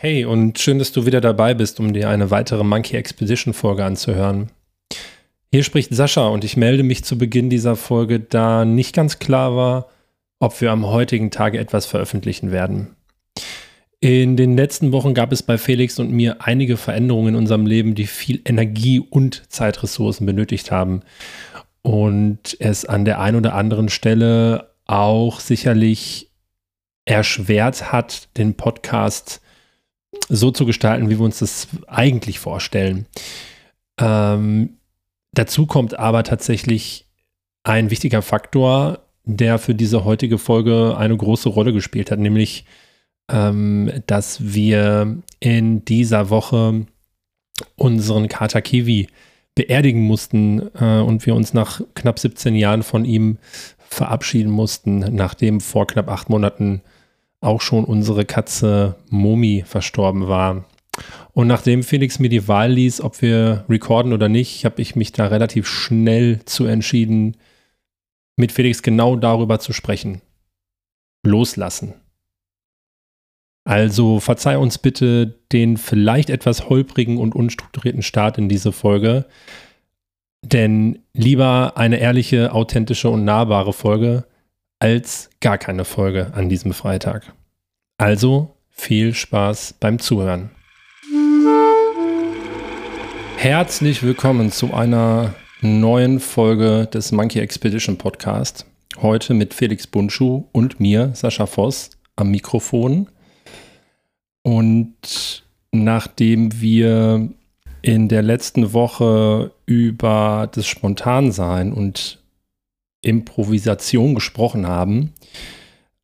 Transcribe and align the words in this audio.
Hey 0.00 0.24
und 0.24 0.60
schön, 0.60 0.78
dass 0.78 0.92
du 0.92 1.06
wieder 1.06 1.20
dabei 1.20 1.54
bist, 1.54 1.80
um 1.80 1.92
dir 1.92 2.08
eine 2.08 2.30
weitere 2.30 2.62
Monkey 2.62 2.96
Expedition 2.96 3.52
Folge 3.52 3.84
anzuhören. 3.84 4.48
Hier 5.50 5.64
spricht 5.64 5.92
Sascha 5.92 6.28
und 6.28 6.44
ich 6.44 6.56
melde 6.56 6.84
mich 6.84 7.02
zu 7.02 7.18
Beginn 7.18 7.50
dieser 7.50 7.74
Folge, 7.74 8.20
da 8.20 8.64
nicht 8.64 8.94
ganz 8.94 9.18
klar 9.18 9.56
war, 9.56 9.88
ob 10.38 10.60
wir 10.60 10.70
am 10.70 10.86
heutigen 10.86 11.32
Tage 11.32 11.58
etwas 11.58 11.86
veröffentlichen 11.86 12.52
werden. 12.52 12.94
In 13.98 14.36
den 14.36 14.56
letzten 14.56 14.92
Wochen 14.92 15.14
gab 15.14 15.32
es 15.32 15.42
bei 15.42 15.58
Felix 15.58 15.98
und 15.98 16.12
mir 16.12 16.42
einige 16.46 16.76
Veränderungen 16.76 17.30
in 17.30 17.34
unserem 17.34 17.66
Leben, 17.66 17.96
die 17.96 18.06
viel 18.06 18.40
Energie 18.44 19.00
und 19.00 19.50
Zeitressourcen 19.50 20.26
benötigt 20.26 20.70
haben 20.70 21.02
und 21.82 22.56
es 22.60 22.84
an 22.84 23.04
der 23.04 23.18
einen 23.18 23.38
oder 23.38 23.56
anderen 23.56 23.88
Stelle 23.88 24.70
auch 24.86 25.40
sicherlich 25.40 26.30
erschwert 27.04 27.90
hat, 27.90 28.28
den 28.36 28.54
Podcast 28.54 29.40
so 30.28 30.50
zu 30.50 30.66
gestalten, 30.66 31.10
wie 31.10 31.18
wir 31.18 31.24
uns 31.24 31.38
das 31.38 31.68
eigentlich 31.86 32.38
vorstellen. 32.38 33.06
Ähm, 34.00 34.78
dazu 35.32 35.66
kommt 35.66 35.98
aber 35.98 36.22
tatsächlich 36.22 37.06
ein 37.64 37.90
wichtiger 37.90 38.22
Faktor, 38.22 39.00
der 39.24 39.58
für 39.58 39.74
diese 39.74 40.04
heutige 40.04 40.38
Folge 40.38 40.96
eine 40.96 41.16
große 41.16 41.48
Rolle 41.48 41.72
gespielt 41.72 42.10
hat, 42.10 42.18
nämlich, 42.18 42.64
ähm, 43.30 43.92
dass 44.06 44.54
wir 44.54 45.18
in 45.40 45.84
dieser 45.84 46.30
Woche 46.30 46.86
unseren 47.76 48.28
Kater 48.28 48.62
Kiwi 48.62 49.08
beerdigen 49.54 50.02
mussten 50.02 50.70
äh, 50.76 51.00
und 51.00 51.26
wir 51.26 51.34
uns 51.34 51.52
nach 51.52 51.80
knapp 51.94 52.18
17 52.18 52.54
Jahren 52.54 52.82
von 52.82 53.04
ihm 53.04 53.38
verabschieden 53.78 54.50
mussten, 54.50 55.00
nachdem 55.14 55.60
vor 55.60 55.86
knapp 55.86 56.08
acht 56.08 56.30
Monaten 56.30 56.82
auch 57.40 57.60
schon 57.60 57.84
unsere 57.84 58.24
Katze 58.24 58.96
Momi 59.10 59.64
verstorben 59.66 60.28
war. 60.28 60.64
Und 61.32 61.46
nachdem 61.46 61.82
Felix 61.82 62.18
mir 62.18 62.28
die 62.28 62.48
Wahl 62.48 62.72
ließ, 62.72 63.00
ob 63.00 63.22
wir 63.22 63.64
recorden 63.68 64.12
oder 64.12 64.28
nicht, 64.28 64.64
habe 64.64 64.82
ich 64.82 64.96
mich 64.96 65.12
da 65.12 65.26
relativ 65.26 65.68
schnell 65.68 66.44
zu 66.44 66.66
entschieden, 66.66 67.36
mit 68.36 68.52
Felix 68.52 68.82
genau 68.82 69.16
darüber 69.16 69.60
zu 69.60 69.72
sprechen. 69.72 70.20
Loslassen. 71.24 71.94
Also 73.64 74.18
verzeih 74.18 74.56
uns 74.56 74.78
bitte 74.78 75.38
den 75.52 75.76
vielleicht 75.76 76.30
etwas 76.30 76.68
holprigen 76.68 77.18
und 77.18 77.34
unstrukturierten 77.34 78.02
Start 78.02 78.38
in 78.38 78.48
diese 78.48 78.72
Folge. 78.72 79.26
Denn 80.42 81.00
lieber 81.12 81.76
eine 81.76 81.98
ehrliche, 81.98 82.52
authentische 82.52 83.10
und 83.10 83.24
nahbare 83.24 83.72
Folge 83.72 84.24
als 84.78 85.30
gar 85.40 85.58
keine 85.58 85.84
Folge 85.84 86.32
an 86.34 86.48
diesem 86.48 86.72
Freitag. 86.72 87.32
Also 87.96 88.54
viel 88.70 89.12
Spaß 89.14 89.74
beim 89.80 89.98
Zuhören. 89.98 90.50
Herzlich 93.36 94.02
willkommen 94.02 94.52
zu 94.52 94.72
einer 94.72 95.34
neuen 95.62 96.20
Folge 96.20 96.86
des 96.86 97.10
Monkey 97.10 97.40
Expedition 97.40 97.98
Podcast. 97.98 98.66
Heute 99.00 99.34
mit 99.34 99.54
Felix 99.54 99.86
Bunschuh 99.86 100.44
und 100.52 100.78
mir, 100.78 101.10
Sascha 101.14 101.46
Voss, 101.46 101.90
am 102.14 102.30
Mikrofon. 102.30 103.08
Und 104.42 105.44
nachdem 105.72 106.60
wir 106.60 107.28
in 107.82 108.08
der 108.08 108.22
letzten 108.22 108.72
Woche 108.72 109.52
über 109.66 110.48
das 110.52 110.66
Spontansein 110.66 111.72
und 111.72 112.17
Improvisation 113.08 114.14
gesprochen 114.14 114.66
haben, 114.66 115.14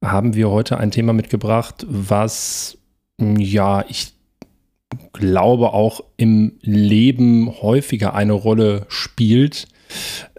haben 0.03 0.35
wir 0.35 0.51
heute 0.51 0.79
ein 0.79 0.91
Thema 0.91 1.13
mitgebracht, 1.13 1.87
was 1.89 2.79
ja, 3.19 3.85
ich 3.89 4.13
glaube 5.13 5.73
auch 5.73 6.03
im 6.17 6.53
Leben 6.63 7.51
häufiger 7.63 8.15
eine 8.15 8.33
Rolle 8.33 8.87
spielt, 8.89 9.69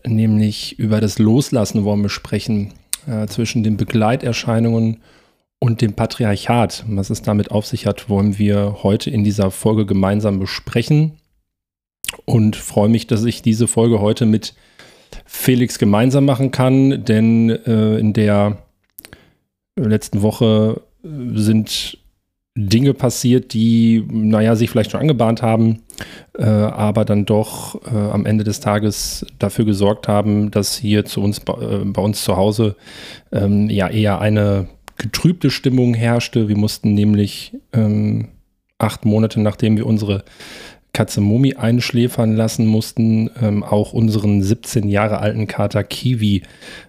nämlich 0.06 0.78
über 0.80 1.02
das 1.02 1.20
Loslassen 1.20 1.84
wollen 1.84 2.02
wir 2.02 2.10
sprechen 2.10 2.74
äh, 3.08 3.28
zwischen 3.28 3.64
den 3.64 3.78
Begleiterscheinungen 3.78 5.02
und 5.60 5.82
dem 5.82 5.94
Patriarchat. 5.94 6.86
Was 6.88 7.10
es 7.10 7.22
damit 7.22 7.52
auf 7.52 7.66
sich 7.66 7.86
hat, 7.86 8.10
wollen 8.10 8.38
wir 8.38 8.84
heute 8.84 9.10
in 9.10 9.24
dieser 9.24 9.52
Folge 9.52 9.86
gemeinsam 9.86 10.40
besprechen 10.40 11.14
und 12.26 12.56
freue 12.56 12.90
mich, 12.90 13.08
dass 13.08 13.24
ich 13.24 13.42
diese 13.42 13.68
Folge 13.68 14.00
heute 14.00 14.26
mit 14.26 14.54
Felix 15.26 15.80
gemeinsam 15.80 16.26
machen 16.26 16.52
kann, 16.52 17.06
denn 17.06 17.50
äh, 17.50 17.98
in 17.98 18.14
der 18.14 18.58
letzten 19.76 20.22
Woche 20.22 20.82
äh, 21.04 21.08
sind 21.34 21.98
Dinge 22.58 22.94
passiert, 22.94 23.54
die, 23.54 24.06
naja, 24.10 24.56
sich 24.56 24.70
vielleicht 24.70 24.92
schon 24.92 25.02
angebahnt 25.02 25.42
haben, 25.42 25.84
äh, 26.38 26.46
aber 26.46 27.04
dann 27.04 27.26
doch 27.26 27.82
äh, 27.86 27.96
am 27.96 28.26
Ende 28.26 28.46
des 28.46 28.62
Tages 28.62 29.26
dafür 29.40 29.66
gesorgt 29.66 30.08
haben, 30.08 30.52
dass 30.52 30.78
hier 30.78 31.04
zu 31.04 31.22
uns, 31.22 31.40
äh, 31.40 31.84
bei 31.84 32.02
uns 32.02 32.24
zu 32.24 32.38
Hause 32.38 32.78
ähm, 33.34 33.70
ja 33.70 33.90
eher 33.90 34.22
eine 34.22 34.70
getrübte 34.98 35.52
Stimmung 35.52 35.94
herrschte. 35.94 36.48
Wir 36.48 36.58
mussten 36.58 36.94
nämlich 36.94 37.58
ähm, 37.74 38.30
acht 38.78 39.04
Monate, 39.04 39.42
nachdem 39.42 39.76
wir 39.76 39.86
unsere 39.86 40.24
Katze 40.96 41.20
Mumi 41.20 41.56
einschläfern 41.56 42.38
lassen 42.38 42.66
mussten, 42.66 43.30
ähm, 43.42 43.64
auch 43.64 43.92
unseren 43.92 44.42
17 44.42 44.88
Jahre 44.88 45.20
alten 45.20 45.46
Kater 45.46 45.84
Kiwi 45.84 46.44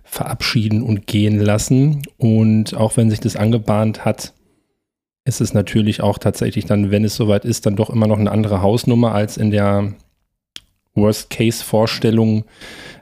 verabschieden 0.04 0.82
und 0.82 1.08
gehen 1.08 1.40
lassen. 1.40 2.02
Und 2.16 2.74
auch 2.74 2.96
wenn 2.96 3.10
sich 3.10 3.18
das 3.18 3.34
angebahnt 3.34 4.04
hat, 4.04 4.32
ist 5.24 5.40
es 5.40 5.54
natürlich 5.54 6.02
auch 6.02 6.18
tatsächlich 6.18 6.66
dann, 6.66 6.92
wenn 6.92 7.04
es 7.04 7.16
soweit 7.16 7.44
ist, 7.44 7.66
dann 7.66 7.74
doch 7.74 7.90
immer 7.90 8.06
noch 8.06 8.20
eine 8.20 8.30
andere 8.30 8.62
Hausnummer 8.62 9.12
als 9.12 9.36
in 9.36 9.50
der 9.50 9.92
Worst-Case-Vorstellung, 10.94 12.44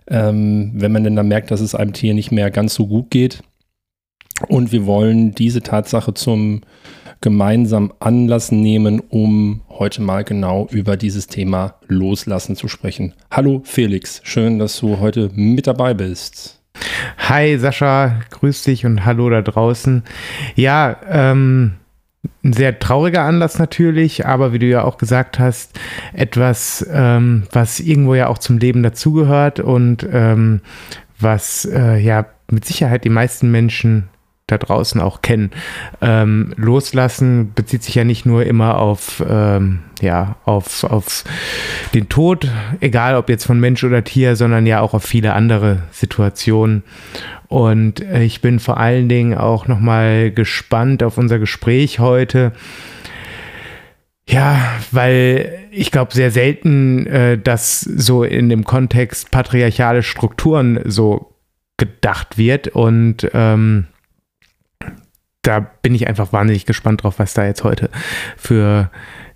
ähm, 0.09 0.72
wenn 0.75 0.91
man 0.91 1.04
denn 1.04 1.16
dann 1.16 1.28
merkt, 1.28 1.50
dass 1.50 1.60
es 1.60 1.75
einem 1.75 1.92
Tier 1.92 2.15
nicht 2.15 2.32
mehr 2.32 2.50
ganz 2.50 2.72
so 2.72 2.86
gut 2.86 3.10
geht. 3.10 3.42
Und 4.48 4.72
wir 4.72 4.86
wollen 4.86 5.34
diese 5.34 5.60
Tatsache 5.60 6.15
zum 6.15 6.62
gemeinsam 7.24 7.90
Anlass 8.00 8.52
nehmen, 8.52 9.00
um 9.00 9.62
heute 9.70 10.02
mal 10.02 10.24
genau 10.24 10.68
über 10.70 10.98
dieses 10.98 11.26
Thema 11.26 11.76
Loslassen 11.88 12.54
zu 12.54 12.68
sprechen. 12.68 13.14
Hallo 13.30 13.62
Felix, 13.64 14.20
schön, 14.24 14.58
dass 14.58 14.78
du 14.78 15.00
heute 15.00 15.30
mit 15.32 15.66
dabei 15.66 15.94
bist. 15.94 16.60
Hi 17.16 17.56
Sascha, 17.56 18.20
grüß 18.28 18.64
dich 18.64 18.84
und 18.84 19.06
hallo 19.06 19.30
da 19.30 19.40
draußen. 19.40 20.02
Ja, 20.54 20.96
ähm, 21.08 21.76
ein 22.44 22.52
sehr 22.52 22.78
trauriger 22.78 23.22
Anlass 23.22 23.58
natürlich, 23.58 24.26
aber 24.26 24.52
wie 24.52 24.58
du 24.58 24.66
ja 24.66 24.84
auch 24.84 24.98
gesagt 24.98 25.38
hast, 25.38 25.80
etwas, 26.12 26.86
ähm, 26.92 27.44
was 27.52 27.80
irgendwo 27.80 28.14
ja 28.14 28.28
auch 28.28 28.38
zum 28.38 28.58
Leben 28.58 28.82
dazugehört 28.82 29.60
und 29.60 30.06
ähm, 30.12 30.60
was 31.18 31.64
äh, 31.64 31.96
ja 31.96 32.26
mit 32.50 32.66
Sicherheit 32.66 33.04
die 33.04 33.08
meisten 33.08 33.50
Menschen 33.50 34.10
da 34.47 34.59
draußen 34.59 35.00
auch 35.00 35.22
kennen. 35.22 35.50
Ähm, 36.03 36.53
loslassen 36.56 37.53
bezieht 37.55 37.82
sich 37.82 37.94
ja 37.94 38.05
nicht 38.05 38.27
nur 38.27 38.44
immer 38.44 38.78
auf, 38.78 39.25
ähm, 39.27 39.81
ja, 40.03 40.37
auf, 40.44 40.84
auf 40.84 41.25
den 41.94 42.10
Tod, 42.10 42.49
egal 42.81 43.16
ob 43.16 43.31
jetzt 43.31 43.47
von 43.47 43.59
Mensch 43.59 43.83
oder 43.84 44.04
Tier, 44.04 44.37
sondern 44.37 44.66
ja 44.66 44.81
auch 44.81 44.93
auf 44.93 45.04
viele 45.04 45.33
andere 45.33 45.84
Situationen. 45.93 46.83
Und 47.49 48.00
ich 48.00 48.43
bin 48.43 48.59
vor 48.59 48.78
allen 48.78 49.09
Dingen 49.09 49.34
auch 49.34 49.66
nochmal 49.66 50.31
gespannt 50.31 51.03
auf 51.03 51.16
unser 51.16 51.38
Gespräch 51.38 51.99
heute. 51.99 52.53
Ja, 54.28 54.72
weil 54.91 55.59
ich 55.71 55.91
glaube 55.91 56.12
sehr 56.12 56.31
selten, 56.31 57.06
äh, 57.06 57.38
dass 57.38 57.81
so 57.81 58.25
in 58.25 58.49
dem 58.49 58.65
Kontext 58.65 59.31
patriarchale 59.31 60.03
Strukturen 60.03 60.81
so 60.84 61.34
gedacht 61.77 62.38
wird 62.38 62.69
und 62.69 63.28
ähm, 63.34 63.87
da 65.44 65.60
bin 65.60 65.94
ich 65.94 66.09
einfach 66.09 66.32
wahnsinnig 66.32 66.66
gespannt 66.66 67.03
drauf, 67.03 67.19
was 67.19 67.34
da 67.34 67.47
jetzt 67.47 67.65
heute 67.65 67.91
für 68.37 68.91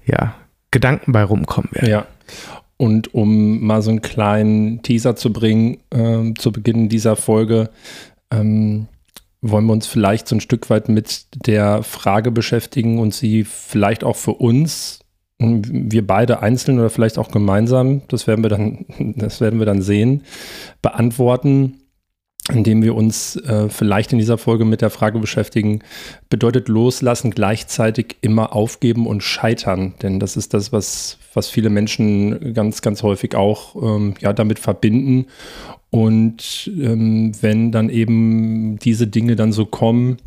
ja, 0.05 0.35
Gedanken 0.71 1.13
bei 1.13 1.23
rumkommen 1.23 1.71
werden. 1.73 1.89
Ja. 1.89 2.07
Und 2.77 3.15
um 3.15 3.61
mal 3.61 3.83
so 3.83 3.91
einen 3.91 4.03
kleinen 4.03 4.83
Teaser 4.83 5.17
zu 5.17 5.33
bringen, 5.33 5.79
äh, 5.91 6.33
zu 6.35 6.53
Beginn 6.53 6.89
dieser 6.89 7.17
Folge, 7.17 7.71
ähm, 8.31 8.87
wollen 9.41 9.67
wir 9.67 9.73
uns 9.73 9.87
vielleicht 9.87 10.29
so 10.29 10.37
ein 10.37 10.41
Stück 10.41 10.71
weit 10.71 10.89
mit 10.89 11.27
der 11.47 11.83
Frage 11.83 12.31
beschäftigen 12.31 12.99
und 12.99 13.15
sie 13.15 13.45
vielleicht 13.45 14.03
auch 14.03 14.17
für 14.17 14.33
uns, 14.33 15.01
wir 15.39 16.07
beide 16.07 16.41
einzeln 16.43 16.79
oder 16.79 16.91
vielleicht 16.91 17.19
auch 17.19 17.31
gemeinsam, 17.31 18.03
das 18.09 18.27
werden 18.27 18.43
wir 18.43 18.51
dann, 18.51 18.87
das 19.17 19.41
werden 19.41 19.59
wir 19.59 19.67
dann 19.67 19.83
sehen, 19.83 20.23
beantworten 20.83 21.75
indem 22.53 22.83
wir 22.83 22.95
uns 22.95 23.37
äh, 23.37 23.69
vielleicht 23.69 24.13
in 24.13 24.19
dieser 24.19 24.39
Folge 24.39 24.65
mit 24.65 24.81
der 24.81 24.91
Frage 24.91 25.19
beschäftigen, 25.19 25.81
bedeutet 26.31 26.69
loslassen 26.69 27.31
gleichzeitig 27.31 28.17
immer 28.21 28.55
aufgeben 28.55 29.07
und 29.07 29.23
scheitern? 29.23 29.95
Denn 30.03 30.19
das 30.21 30.37
ist 30.37 30.55
das, 30.55 30.73
was, 30.73 31.19
was 31.35 31.49
viele 31.49 31.71
Menschen 31.71 32.55
ganz, 32.55 32.83
ganz 32.83 33.03
häufig 33.03 33.35
auch 33.35 33.77
ähm, 33.77 34.15
ja, 34.21 34.33
damit 34.33 34.59
verbinden. 34.59 35.27
Und 35.91 36.71
ähm, 36.79 37.33
wenn 37.41 37.73
dann 37.73 37.91
eben 37.91 38.79
diese 38.79 39.07
Dinge 39.07 39.37
dann 39.37 39.53
so 39.53 39.67
kommen, 39.67 40.19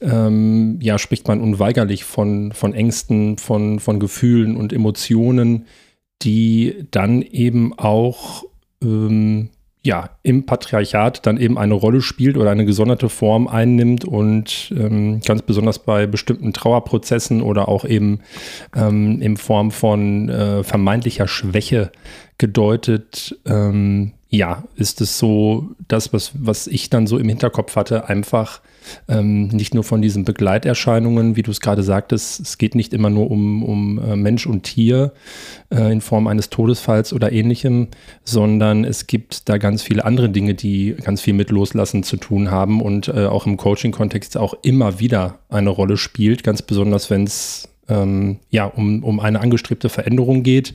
ähm, 0.00 0.78
ja, 0.80 0.98
spricht 0.98 1.28
man 1.28 1.40
unweigerlich 1.40 2.04
von, 2.04 2.52
von 2.52 2.74
Ängsten, 2.74 3.38
von, 3.38 3.78
von 3.78 4.00
Gefühlen 4.00 4.56
und 4.56 4.72
Emotionen, 4.72 5.66
die 6.22 6.86
dann 6.90 7.22
eben 7.22 7.76
auch 7.78 8.44
ähm, 8.82 9.50
ja, 9.84 10.10
im 10.22 10.46
Patriarchat 10.46 11.26
dann 11.26 11.38
eben 11.38 11.58
eine 11.58 11.74
Rolle 11.74 12.02
spielt 12.02 12.36
oder 12.36 12.50
eine 12.50 12.64
gesonderte 12.64 13.08
Form 13.08 13.48
einnimmt 13.48 14.04
und 14.04 14.72
ähm, 14.76 15.20
ganz 15.20 15.42
besonders 15.42 15.80
bei 15.80 16.06
bestimmten 16.06 16.52
Trauerprozessen 16.52 17.42
oder 17.42 17.68
auch 17.68 17.84
eben 17.84 18.20
ähm, 18.76 19.20
in 19.20 19.36
Form 19.36 19.72
von 19.72 20.28
äh, 20.28 20.62
vermeintlicher 20.62 21.26
Schwäche 21.26 21.90
gedeutet, 22.38 23.36
ähm, 23.44 24.12
ja, 24.28 24.64
ist 24.76 25.00
es 25.00 25.18
so, 25.18 25.70
das, 25.88 26.12
was, 26.12 26.32
was 26.34 26.66
ich 26.68 26.88
dann 26.88 27.06
so 27.06 27.18
im 27.18 27.28
Hinterkopf 27.28 27.74
hatte, 27.76 28.08
einfach 28.08 28.60
ähm, 29.08 29.48
nicht 29.48 29.74
nur 29.74 29.84
von 29.84 30.02
diesen 30.02 30.24
Begleiterscheinungen, 30.24 31.36
wie 31.36 31.42
du 31.42 31.50
es 31.50 31.60
gerade 31.60 31.82
sagtest, 31.82 32.40
es 32.40 32.58
geht 32.58 32.74
nicht 32.74 32.92
immer 32.92 33.10
nur 33.10 33.30
um, 33.30 33.62
um 33.62 33.98
äh, 33.98 34.16
Mensch 34.16 34.46
und 34.46 34.62
Tier 34.62 35.12
äh, 35.70 35.92
in 35.92 36.00
Form 36.00 36.26
eines 36.26 36.50
Todesfalls 36.50 37.12
oder 37.12 37.32
ähnlichem, 37.32 37.88
sondern 38.24 38.84
es 38.84 39.06
gibt 39.06 39.48
da 39.48 39.58
ganz 39.58 39.82
viele 39.82 40.04
andere 40.04 40.30
Dinge, 40.30 40.54
die 40.54 40.94
ganz 41.02 41.20
viel 41.20 41.34
mit 41.34 41.50
Loslassen 41.50 42.02
zu 42.02 42.16
tun 42.16 42.50
haben 42.50 42.80
und 42.80 43.08
äh, 43.08 43.26
auch 43.26 43.46
im 43.46 43.56
Coaching-Kontext 43.56 44.36
auch 44.36 44.54
immer 44.62 45.00
wieder 45.00 45.38
eine 45.48 45.70
Rolle 45.70 45.96
spielt, 45.96 46.42
ganz 46.42 46.62
besonders 46.62 47.10
wenn 47.10 47.24
es 47.24 47.68
ähm, 47.88 48.38
ja, 48.50 48.66
um, 48.66 49.02
um 49.04 49.20
eine 49.20 49.40
angestrebte 49.40 49.88
Veränderung 49.88 50.42
geht. 50.42 50.74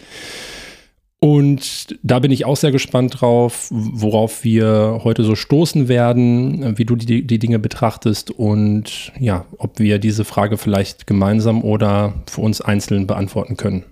Und 1.20 1.98
da 2.04 2.20
bin 2.20 2.30
ich 2.30 2.46
auch 2.46 2.58
sehr 2.58 2.72
gespannt 2.72 3.22
drauf, 3.22 3.68
worauf 3.72 4.44
wir 4.44 5.02
heute 5.04 5.24
so 5.24 5.34
stoßen 5.34 5.88
werden, 5.88 6.78
wie 6.78 6.86
du 6.86 6.96
die, 6.96 7.26
die 7.26 7.40
Dinge 7.40 7.58
betrachtest 7.58 8.30
und 8.30 9.12
ja, 9.20 9.46
ob 9.58 9.80
wir 9.80 9.98
diese 9.98 10.26
Frage 10.26 10.58
vielleicht 10.58 11.08
gemeinsam 11.08 11.64
oder 11.64 12.14
für 12.28 12.42
uns 12.42 12.62
einzeln 12.62 13.08
beantworten 13.08 13.58
können. 13.58 13.84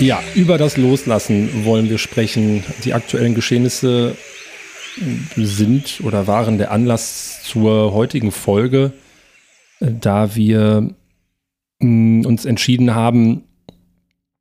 Ja, 0.00 0.22
über 0.34 0.56
das 0.56 0.78
Loslassen 0.78 1.66
wollen 1.66 1.90
wir 1.90 1.98
sprechen. 1.98 2.64
Die 2.84 2.94
aktuellen 2.94 3.34
Geschehnisse 3.34 4.16
sind 5.36 6.00
oder 6.02 6.26
waren 6.26 6.56
der 6.56 6.70
Anlass 6.70 7.42
zur 7.42 7.92
heutigen 7.92 8.32
Folge, 8.32 8.92
da 9.78 10.34
wir 10.34 10.94
mm, 11.80 12.24
uns 12.24 12.46
entschieden 12.46 12.94
haben, 12.94 13.44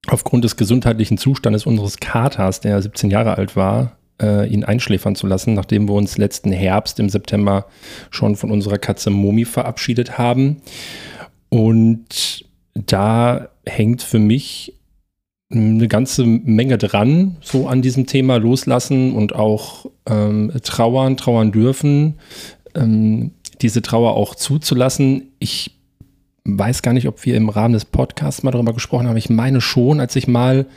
aufgrund 0.08 0.46
des 0.46 0.56
gesundheitlichen 0.56 1.18
Zustandes 1.18 1.66
unseres 1.66 1.98
Katers, 1.98 2.62
der 2.62 2.82
17 2.82 3.12
Jahre 3.12 3.38
alt 3.38 3.58
war, 3.58 3.98
äh, 4.22 4.48
ihn 4.48 4.64
einschläfern 4.64 5.16
zu 5.16 5.28
lassen, 5.28 5.56
nachdem 5.56 5.90
wir 5.90 5.94
uns 5.94 6.18
letzten 6.18 6.54
Herbst 6.54 7.02
im 7.02 7.10
September 7.10 7.66
schon 8.12 8.38
von 8.38 8.50
unserer 8.50 8.78
Katze 8.78 9.10
Momi 9.10 9.44
verabschiedet 9.44 10.18
haben. 10.18 10.62
Und 11.50 12.46
da 12.74 13.50
hängt 13.66 14.02
für 14.02 14.20
mich 14.20 14.79
eine 15.52 15.88
ganze 15.88 16.26
Menge 16.26 16.78
dran, 16.78 17.38
so 17.42 17.68
an 17.68 17.82
diesem 17.82 18.06
Thema 18.06 18.38
loslassen 18.38 19.14
und 19.14 19.34
auch 19.34 19.88
ähm, 20.06 20.52
trauern, 20.64 21.18
trauern 21.18 21.52
dürfen, 21.52 22.20
ähm, 22.76 23.32
diese 23.62 23.82
Trauer 23.82 24.16
auch 24.16 24.36
zuzulassen. 24.36 25.32
Ich 25.40 25.76
weiß 26.46 26.82
gar 26.84 26.94
nicht, 26.94 27.08
ob 27.08 27.26
wir 27.26 27.36
im 27.36 27.50
Rahmen 27.50 27.74
des 27.74 27.86
Podcasts 27.86 28.44
mal 28.44 28.52
darüber 28.52 28.74
gesprochen 28.74 29.08
haben. 29.08 29.18
Ich 29.18 29.30
meine 29.30 29.60
schon, 29.60 30.00
als 30.00 30.16
ich 30.16 30.28
mal 30.28 30.68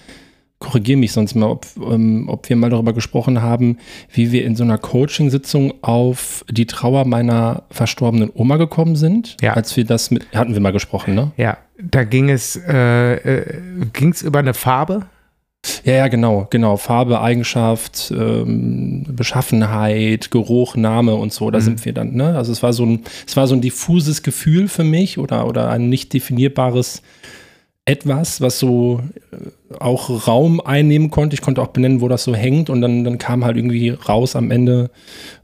korrigiere 0.62 0.98
mich 0.98 1.12
sonst 1.12 1.34
mal, 1.34 1.50
ob, 1.50 1.66
ähm, 1.90 2.28
ob 2.28 2.48
wir 2.48 2.56
mal 2.56 2.70
darüber 2.70 2.92
gesprochen 2.92 3.42
haben, 3.42 3.78
wie 4.12 4.30
wir 4.30 4.44
in 4.44 4.54
so 4.54 4.62
einer 4.62 4.78
Coaching-Sitzung 4.78 5.74
auf 5.82 6.44
die 6.48 6.66
Trauer 6.66 7.04
meiner 7.04 7.64
verstorbenen 7.70 8.30
Oma 8.32 8.56
gekommen 8.58 8.94
sind. 8.94 9.36
Ja. 9.42 9.54
Als 9.54 9.76
wir 9.76 9.84
das 9.84 10.12
mit, 10.12 10.24
hatten 10.32 10.54
wir 10.54 10.60
mal 10.60 10.72
gesprochen, 10.72 11.14
ne? 11.14 11.32
Ja, 11.36 11.58
da 11.78 12.04
ging 12.04 12.30
es, 12.30 12.56
äh, 12.56 13.14
äh, 13.14 13.60
ging 13.92 14.10
es 14.10 14.22
über 14.22 14.38
eine 14.38 14.54
Farbe? 14.54 15.06
Ja, 15.84 15.94
ja, 15.94 16.08
genau, 16.08 16.46
genau. 16.50 16.76
Farbe, 16.76 17.20
Eigenschaft, 17.20 18.12
ähm, 18.16 19.04
Beschaffenheit, 19.08 20.30
Geruch, 20.30 20.76
Name 20.76 21.16
und 21.16 21.32
so, 21.32 21.50
da 21.50 21.58
mhm. 21.58 21.62
sind 21.62 21.84
wir 21.84 21.92
dann, 21.92 22.14
ne? 22.14 22.36
Also 22.36 22.52
es 22.52 22.62
war 22.62 22.72
so 22.72 22.84
ein, 22.84 23.02
es 23.26 23.36
war 23.36 23.48
so 23.48 23.54
ein 23.54 23.60
diffuses 23.60 24.22
Gefühl 24.22 24.68
für 24.68 24.84
mich 24.84 25.18
oder, 25.18 25.46
oder 25.46 25.70
ein 25.70 25.88
nicht 25.88 26.12
definierbares 26.12 27.02
etwas, 27.84 28.40
was 28.40 28.60
so 28.60 29.00
äh, 29.32 29.74
auch 29.78 30.28
Raum 30.28 30.60
einnehmen 30.60 31.10
konnte. 31.10 31.34
Ich 31.34 31.42
konnte 31.42 31.60
auch 31.60 31.68
benennen, 31.68 32.00
wo 32.00 32.08
das 32.08 32.22
so 32.22 32.34
hängt 32.34 32.70
und 32.70 32.80
dann, 32.80 33.02
dann 33.02 33.18
kam 33.18 33.44
halt 33.44 33.56
irgendwie 33.56 33.90
raus 33.90 34.36
am 34.36 34.52
Ende 34.52 34.90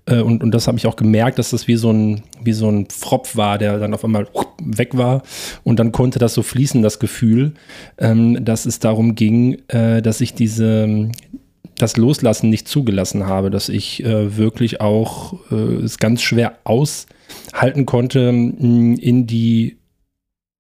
äh, 0.06 0.20
und, 0.20 0.42
und 0.44 0.52
das 0.52 0.68
habe 0.68 0.78
ich 0.78 0.86
auch 0.86 0.94
gemerkt, 0.94 1.38
dass 1.38 1.50
das 1.50 1.66
wie 1.66 1.74
so, 1.74 1.90
ein, 1.90 2.22
wie 2.42 2.52
so 2.52 2.70
ein 2.70 2.86
Pfropf 2.86 3.36
war, 3.36 3.58
der 3.58 3.78
dann 3.78 3.92
auf 3.92 4.04
einmal 4.04 4.28
weg 4.62 4.96
war 4.96 5.22
und 5.64 5.80
dann 5.80 5.90
konnte 5.90 6.20
das 6.20 6.34
so 6.34 6.42
fließen, 6.42 6.80
das 6.80 7.00
Gefühl, 7.00 7.54
ähm, 7.98 8.44
dass 8.44 8.66
es 8.66 8.78
darum 8.78 9.16
ging, 9.16 9.58
äh, 9.68 10.00
dass 10.00 10.20
ich 10.20 10.34
diese 10.34 11.10
das 11.76 11.96
Loslassen 11.96 12.50
nicht 12.50 12.66
zugelassen 12.66 13.26
habe, 13.26 13.50
dass 13.50 13.68
ich 13.68 14.02
wirklich 14.04 14.80
auch 14.80 15.34
es 15.52 15.98
ganz 15.98 16.22
schwer 16.22 16.58
aushalten 16.64 17.86
konnte, 17.86 18.30
in 18.30 19.26
die 19.28 19.78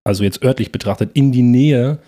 also 0.08 0.24
jetzt 0.24 0.42
örtlich 0.42 0.72
betrachtet, 0.72 1.10
in 1.14 1.30
die 1.32 1.42
Nähe 1.42 1.98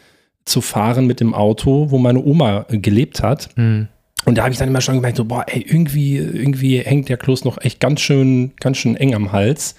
zu 0.44 0.60
fahren 0.60 1.06
mit 1.06 1.20
dem 1.20 1.34
Auto, 1.34 1.90
wo 1.90 1.98
meine 1.98 2.24
Oma 2.24 2.66
gelebt 2.68 3.22
hat. 3.22 3.50
Mhm. 3.56 3.88
Und 4.26 4.36
da 4.36 4.42
habe 4.42 4.52
ich 4.52 4.58
dann 4.58 4.68
immer 4.68 4.80
schon 4.80 4.96
gemerkt, 4.96 5.16
so, 5.16 5.24
boah, 5.24 5.46
ey, 5.46 5.64
irgendwie, 5.66 6.16
irgendwie 6.16 6.78
hängt 6.78 7.08
der 7.08 7.16
Kloß 7.16 7.44
noch 7.44 7.58
echt 7.62 7.80
ganz 7.80 8.00
schön, 8.00 8.52
ganz 8.60 8.76
schön 8.76 8.96
eng 8.96 9.14
am 9.14 9.32
Hals. 9.32 9.76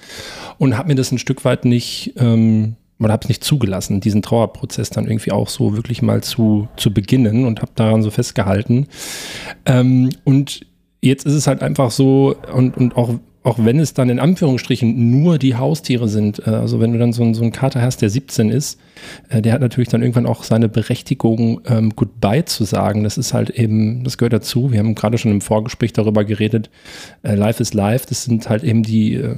Und 0.58 0.78
habe 0.78 0.90
mir 0.90 0.96
das 0.96 1.12
ein 1.12 1.20
Stück 1.20 1.46
weit 1.46 1.66
nicht, 1.66 2.14
ähm, 2.18 2.76
oder 3.00 3.14
habe 3.14 3.24
es 3.24 3.30
nicht 3.30 3.44
zugelassen, 3.44 4.00
diesen 4.00 4.22
Trauerprozess 4.22 4.90
dann 4.90 5.06
irgendwie 5.06 5.32
auch 5.32 5.48
so 5.48 5.76
wirklich 5.76 6.02
mal 6.02 6.24
zu, 6.24 6.68
zu 6.76 6.92
beginnen 6.92 7.46
und 7.46 7.62
habe 7.62 7.72
daran 7.76 8.02
so 8.02 8.10
festgehalten. 8.10 8.88
Ähm, 9.66 10.10
und 10.24 10.66
jetzt 11.02 11.26
ist 11.26 11.34
es 11.34 11.48
halt 11.48 11.62
einfach 11.62 11.92
so, 11.92 12.36
und, 12.54 12.78
und 12.78 12.96
auch 12.96 13.20
auch 13.44 13.58
wenn 13.64 13.80
es 13.80 13.94
dann 13.94 14.10
in 14.10 14.20
Anführungsstrichen 14.20 15.22
nur 15.22 15.40
die 15.40 15.56
Haustiere 15.56 16.08
sind, 16.08 16.40
äh, 16.46 16.52
also 16.52 16.80
wenn 16.80 16.94
du 16.94 17.00
dann 17.00 17.14
so, 17.14 17.24
einen, 17.24 17.34
so 17.34 17.42
einen 17.42 17.52
Kater 17.52 17.82
hast, 17.82 18.02
der 18.02 18.10
17 18.10 18.50
ist, 18.50 18.80
äh, 19.30 19.42
der 19.42 19.54
hat 19.54 19.62
natürlich 19.62 19.90
dann 19.90 20.02
irgendwann 20.02 20.28
auch 20.28 20.44
seine 20.44 20.70
Berechtigung, 20.70 21.62
ähm, 21.66 21.94
Goodbye 21.96 22.46
zu 22.46 22.64
sagen. 22.66 23.04
Das 23.04 23.18
ist 23.18 23.34
halt 23.34 23.50
eben, 23.50 24.04
das 24.04 24.18
gehört 24.18 24.34
dazu. 24.34 24.72
Wir 24.72 24.80
haben 24.80 24.96
gerade 24.96 25.18
schon 25.18 25.32
im 25.32 25.42
Vorgespräch 25.42 25.94
darüber 25.94 26.24
geredet, 26.24 26.70
äh, 27.24 27.36
Life 27.36 27.62
is 27.62 27.74
Life, 27.74 28.06
das 28.08 28.24
sind 28.24 28.48
halt 28.48 28.64
eben 28.64 28.84
die, 28.84 29.16
äh, 29.16 29.36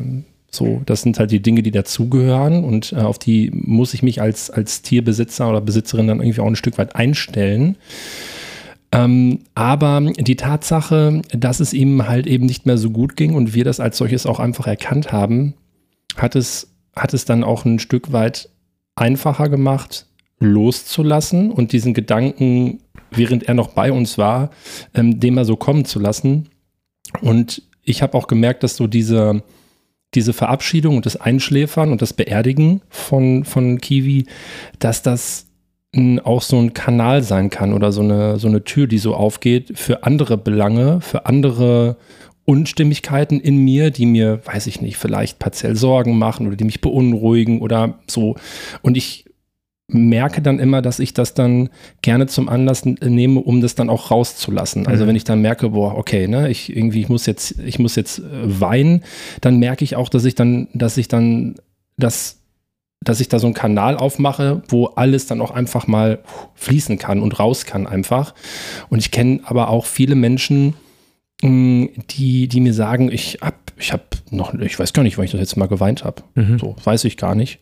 so, 0.52 0.82
das 0.86 1.02
sind 1.02 1.18
halt 1.18 1.32
die 1.32 1.42
Dinge, 1.42 1.64
die 1.64 1.72
dazugehören 1.72 2.64
und 2.64 2.92
äh, 2.94 2.98
auf 2.98 3.18
die 3.18 3.52
muss 3.54 3.94
ich 3.94 4.04
mich 4.04 4.22
als, 4.22 4.50
als 4.52 4.82
Tierbesitzer 4.82 5.50
oder 5.50 5.62
Besitzerin 5.62 6.08
dann 6.08 6.20
irgendwie 6.20 6.42
auch 6.42 6.48
ein 6.48 6.56
Stück 6.56 6.78
weit 6.78 6.96
einstellen. 6.96 7.78
Ähm, 8.94 9.40
aber 9.56 10.02
die 10.02 10.36
Tatsache, 10.36 11.24
dass 11.32 11.60
es 11.60 11.74
ihm 11.74 12.08
halt 12.08 12.28
eben 12.28 12.46
nicht 12.46 12.68
mehr 12.68 12.78
so 12.78 12.92
gut 12.92 13.16
ging 13.16 13.34
und 13.34 13.56
wir 13.56 13.64
das 13.64 13.80
als 13.80 13.98
solches 13.98 14.28
auch 14.28 14.40
einfach 14.40 14.68
erkannt 14.68 15.12
haben, 15.12 15.56
hat 16.16 16.36
es, 16.36 16.76
hat 16.96 17.16
es 17.16 17.26
dann 17.26 17.44
auch 17.44 17.66
ein 17.66 17.80
Stück 17.80 18.12
weit 18.12 18.50
einfacher 18.94 19.50
gemacht, 19.50 20.06
loszulassen 20.40 21.52
und 21.52 21.72
diesen 21.72 21.96
Gedanken, 21.96 22.82
während 23.10 23.44
er 23.44 23.56
noch 23.56 23.70
bei 23.70 23.92
uns 23.92 24.20
war, 24.20 24.52
ähm, 24.94 25.20
dem 25.20 25.34
mal 25.34 25.46
so 25.46 25.56
kommen 25.56 25.86
zu 25.86 26.00
lassen. 26.00 26.50
Und 27.22 27.64
ich 27.82 28.04
habe 28.04 28.16
auch 28.16 28.28
gemerkt, 28.28 28.62
dass 28.62 28.76
so 28.76 28.86
diese, 28.86 29.42
diese 30.14 30.34
Verabschiedung 30.34 30.98
und 30.98 31.08
das 31.08 31.16
Einschläfern 31.16 31.92
und 31.92 32.04
das 32.04 32.14
Beerdigen 32.14 32.82
von, 32.90 33.44
von 33.44 33.82
Kiwi, 33.82 34.28
dass 34.78 35.02
das 35.02 35.48
auch 36.24 36.42
so 36.42 36.58
ein 36.58 36.74
Kanal 36.74 37.22
sein 37.22 37.50
kann 37.50 37.74
oder 37.74 37.92
so 37.92 38.02
eine, 38.02 38.40
so 38.40 38.48
eine 38.48 38.64
Tür, 38.64 38.88
die 38.88 38.98
so 38.98 39.16
aufgeht 39.16 39.78
für 39.78 40.04
andere 40.04 40.38
Belange, 40.38 41.02
für 41.02 41.28
andere 41.28 41.98
Unstimmigkeiten 42.46 43.40
in 43.40 43.58
mir, 43.58 43.92
die 43.92 44.06
mir, 44.06 44.42
weiß 44.46 44.68
ich 44.68 44.82
nicht, 44.82 44.98
vielleicht 44.98 45.40
partiell 45.40 45.76
Sorgen 45.76 46.18
machen 46.18 46.48
oder 46.48 46.56
die 46.56 46.66
mich 46.66 46.82
beunruhigen 46.82 47.62
oder 47.62 48.00
so. 48.08 48.36
Und 48.82 48.98
ich 48.98 49.26
merke 49.88 50.42
dann 50.42 50.60
immer, 50.60 50.82
dass 50.82 51.00
ich 51.00 51.14
das 51.14 51.34
dann 51.34 51.70
gerne 52.02 52.28
zum 52.28 52.50
Anlass 52.50 52.86
nehme, 52.86 53.40
um 53.40 53.62
das 53.62 53.76
dann 53.76 53.90
auch 53.90 54.12
rauszulassen. 54.12 54.88
Also 54.88 55.04
mhm. 55.04 55.10
wenn 55.10 55.16
ich 55.16 55.24
dann 55.24 55.42
merke, 55.42 55.70
boah, 55.70 55.96
okay, 55.98 56.28
ne, 56.28 56.50
ich 56.50 56.76
irgendwie, 56.76 57.02
ich 57.02 57.10
muss 57.10 57.26
jetzt, 57.26 57.60
ich 57.60 57.80
muss 57.80 57.96
jetzt 57.96 58.20
äh, 58.20 58.24
weinen, 58.60 59.04
dann 59.42 59.60
merke 59.60 59.84
ich 59.84 59.96
auch, 59.96 60.10
dass 60.10 60.26
ich 60.26 60.36
dann, 60.36 60.68
dass 60.74 60.98
ich 60.98 61.08
dann 61.08 61.56
das 61.98 62.43
dass 63.04 63.20
ich 63.20 63.30
da 63.30 63.40
so 63.40 63.48
einen 63.48 63.54
Kanal 63.54 63.98
aufmache, 63.98 64.62
wo 64.68 64.88
alles 64.88 65.28
dann 65.28 65.42
auch 65.42 65.52
einfach 65.52 65.88
mal 65.88 66.20
fließen 66.56 66.98
kann 66.98 67.22
und 67.22 67.40
raus 67.40 67.66
kann 67.66 67.88
einfach. 67.88 68.34
Und 68.90 69.00
ich 69.00 69.12
kenne 69.12 69.42
aber 69.46 69.70
auch 69.70 69.86
viele 69.86 70.16
Menschen, 70.16 70.76
mm, 71.42 71.86
die, 72.10 72.48
die 72.48 72.60
mir 72.60 72.74
sagen, 72.74 73.12
ich 73.12 73.40
habe 73.42 73.56
ich 73.78 73.92
habe 73.92 74.04
noch, 74.30 74.54
ich 74.54 74.78
weiß 74.78 74.94
gar 74.94 75.04
nicht, 75.04 75.18
wann 75.18 75.26
ich 75.26 75.32
das 75.32 75.40
jetzt 75.40 75.58
mal 75.58 75.68
geweint 75.68 76.04
habe. 76.04 76.22
Mhm. 76.36 76.60
So, 76.60 76.76
weiß 76.84 77.04
ich 77.06 77.18
gar 77.18 77.36
nicht. 77.36 77.60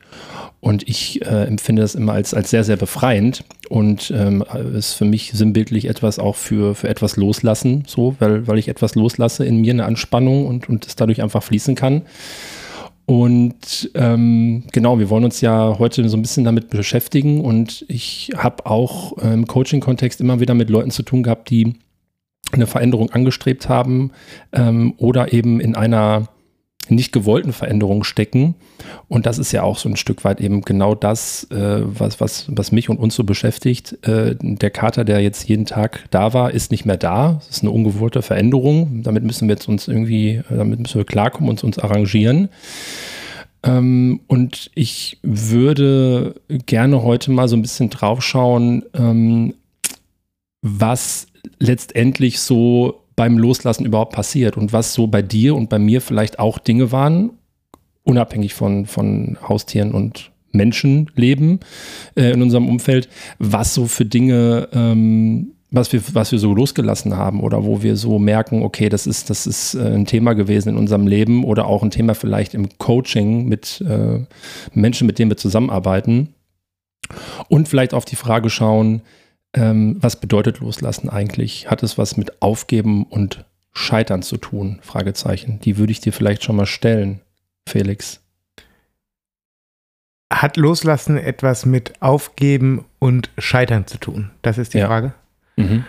Und 0.60 0.88
ich 0.88 1.26
äh, 1.26 1.46
empfinde 1.46 1.82
das 1.82 1.96
immer 1.96 2.14
als, 2.14 2.34
als 2.34 2.50
sehr, 2.50 2.64
sehr 2.64 2.78
befreiend 2.78 3.44
und 3.70 4.14
ähm, 4.16 4.44
ist 4.76 4.94
für 4.94 5.06
mich 5.06 5.32
sinnbildlich 5.34 5.86
etwas 5.86 6.20
auch 6.20 6.36
für, 6.36 6.76
für 6.76 6.90
etwas 6.90 7.16
loslassen, 7.16 7.84
so, 7.88 8.16
weil, 8.20 8.48
weil 8.48 8.60
ich 8.60 8.68
etwas 8.68 8.96
loslasse 8.96 9.46
in 9.46 9.62
mir, 9.62 9.74
eine 9.74 9.86
Anspannung 9.86 10.46
und, 10.46 10.70
und 10.70 10.86
es 10.86 10.96
dadurch 10.96 11.24
einfach 11.24 11.42
fließen 11.42 11.76
kann. 11.76 12.04
Und 13.12 13.92
ähm, 13.94 14.64
genau, 14.72 14.98
wir 14.98 15.10
wollen 15.10 15.26
uns 15.26 15.42
ja 15.42 15.78
heute 15.78 16.08
so 16.08 16.16
ein 16.16 16.22
bisschen 16.22 16.46
damit 16.46 16.70
beschäftigen. 16.70 17.42
Und 17.42 17.84
ich 17.90 18.32
habe 18.38 18.66
auch 18.66 19.18
äh, 19.18 19.34
im 19.34 19.48
Coaching-Kontext 19.48 20.22
immer 20.22 20.40
wieder 20.40 20.54
mit 20.54 20.70
Leuten 20.70 20.92
zu 20.92 21.04
tun 21.04 21.22
gehabt, 21.22 21.50
die 21.50 21.74
eine 22.54 22.68
Veränderung 22.68 23.10
angestrebt 23.10 23.68
haben 23.68 24.12
ähm, 24.54 24.94
oder 24.96 25.34
eben 25.34 25.60
in 25.60 25.76
einer 25.76 26.30
nicht 26.92 27.12
gewollten 27.12 27.54
Veränderung 27.54 28.04
stecken. 28.04 28.56
Und 29.08 29.26
das 29.26 29.38
ist 29.38 29.52
ja 29.52 29.64
auch 29.64 29.78
so 29.78 29.90
ein 29.90 29.96
Stück 29.96 30.24
weit 30.24 30.42
eben 30.42 30.62
genau 30.62 30.96
das, 30.96 31.46
äh, 31.52 31.82
was, 31.84 32.20
was, 32.20 32.46
was 32.50 32.72
mich 32.72 32.90
und 32.90 32.98
uns 32.98 33.16
so 33.16 33.24
beschäftigt. 33.24 33.98
Äh, 34.08 34.36
der 34.40 34.70
Kater, 34.70 35.04
der 35.04 35.22
jetzt 35.22 35.48
jeden 35.48 35.66
Tag 35.66 36.06
da 36.12 36.34
war, 36.34 36.52
ist 36.52 36.72
nicht 36.72 36.86
mehr 36.86 36.98
da. 36.98 37.34
Das 37.34 37.50
ist 37.50 37.64
eine 37.64 37.72
ungewollte 37.72 38.22
Veränderung. 38.22 39.02
Damit 39.04 39.24
müssen 39.24 39.48
wir 39.48 39.56
jetzt 39.56 39.68
uns 39.68 39.88
irgendwie, 39.88 40.42
damit 40.50 40.80
müssen 40.80 40.98
wir 40.98 41.06
klarkommen 41.06 41.50
und 41.50 41.64
uns 41.64 41.80
arrangieren. 41.80 42.50
Ähm, 43.64 44.22
und 44.28 44.72
ich 44.76 45.20
würde 45.22 46.36
gerne 46.66 47.04
heute 47.04 47.32
mal 47.32 47.48
so 47.48 47.56
ein 47.56 47.62
bisschen 47.62 47.90
draufschauen, 47.90 48.84
ähm, 48.94 49.54
was 50.62 51.28
letztendlich 51.60 52.40
so 52.40 53.01
beim 53.22 53.38
Loslassen 53.38 53.86
überhaupt 53.86 54.14
passiert 54.14 54.58
und 54.58 54.74
was 54.74 54.96
so 54.96 55.06
bei 55.06 55.22
dir 55.22 55.56
und 55.56 55.70
bei 55.70 55.78
mir 55.78 56.02
vielleicht 56.02 56.40
auch 56.40 56.58
Dinge 56.58 56.92
waren, 56.92 57.30
unabhängig 58.02 58.56
von, 58.56 58.88
von 58.88 59.38
Haustieren 59.48 59.92
und 59.92 60.32
Menschenleben 60.54 61.60
äh, 62.16 62.32
in 62.32 62.42
unserem 62.42 62.68
Umfeld, 62.68 63.10
was 63.38 63.76
so 63.76 63.86
für 63.86 64.06
Dinge, 64.06 64.70
ähm, 64.74 65.52
was, 65.70 65.94
wir, 65.94 66.02
was 66.14 66.32
wir 66.32 66.40
so 66.40 66.52
losgelassen 66.52 67.16
haben 67.16 67.42
oder 67.42 67.64
wo 67.64 67.84
wir 67.84 67.96
so 67.96 68.18
merken, 68.18 68.64
okay, 68.64 68.90
das 68.90 69.06
ist, 69.06 69.30
das 69.30 69.46
ist 69.46 69.76
äh, 69.76 69.94
ein 69.94 70.08
Thema 70.08 70.34
gewesen 70.34 70.70
in 70.70 70.78
unserem 70.78 71.06
Leben 71.06 71.44
oder 71.44 71.68
auch 71.68 71.84
ein 71.84 71.92
Thema 71.92 72.16
vielleicht 72.16 72.56
im 72.56 72.76
Coaching 72.80 73.46
mit 73.48 73.86
äh, 73.88 74.26
Menschen, 74.74 75.06
mit 75.06 75.20
denen 75.20 75.30
wir 75.30 75.38
zusammenarbeiten. 75.38 76.34
Und 77.50 77.70
vielleicht 77.70 77.94
auf 77.94 78.06
die 78.06 78.16
Frage 78.16 78.50
schauen, 78.50 79.04
ähm, 79.54 79.98
was 80.00 80.20
bedeutet 80.20 80.60
loslassen 80.60 81.10
eigentlich? 81.10 81.70
Hat 81.70 81.84
es 81.84 81.98
was 81.98 82.18
mit 82.18 82.42
Aufgeben 82.42 83.04
und 83.06 83.46
Scheitern 83.74 84.22
zu 84.22 84.38
tun? 84.38 84.80
Fragezeichen. 84.82 85.60
Die 85.62 85.78
würde 85.78 85.92
ich 85.92 86.00
dir 86.00 86.14
vielleicht 86.14 86.44
schon 86.44 86.56
mal 86.56 86.66
stellen, 86.66 87.22
Felix. 87.68 88.22
Hat 90.32 90.56
Loslassen 90.56 91.18
etwas 91.18 91.66
mit 91.66 92.02
Aufgeben 92.02 92.86
und 93.00 93.30
Scheitern 93.38 93.86
zu 93.88 93.98
tun? 93.98 94.32
Das 94.42 94.58
ist 94.58 94.74
die 94.74 94.78
ja. 94.78 94.88
Frage. 94.88 95.14
Mhm. 95.58 95.84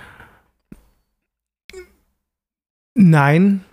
Nein. 2.95 3.65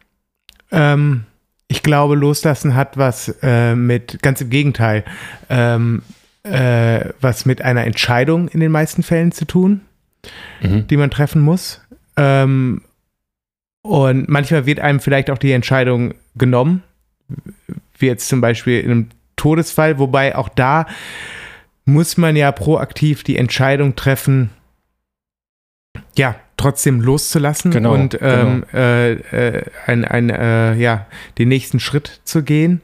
Ähm, 0.72 1.26
ich 1.68 1.84
glaube, 1.84 2.16
Loslassen 2.16 2.76
hat 2.76 2.98
was 2.98 3.36
äh, 3.42 3.76
mit, 3.76 4.22
ganz 4.22 4.42
im 4.42 4.50
Gegenteil, 4.50 5.04
ähm, 5.50 6.04
äh, 6.50 7.14
was 7.22 7.46
mit 7.46 7.62
einer 7.62 7.86
Entscheidung 7.86 8.48
in 8.48 8.60
den 8.60 8.72
meisten 8.72 9.04
Fällen 9.04 9.32
zu 9.32 9.46
tun, 9.46 9.82
mhm. 10.62 10.88
die 10.88 10.98
man 10.98 11.12
treffen 11.12 11.42
muss. 11.42 11.82
Ähm, 12.18 12.82
und 13.82 14.28
manchmal 14.28 14.66
wird 14.66 14.80
einem 14.80 15.00
vielleicht 15.00 15.30
auch 15.30 15.38
die 15.38 15.52
Entscheidung 15.52 16.14
genommen, 16.36 16.84
wie 17.98 18.08
jetzt 18.08 18.28
zum 18.28 18.42
Beispiel 18.42 18.80
in 18.82 18.92
einem 18.92 19.10
Todesfall, 19.36 20.00
wobei 20.00 20.36
auch 20.36 20.50
da 20.50 20.86
muss 21.86 22.18
man 22.18 22.36
ja 22.36 22.52
proaktiv 22.52 23.24
die 23.24 23.38
Entscheidung 23.38 23.96
treffen, 23.96 24.50
ja, 26.18 26.36
trotzdem 26.58 27.02
loszulassen 27.02 27.72
genau, 27.72 27.94
und 27.94 28.18
ähm, 28.22 28.66
genau. 28.70 28.84
äh, 28.84 29.12
äh, 29.14 29.64
ein, 29.86 30.06
ein, 30.06 30.30
äh, 30.30 30.76
ja, 30.76 31.08
den 31.38 31.48
nächsten 31.48 31.80
Schritt 31.80 32.22
zu 32.26 32.44
gehen. 32.44 32.82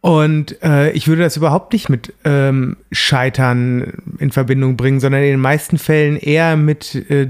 Und 0.00 0.62
äh, 0.62 0.90
ich 0.92 1.08
würde 1.08 1.22
das 1.22 1.36
überhaupt 1.36 1.72
nicht 1.72 1.88
mit 1.88 2.14
ähm, 2.24 2.76
Scheitern 2.92 3.94
in 4.18 4.30
Verbindung 4.30 4.76
bringen, 4.76 5.00
sondern 5.00 5.22
in 5.22 5.30
den 5.30 5.40
meisten 5.40 5.76
Fällen 5.78 6.16
eher 6.16 6.56
mit, 6.56 6.94
äh, 7.10 7.28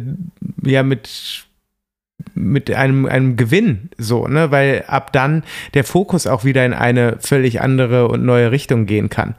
ja, 0.62 0.82
mit 0.82 1.46
mit 2.34 2.70
einem, 2.70 3.06
einem 3.06 3.36
Gewinn, 3.36 3.90
so, 3.96 4.26
ne, 4.26 4.50
weil 4.50 4.84
ab 4.86 5.12
dann 5.12 5.44
der 5.74 5.84
Fokus 5.84 6.26
auch 6.26 6.44
wieder 6.44 6.64
in 6.64 6.72
eine 6.72 7.16
völlig 7.20 7.60
andere 7.60 8.08
und 8.08 8.24
neue 8.24 8.50
Richtung 8.50 8.86
gehen 8.86 9.08
kann. 9.08 9.34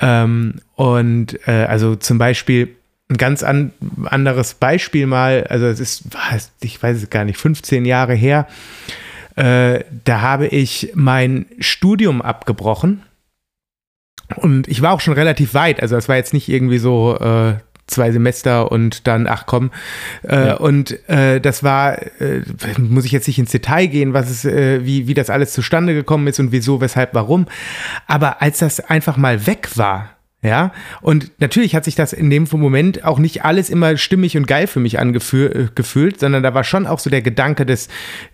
Ähm, 0.00 0.56
und 0.74 1.38
äh, 1.46 1.64
also 1.64 1.96
zum 1.96 2.18
Beispiel 2.18 2.74
ein 3.10 3.16
ganz 3.16 3.42
an, 3.42 3.72
anderes 4.04 4.54
Beispiel 4.54 5.06
mal, 5.06 5.44
also 5.48 5.66
es 5.66 5.80
ist, 5.80 6.04
ich 6.60 6.82
weiß 6.82 6.96
es 6.96 7.10
gar 7.10 7.24
nicht, 7.24 7.38
15 7.38 7.84
Jahre 7.84 8.14
her, 8.14 8.46
äh, 9.36 9.84
da 10.04 10.20
habe 10.20 10.46
ich 10.46 10.92
mein 10.94 11.46
Studium 11.58 12.22
abgebrochen. 12.22 13.02
Und 14.36 14.68
ich 14.68 14.80
war 14.82 14.92
auch 14.92 15.00
schon 15.00 15.14
relativ 15.14 15.54
weit. 15.54 15.82
Also 15.82 15.96
es 15.96 16.08
war 16.08 16.16
jetzt 16.16 16.32
nicht 16.32 16.48
irgendwie 16.48 16.78
so 16.78 17.18
äh, 17.18 17.54
zwei 17.86 18.10
Semester 18.12 18.72
und 18.72 19.06
dann, 19.06 19.26
ach 19.26 19.46
komm. 19.46 19.70
Äh, 20.22 20.48
ja. 20.48 20.54
Und 20.54 21.08
äh, 21.08 21.40
das 21.40 21.62
war, 21.62 22.00
äh, 22.20 22.42
muss 22.78 23.04
ich 23.04 23.12
jetzt 23.12 23.26
nicht 23.26 23.38
ins 23.38 23.50
Detail 23.50 23.86
gehen, 23.86 24.12
was 24.14 24.30
es, 24.30 24.44
äh, 24.44 24.84
wie, 24.84 25.06
wie 25.06 25.14
das 25.14 25.30
alles 25.30 25.52
zustande 25.52 25.94
gekommen 25.94 26.26
ist 26.26 26.40
und 26.40 26.52
wieso, 26.52 26.80
weshalb, 26.80 27.14
warum. 27.14 27.46
Aber 28.06 28.42
als 28.42 28.58
das 28.58 28.80
einfach 28.80 29.16
mal 29.16 29.46
weg 29.46 29.70
war, 29.76 30.10
ja, 30.44 30.72
und 31.02 31.30
natürlich 31.38 31.76
hat 31.76 31.84
sich 31.84 31.94
das 31.94 32.12
in 32.12 32.28
dem 32.28 32.48
Moment 32.50 33.04
auch 33.04 33.20
nicht 33.20 33.44
alles 33.44 33.70
immer 33.70 33.96
stimmig 33.96 34.36
und 34.36 34.48
geil 34.48 34.66
für 34.66 34.80
mich 34.80 34.98
angefühlt, 34.98 36.16
äh, 36.16 36.18
sondern 36.18 36.42
da 36.42 36.52
war 36.52 36.64
schon 36.64 36.88
auch 36.88 36.98
so 36.98 37.10
der 37.10 37.22
Gedanke 37.22 37.64
des 37.64 37.86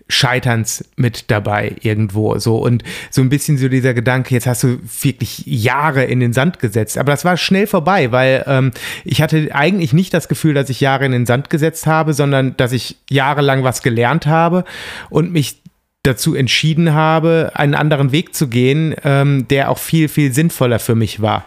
Scheiterns 0.07 0.83
mit 0.95 1.29
dabei 1.29 1.75
irgendwo. 1.81 2.39
So 2.39 2.57
und 2.57 2.83
so 3.11 3.21
ein 3.21 3.29
bisschen 3.29 3.59
so 3.59 3.69
dieser 3.69 3.93
Gedanke, 3.93 4.33
jetzt 4.33 4.47
hast 4.47 4.63
du 4.63 4.79
wirklich 5.03 5.43
Jahre 5.45 6.03
in 6.05 6.19
den 6.19 6.33
Sand 6.33 6.57
gesetzt. 6.57 6.97
Aber 6.97 7.11
das 7.11 7.25
war 7.25 7.37
schnell 7.37 7.67
vorbei, 7.67 8.11
weil 8.11 8.43
ähm, 8.47 8.71
ich 9.05 9.21
hatte 9.21 9.49
eigentlich 9.53 9.93
nicht 9.93 10.11
das 10.11 10.27
Gefühl, 10.27 10.55
dass 10.55 10.71
ich 10.71 10.81
Jahre 10.81 11.05
in 11.05 11.11
den 11.11 11.27
Sand 11.27 11.51
gesetzt 11.51 11.85
habe, 11.85 12.13
sondern 12.15 12.57
dass 12.57 12.71
ich 12.71 12.97
jahrelang 13.07 13.63
was 13.63 13.83
gelernt 13.83 14.25
habe 14.25 14.63
und 15.11 15.31
mich 15.31 15.61
dazu 16.03 16.33
entschieden 16.33 16.93
habe, 16.93 17.51
einen 17.55 17.75
anderen 17.75 18.11
Weg 18.11 18.33
zu 18.33 18.47
gehen, 18.47 18.95
ähm, 19.03 19.47
der 19.49 19.69
auch 19.69 19.77
viel, 19.77 20.07
viel 20.07 20.33
sinnvoller 20.33 20.79
für 20.79 20.95
mich 20.95 21.21
war. 21.21 21.45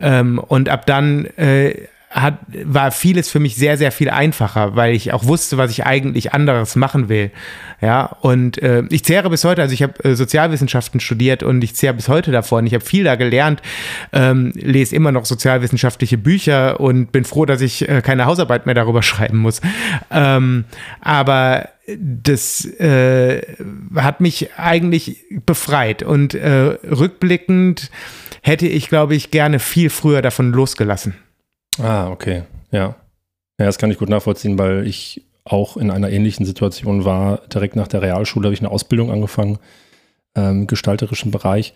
Ähm, 0.00 0.38
und 0.38 0.68
ab 0.68 0.86
dann 0.86 1.26
äh, 1.36 1.86
hat, 2.16 2.38
war 2.64 2.92
vieles 2.92 3.28
für 3.28 3.40
mich 3.40 3.56
sehr, 3.56 3.76
sehr 3.76 3.92
viel 3.92 4.08
einfacher, 4.08 4.74
weil 4.74 4.94
ich 4.94 5.12
auch 5.12 5.26
wusste, 5.26 5.58
was 5.58 5.70
ich 5.70 5.84
eigentlich 5.84 6.32
anderes 6.32 6.74
machen 6.74 7.10
will. 7.10 7.30
Ja, 7.82 8.06
und 8.22 8.60
äh, 8.62 8.84
ich 8.88 9.04
zehre 9.04 9.28
bis 9.28 9.44
heute, 9.44 9.60
also 9.60 9.74
ich 9.74 9.82
habe 9.82 10.02
äh, 10.02 10.14
Sozialwissenschaften 10.14 10.98
studiert 10.98 11.42
und 11.42 11.62
ich 11.62 11.74
zehre 11.76 11.92
bis 11.92 12.08
heute 12.08 12.32
davon. 12.32 12.66
Ich 12.66 12.72
habe 12.72 12.84
viel 12.84 13.04
da 13.04 13.16
gelernt, 13.16 13.60
ähm, 14.12 14.52
lese 14.54 14.96
immer 14.96 15.12
noch 15.12 15.26
sozialwissenschaftliche 15.26 16.16
Bücher 16.16 16.80
und 16.80 17.12
bin 17.12 17.24
froh, 17.24 17.44
dass 17.44 17.60
ich 17.60 17.86
äh, 17.86 18.00
keine 18.00 18.24
Hausarbeit 18.24 18.64
mehr 18.64 18.74
darüber 18.74 19.02
schreiben 19.02 19.36
muss. 19.36 19.60
Ähm, 20.10 20.64
aber 21.02 21.68
das 21.98 22.64
äh, 22.64 23.42
hat 23.94 24.20
mich 24.20 24.54
eigentlich 24.56 25.24
befreit 25.44 26.02
und 26.02 26.34
äh, 26.34 26.78
rückblickend 26.90 27.90
hätte 28.46 28.66
ich, 28.66 28.88
glaube 28.88 29.14
ich, 29.14 29.30
gerne 29.30 29.58
viel 29.58 29.90
früher 29.90 30.22
davon 30.22 30.52
losgelassen. 30.52 31.14
Ah, 31.78 32.08
okay, 32.10 32.44
ja. 32.70 32.94
Ja, 33.58 33.66
das 33.66 33.78
kann 33.78 33.90
ich 33.90 33.98
gut 33.98 34.08
nachvollziehen, 34.08 34.58
weil 34.58 34.86
ich 34.86 35.26
auch 35.44 35.76
in 35.76 35.90
einer 35.90 36.10
ähnlichen 36.10 36.46
Situation 36.46 37.04
war. 37.04 37.38
Direkt 37.48 37.76
nach 37.76 37.88
der 37.88 38.02
Realschule 38.02 38.46
habe 38.46 38.54
ich 38.54 38.60
eine 38.60 38.70
Ausbildung 38.70 39.10
angefangen 39.10 39.58
ähm, 40.36 40.66
gestalterischen 40.66 41.30
Bereich. 41.30 41.74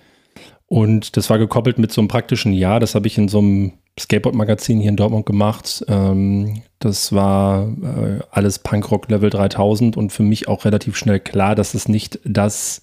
Und 0.66 1.16
das 1.16 1.28
war 1.30 1.38
gekoppelt 1.38 1.78
mit 1.78 1.90
so 1.90 2.00
einem 2.00 2.08
praktischen 2.08 2.52
Jahr. 2.52 2.78
Das 2.78 2.94
habe 2.94 3.06
ich 3.08 3.18
in 3.18 3.28
so 3.28 3.38
einem 3.38 3.72
Skateboard-Magazin 3.98 4.80
hier 4.80 4.90
in 4.90 4.96
Dortmund 4.96 5.26
gemacht. 5.26 5.84
Ähm, 5.88 6.62
das 6.78 7.12
war 7.12 7.68
äh, 7.68 8.20
alles 8.30 8.60
Punkrock 8.60 9.08
Level 9.08 9.30
3000 9.30 9.96
und 9.96 10.12
für 10.12 10.22
mich 10.22 10.46
auch 10.46 10.64
relativ 10.64 10.96
schnell 10.96 11.18
klar, 11.18 11.54
dass 11.54 11.74
es 11.74 11.88
nicht 11.88 12.20
das 12.24 12.82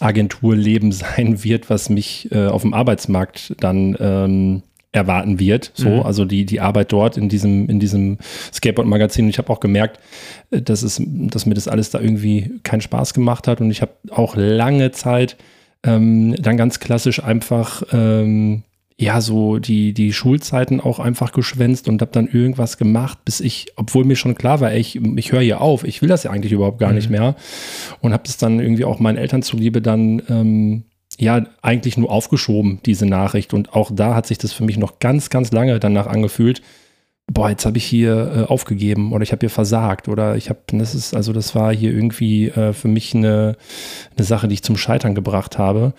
Agenturleben 0.00 0.92
sein 0.92 1.42
wird, 1.44 1.70
was 1.70 1.88
mich 1.88 2.30
äh, 2.32 2.46
auf 2.46 2.62
dem 2.62 2.74
Arbeitsmarkt 2.74 3.54
dann 3.60 3.96
ähm, 4.00 4.62
erwarten 4.92 5.38
wird. 5.38 5.72
So, 5.74 5.88
mhm. 5.90 6.02
also 6.02 6.24
die, 6.24 6.44
die 6.46 6.60
Arbeit 6.60 6.92
dort 6.92 7.16
in 7.16 7.28
diesem, 7.28 7.68
in 7.68 7.78
diesem 7.78 8.18
Skateboard-Magazin. 8.52 9.26
Und 9.26 9.30
ich 9.30 9.38
habe 9.38 9.52
auch 9.52 9.60
gemerkt, 9.60 10.00
äh, 10.50 10.62
dass, 10.62 10.82
es, 10.82 11.00
dass 11.04 11.46
mir 11.46 11.54
das 11.54 11.68
alles 11.68 11.90
da 11.90 12.00
irgendwie 12.00 12.52
keinen 12.62 12.80
Spaß 12.80 13.14
gemacht 13.14 13.46
hat. 13.46 13.60
Und 13.60 13.70
ich 13.70 13.82
habe 13.82 13.92
auch 14.10 14.34
lange 14.36 14.90
Zeit 14.92 15.36
ähm, 15.84 16.34
dann 16.38 16.56
ganz 16.56 16.80
klassisch 16.80 17.22
einfach 17.22 17.82
ähm, 17.92 18.62
ja, 18.98 19.20
so 19.20 19.58
die, 19.58 19.92
die 19.92 20.12
Schulzeiten 20.14 20.80
auch 20.80 20.98
einfach 20.98 21.32
geschwänzt 21.32 21.86
und 21.86 22.00
habe 22.00 22.12
dann 22.12 22.28
irgendwas 22.28 22.78
gemacht, 22.78 23.18
bis 23.26 23.40
ich, 23.40 23.66
obwohl 23.76 24.04
mir 24.04 24.16
schon 24.16 24.34
klar 24.34 24.60
war, 24.60 24.72
ey, 24.72 24.80
ich, 24.80 24.96
ich 24.96 25.32
höre 25.32 25.42
hier 25.42 25.60
auf, 25.60 25.84
ich 25.84 26.00
will 26.00 26.08
das 26.08 26.22
ja 26.22 26.30
eigentlich 26.30 26.52
überhaupt 26.52 26.78
gar 26.78 26.90
mhm. 26.90 26.96
nicht 26.96 27.10
mehr. 27.10 27.36
Und 28.00 28.14
habe 28.14 28.22
das 28.24 28.38
dann 28.38 28.58
irgendwie 28.58 28.86
auch 28.86 28.98
meinen 28.98 29.18
Eltern 29.18 29.42
zuliebe 29.42 29.82
dann, 29.82 30.22
ähm, 30.30 30.84
ja, 31.18 31.44
eigentlich 31.62 31.98
nur 31.98 32.10
aufgeschoben, 32.10 32.80
diese 32.86 33.06
Nachricht. 33.06 33.52
Und 33.52 33.74
auch 33.74 33.90
da 33.92 34.14
hat 34.14 34.26
sich 34.26 34.38
das 34.38 34.52
für 34.52 34.64
mich 34.64 34.78
noch 34.78 34.98
ganz, 34.98 35.28
ganz 35.28 35.52
lange 35.52 35.78
danach 35.78 36.06
angefühlt, 36.06 36.62
boah, 37.32 37.50
jetzt 37.50 37.66
habe 37.66 37.78
ich 37.78 37.84
hier 37.84 38.46
äh, 38.48 38.52
aufgegeben 38.52 39.12
oder 39.12 39.22
ich 39.22 39.32
habe 39.32 39.40
hier 39.40 39.50
versagt 39.50 40.08
oder 40.08 40.36
ich 40.36 40.48
habe, 40.48 40.60
das 40.68 40.94
ist, 40.94 41.14
also 41.14 41.32
das 41.32 41.54
war 41.54 41.74
hier 41.74 41.92
irgendwie 41.92 42.48
äh, 42.48 42.72
für 42.72 42.88
mich 42.88 43.14
eine, 43.14 43.56
eine 44.16 44.24
Sache, 44.24 44.48
die 44.48 44.54
ich 44.54 44.62
zum 44.62 44.76
Scheitern 44.76 45.14
gebracht 45.14 45.58
habe 45.58 45.94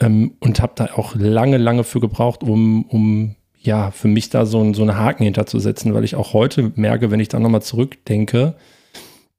ähm, 0.00 0.32
und 0.40 0.60
habe 0.60 0.72
da 0.76 0.90
auch 0.94 1.14
lange, 1.16 1.58
lange 1.58 1.84
für 1.84 2.00
gebraucht, 2.00 2.42
um, 2.42 2.84
um 2.84 3.34
ja, 3.60 3.90
für 3.90 4.08
mich 4.08 4.30
da 4.30 4.46
so, 4.46 4.62
ein, 4.62 4.72
so 4.72 4.82
einen 4.82 4.96
Haken 4.96 5.24
hinterzusetzen, 5.24 5.94
weil 5.94 6.04
ich 6.04 6.14
auch 6.14 6.32
heute 6.32 6.72
merke, 6.76 7.10
wenn 7.10 7.20
ich 7.20 7.28
da 7.28 7.40
nochmal 7.40 7.62
zurückdenke, 7.62 8.54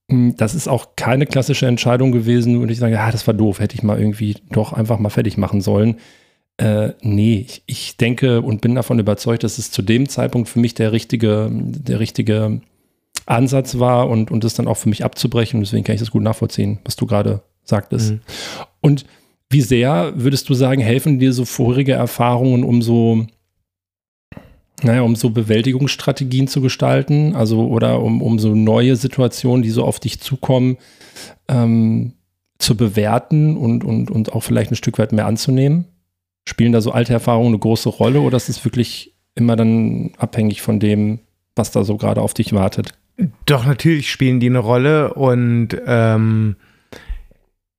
hm, 0.10 0.36
das 0.36 0.56
ist 0.56 0.68
auch 0.68 0.90
keine 0.98 1.26
klassische 1.26 1.68
Entscheidung 1.68 2.12
gewesen, 2.12 2.58
und 2.58 2.70
ich 2.70 2.80
sage, 2.80 2.96
ja, 2.96 3.12
das 3.12 3.26
war 3.28 3.34
doof, 3.34 3.60
hätte 3.60 3.76
ich 3.76 3.84
mal 3.84 3.98
irgendwie 3.98 4.36
doch 4.52 4.74
einfach 4.74 5.00
mal 5.00 5.10
fertig 5.10 5.38
machen 5.38 5.62
sollen. 5.62 5.96
Äh, 6.60 6.94
nee, 7.02 7.46
ich, 7.48 7.64
ich, 7.68 7.96
denke 7.96 8.42
und 8.42 8.60
bin 8.60 8.76
davon 8.76 9.00
überzeugt, 9.00 9.46
dass 9.46 9.58
es 9.58 9.72
zu 9.72 9.82
dem 9.82 10.10
Zeitpunkt 10.10 10.50
für 10.50 10.60
mich 10.60 10.74
der 10.74 10.92
richtige, 10.92 11.50
der 11.50 12.02
richtige 12.02 12.60
Ansatz 13.26 13.80
war 13.80 14.10
und, 14.10 14.30
und 14.30 14.44
das 14.44 14.56
dann 14.56 14.68
auch 14.68 14.76
für 14.76 14.90
mich 14.90 15.06
abzubrechen. 15.06 15.62
deswegen 15.62 15.86
kann 15.86 15.96
ich 15.96 16.02
das 16.02 16.12
gut 16.12 16.22
nachvollziehen, 16.22 16.80
was 16.84 16.98
du 16.98 17.06
gerade 17.06 17.44
sagtest. 17.64 18.12
Mhm. 18.12 18.20
Und 18.82 19.06
wie 19.50 19.62
sehr 19.62 20.12
würdest 20.16 20.50
du 20.50 20.54
sagen, 20.54 20.82
helfen 20.82 21.18
dir 21.18 21.32
so 21.32 21.46
vorige 21.46 21.94
Erfahrungen, 21.94 22.66
um 22.66 22.82
so, 22.82 23.26
naja, 24.84 25.04
um 25.04 25.16
so 25.16 25.30
Bewältigungsstrategien 25.30 26.50
zu 26.50 26.60
gestalten? 26.60 27.38
Also, 27.38 27.68
oder 27.68 28.02
um, 28.02 28.22
um 28.22 28.38
so 28.38 28.54
neue 28.54 28.98
Situationen, 28.98 29.64
die 29.64 29.72
so 29.72 29.86
auf 29.86 30.02
dich 30.02 30.20
zukommen, 30.20 30.78
ähm, 31.48 32.16
zu 32.58 32.76
bewerten 32.76 33.56
und, 33.56 33.86
und, 33.86 34.12
und 34.12 34.34
auch 34.34 34.42
vielleicht 34.42 34.72
ein 34.72 34.76
Stück 34.76 35.00
weit 35.00 35.14
mehr 35.14 35.26
anzunehmen? 35.26 35.86
Spielen 36.50 36.72
da 36.72 36.82
so 36.82 36.92
alte 36.92 37.14
Erfahrungen 37.14 37.50
eine 37.50 37.60
große 37.60 37.90
Rolle 37.90 38.22
oder 38.22 38.36
ist 38.36 38.50
es 38.50 38.66
wirklich 38.66 39.14
immer 39.36 39.56
dann 39.56 40.14
abhängig 40.18 40.64
von 40.64 40.80
dem, 40.80 41.20
was 41.56 41.70
da 41.70 41.84
so 41.84 41.96
gerade 41.96 42.22
auf 42.22 42.34
dich 42.34 42.54
wartet? 42.54 42.94
Doch, 43.46 43.68
natürlich 43.68 44.10
spielen 44.10 44.40
die 44.40 44.48
eine 44.48 44.58
Rolle 44.58 45.14
und 45.14 45.70
ähm, 45.86 46.56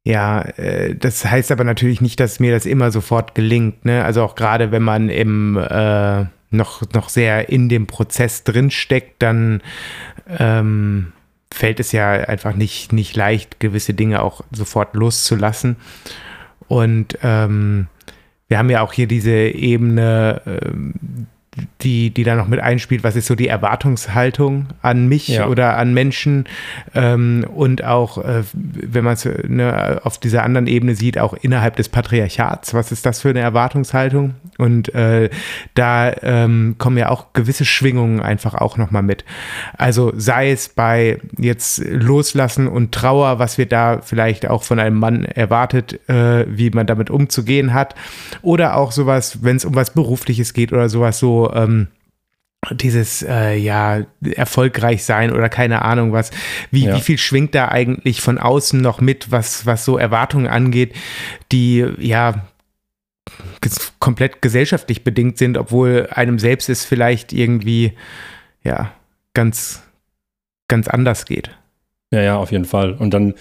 ja, 0.05 0.43
äh, 0.43 0.95
das 0.95 1.25
heißt 1.25 1.50
aber 1.50 1.65
natürlich 1.65 2.00
nicht, 2.00 2.21
dass 2.21 2.39
mir 2.39 2.53
das 2.53 2.65
immer 2.65 2.93
sofort 2.93 3.35
gelingt. 3.35 3.85
Ne? 3.85 4.05
Also 4.05 4.23
auch 4.23 4.37
gerade 4.37 4.71
wenn 4.71 4.85
man 4.85 5.09
im 5.09 5.57
äh, 5.57 6.27
noch, 6.50 6.83
noch 6.95 7.09
sehr 7.09 7.49
in 7.49 7.69
dem 7.69 7.89
Prozess 7.89 8.45
drinsteckt, 8.45 9.21
dann 9.21 9.62
ähm, 10.39 11.12
fällt 11.53 11.81
es 11.81 11.91
ja 11.91 12.12
einfach 12.12 12.55
nicht, 12.55 12.93
nicht 12.93 13.17
leicht, 13.17 13.59
gewisse 13.59 13.95
Dinge 13.95 14.23
auch 14.23 14.43
sofort 14.53 14.95
loszulassen. 14.95 15.77
Und 16.69 17.19
ähm, 17.25 17.89
wir 18.50 18.59
haben 18.59 18.69
ja 18.69 18.83
auch 18.83 18.92
hier 18.92 19.07
diese 19.07 19.30
Ebene, 19.30 20.42
ähm, 20.45 20.95
die, 21.83 22.11
die 22.11 22.25
da 22.25 22.35
noch 22.35 22.49
mit 22.49 22.61
einspielt, 22.61 23.05
was 23.05 23.17
ist 23.17 23.26
so 23.26 23.35
die 23.35 23.49
Erwartungshaltung 23.49 24.67
an 24.83 25.09
mich 25.09 25.29
ja. 25.29 25.47
oder 25.47 25.76
an 25.76 25.95
Menschen 25.95 26.45
ähm, 26.95 27.47
und 27.55 27.85
auch, 27.85 28.19
äh, 28.19 28.43
wenn 28.52 29.05
man 29.05 29.14
es 29.14 29.25
ne, 29.25 30.00
auf 30.05 30.19
dieser 30.19 30.43
anderen 30.43 30.67
Ebene 30.67 30.95
sieht, 30.95 31.19
auch 31.19 31.35
innerhalb 31.35 31.76
des 31.76 31.88
Patriarchats, 31.88 32.75
was 32.75 32.93
ist 32.93 33.07
das 33.07 33.21
für 33.21 33.31
eine 33.31 33.40
Erwartungshaltung? 33.40 34.35
Und 34.59 34.95
äh, 34.95 35.31
da 35.75 36.12
ähm, 36.23 36.76
kommen 36.79 36.99
ja 36.99 37.09
auch 37.09 37.33
gewisse 37.33 37.64
Schwingungen 37.64 38.21
einfach 38.21 38.55
auch 38.55 38.76
nochmal 38.76 39.02
mit. 39.02 39.25
Also 39.76 40.12
sei 40.17 40.50
es 40.50 40.69
bei 40.69 41.19
jetzt 41.38 41.83
Loslassen 41.85 42.69
und 42.69 42.93
Trauer, 42.93 43.38
was 43.38 43.57
wir 43.59 43.67
da 43.67 44.00
vielleicht 44.02 44.49
auch 44.49 44.62
von 44.62 44.79
einem 44.79 44.99
Mann 44.99 45.25
erwartet, 45.25 46.09
äh, 46.09 46.45
wie 46.49 46.71
man 46.71 46.87
damit 46.87 47.11
umzugehen 47.11 47.73
hat, 47.73 47.95
oder 48.43 48.76
auch 48.76 48.93
sowas, 48.93 49.38
wenn 49.43 49.57
es 49.57 49.64
um 49.64 49.75
was 49.75 49.90
Berufliches 49.90 50.52
geht 50.52 50.73
oder 50.73 50.88
sowas 50.88 51.19
so, 51.19 51.50
ähm, 51.54 51.88
dieses 52.73 53.23
äh, 53.23 53.54
ja 53.54 54.04
erfolgreich 54.23 55.04
sein 55.04 55.32
oder 55.32 55.49
keine 55.49 55.82
Ahnung 55.82 56.13
was. 56.13 56.30
Wie 56.71 56.84
ja. 56.84 56.97
wie 56.97 57.00
viel 57.00 57.19
schwingt 57.19 57.54
da 57.54 57.69
eigentlich 57.69 58.21
von 58.21 58.39
außen 58.39 58.80
noch 58.80 59.00
mit 59.00 59.30
was 59.30 59.65
was 59.67 59.84
so 59.84 59.97
Erwartungen 59.97 60.47
angeht 60.47 60.95
die 61.52 61.86
ja 61.99 62.47
komplett 63.99 64.43
gesellschaftlich 64.43 65.04
bedingt 65.04 65.39
sind 65.39 65.56
obwohl 65.56 66.08
einem 66.10 66.39
selbst 66.39 66.69
es 66.69 66.84
vielleicht 66.84 67.32
irgendwie 67.32 67.93
ja 68.63 68.93
ganz 69.32 69.82
ganz 70.69 70.86
anders 70.86 71.25
geht? 71.25 71.50
Ja 72.13 72.21
ja 72.21 72.36
auf 72.36 72.52
jeden 72.52 72.67
Fall. 72.67 72.93
Und 72.93 73.15
dann 73.15 73.34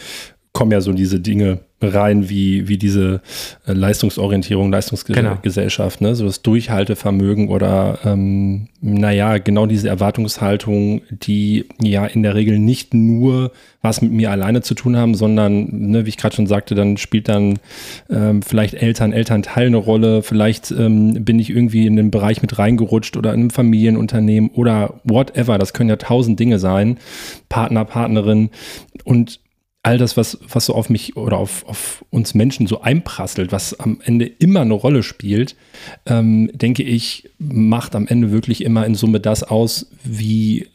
kommen 0.53 0.71
ja 0.71 0.81
so 0.81 0.93
diese 0.93 1.19
Dinge 1.19 1.59
rein 1.81 2.29
wie, 2.29 2.67
wie 2.67 2.77
diese 2.77 3.21
äh, 3.65 3.73
Leistungsorientierung, 3.73 4.71
Leistungsgesellschaft, 4.71 5.99
genau. 5.99 6.09
ne? 6.09 6.15
so 6.15 6.25
das 6.25 6.41
Durchhaltevermögen 6.41 7.49
oder 7.49 7.99
ähm, 8.05 8.67
naja, 8.81 9.37
genau 9.37 9.65
diese 9.65 9.89
Erwartungshaltung, 9.89 11.01
die 11.09 11.65
ja 11.81 12.05
in 12.05 12.23
der 12.23 12.35
Regel 12.35 12.59
nicht 12.59 12.93
nur 12.93 13.51
was 13.81 14.01
mit 14.01 14.11
mir 14.11 14.31
alleine 14.31 14.61
zu 14.61 14.73
tun 14.73 14.97
haben, 14.97 15.15
sondern, 15.15 15.67
ne, 15.71 16.05
wie 16.05 16.09
ich 16.09 16.17
gerade 16.17 16.35
schon 16.35 16.47
sagte, 16.47 16.75
dann 16.75 16.97
spielt 16.97 17.29
dann 17.29 17.59
ähm, 18.09 18.41
vielleicht 18.41 18.73
Eltern, 18.73 19.13
Elternteil 19.13 19.67
eine 19.67 19.77
Rolle, 19.77 20.21
vielleicht 20.21 20.71
ähm, 20.71 21.23
bin 21.23 21.39
ich 21.39 21.49
irgendwie 21.49 21.87
in 21.87 21.95
den 21.95 22.11
Bereich 22.11 22.41
mit 22.41 22.59
reingerutscht 22.59 23.15
oder 23.15 23.33
in 23.33 23.39
einem 23.39 23.49
Familienunternehmen 23.51 24.49
oder 24.49 24.95
whatever, 25.05 25.57
das 25.57 25.73
können 25.73 25.89
ja 25.89 25.95
tausend 25.95 26.39
Dinge 26.39 26.59
sein, 26.59 26.97
Partner, 27.47 27.85
Partnerin 27.85 28.49
und 29.05 29.39
all 29.83 29.97
das, 29.97 30.17
was, 30.17 30.37
was 30.47 30.65
so 30.65 30.75
auf 30.75 30.89
mich 30.89 31.15
oder 31.15 31.37
auf, 31.37 31.65
auf 31.65 32.05
uns 32.09 32.33
Menschen 32.33 32.67
so 32.67 32.81
einprasselt, 32.81 33.51
was 33.51 33.79
am 33.79 34.01
Ende 34.03 34.25
immer 34.25 34.61
eine 34.61 34.73
Rolle 34.73 35.03
spielt, 35.03 35.55
ähm, 36.05 36.49
denke 36.53 36.83
ich, 36.83 37.29
macht 37.37 37.95
am 37.95 38.07
Ende 38.07 38.31
wirklich 38.31 38.63
immer 38.63 38.85
in 38.85 38.95
Summe 38.95 39.19
das 39.19 39.43
aus, 39.43 39.89
wie, 40.03 40.67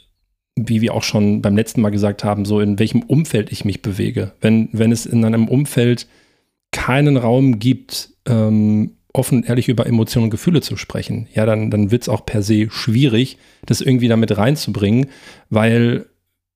wie 0.56 0.80
wir 0.80 0.94
auch 0.94 1.02
schon 1.02 1.42
beim 1.42 1.56
letzten 1.56 1.82
Mal 1.82 1.90
gesagt 1.90 2.24
haben, 2.24 2.44
so 2.44 2.60
in 2.60 2.78
welchem 2.78 3.02
Umfeld 3.02 3.52
ich 3.52 3.64
mich 3.64 3.82
bewege. 3.82 4.32
Wenn, 4.40 4.68
wenn 4.72 4.90
es 4.90 5.04
in 5.04 5.24
einem 5.24 5.48
Umfeld 5.48 6.06
keinen 6.72 7.16
Raum 7.16 7.58
gibt, 7.58 8.10
ähm, 8.26 8.96
offen 9.12 9.38
und 9.38 9.48
ehrlich 9.48 9.68
über 9.68 9.86
Emotionen 9.86 10.24
und 10.24 10.30
Gefühle 10.30 10.60
zu 10.60 10.76
sprechen, 10.76 11.28
ja, 11.32 11.46
dann, 11.46 11.70
dann 11.70 11.90
wird 11.90 12.02
es 12.02 12.08
auch 12.08 12.26
per 12.26 12.42
se 12.42 12.68
schwierig, 12.70 13.36
das 13.66 13.80
irgendwie 13.80 14.08
damit 14.08 14.36
reinzubringen, 14.36 15.06
weil 15.50 16.06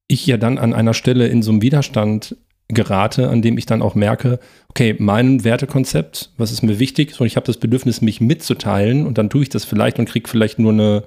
ich 0.08 0.26
ja 0.26 0.36
dann 0.36 0.58
an 0.58 0.74
einer 0.74 0.94
Stelle 0.94 1.28
in 1.28 1.42
so 1.42 1.52
einem 1.52 1.62
Widerstand 1.62 2.36
gerate, 2.68 3.30
an 3.30 3.40
dem 3.40 3.56
ich 3.56 3.66
dann 3.66 3.80
auch 3.80 3.94
merke, 3.94 4.38
okay, 4.68 4.94
mein 4.98 5.44
Wertekonzept, 5.44 6.32
was 6.36 6.52
ist 6.52 6.62
mir 6.62 6.78
wichtig, 6.78 7.14
so 7.14 7.24
ich 7.24 7.36
habe 7.36 7.46
das 7.46 7.56
Bedürfnis, 7.56 8.02
mich 8.02 8.20
mitzuteilen 8.20 9.06
und 9.06 9.16
dann 9.16 9.30
tue 9.30 9.42
ich 9.42 9.48
das 9.48 9.64
vielleicht 9.64 9.98
und 9.98 10.08
kriege 10.08 10.28
vielleicht 10.28 10.58
nur 10.58 10.72
eine, 10.72 11.04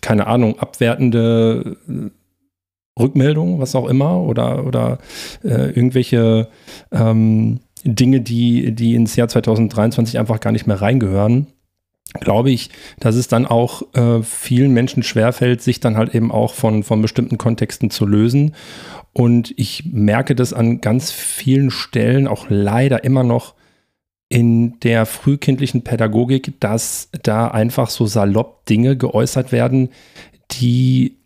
keine 0.00 0.26
Ahnung, 0.26 0.58
abwertende 0.58 1.76
äh, 1.88 3.00
Rückmeldung, 3.00 3.60
was 3.60 3.74
auch 3.74 3.88
immer, 3.88 4.22
oder, 4.22 4.64
oder 4.66 4.98
äh, 5.42 5.70
irgendwelche 5.70 6.48
ähm, 6.92 7.60
Dinge, 7.84 8.20
die, 8.20 8.72
die 8.74 8.94
ins 8.94 9.16
Jahr 9.16 9.28
2023 9.28 10.18
einfach 10.18 10.40
gar 10.40 10.52
nicht 10.52 10.66
mehr 10.66 10.80
reingehören 10.80 11.48
glaube 12.20 12.50
ich, 12.50 12.70
dass 13.00 13.16
es 13.16 13.28
dann 13.28 13.46
auch 13.46 13.82
äh, 13.94 14.22
vielen 14.22 14.72
Menschen 14.72 15.02
schwerfällt, 15.02 15.62
sich 15.62 15.80
dann 15.80 15.96
halt 15.96 16.14
eben 16.14 16.30
auch 16.30 16.54
von, 16.54 16.82
von 16.82 17.02
bestimmten 17.02 17.38
Kontexten 17.38 17.90
zu 17.90 18.06
lösen. 18.06 18.54
Und 19.12 19.52
ich 19.56 19.84
merke 19.92 20.34
das 20.34 20.52
an 20.52 20.80
ganz 20.80 21.10
vielen 21.10 21.70
Stellen 21.70 22.26
auch 22.26 22.46
leider 22.48 23.04
immer 23.04 23.22
noch 23.22 23.54
in 24.28 24.80
der 24.80 25.06
frühkindlichen 25.06 25.82
Pädagogik, 25.82 26.58
dass 26.60 27.10
da 27.22 27.48
einfach 27.48 27.90
so 27.90 28.06
salopp 28.06 28.66
Dinge 28.66 28.96
geäußert 28.96 29.52
werden, 29.52 29.90
die 30.52 31.18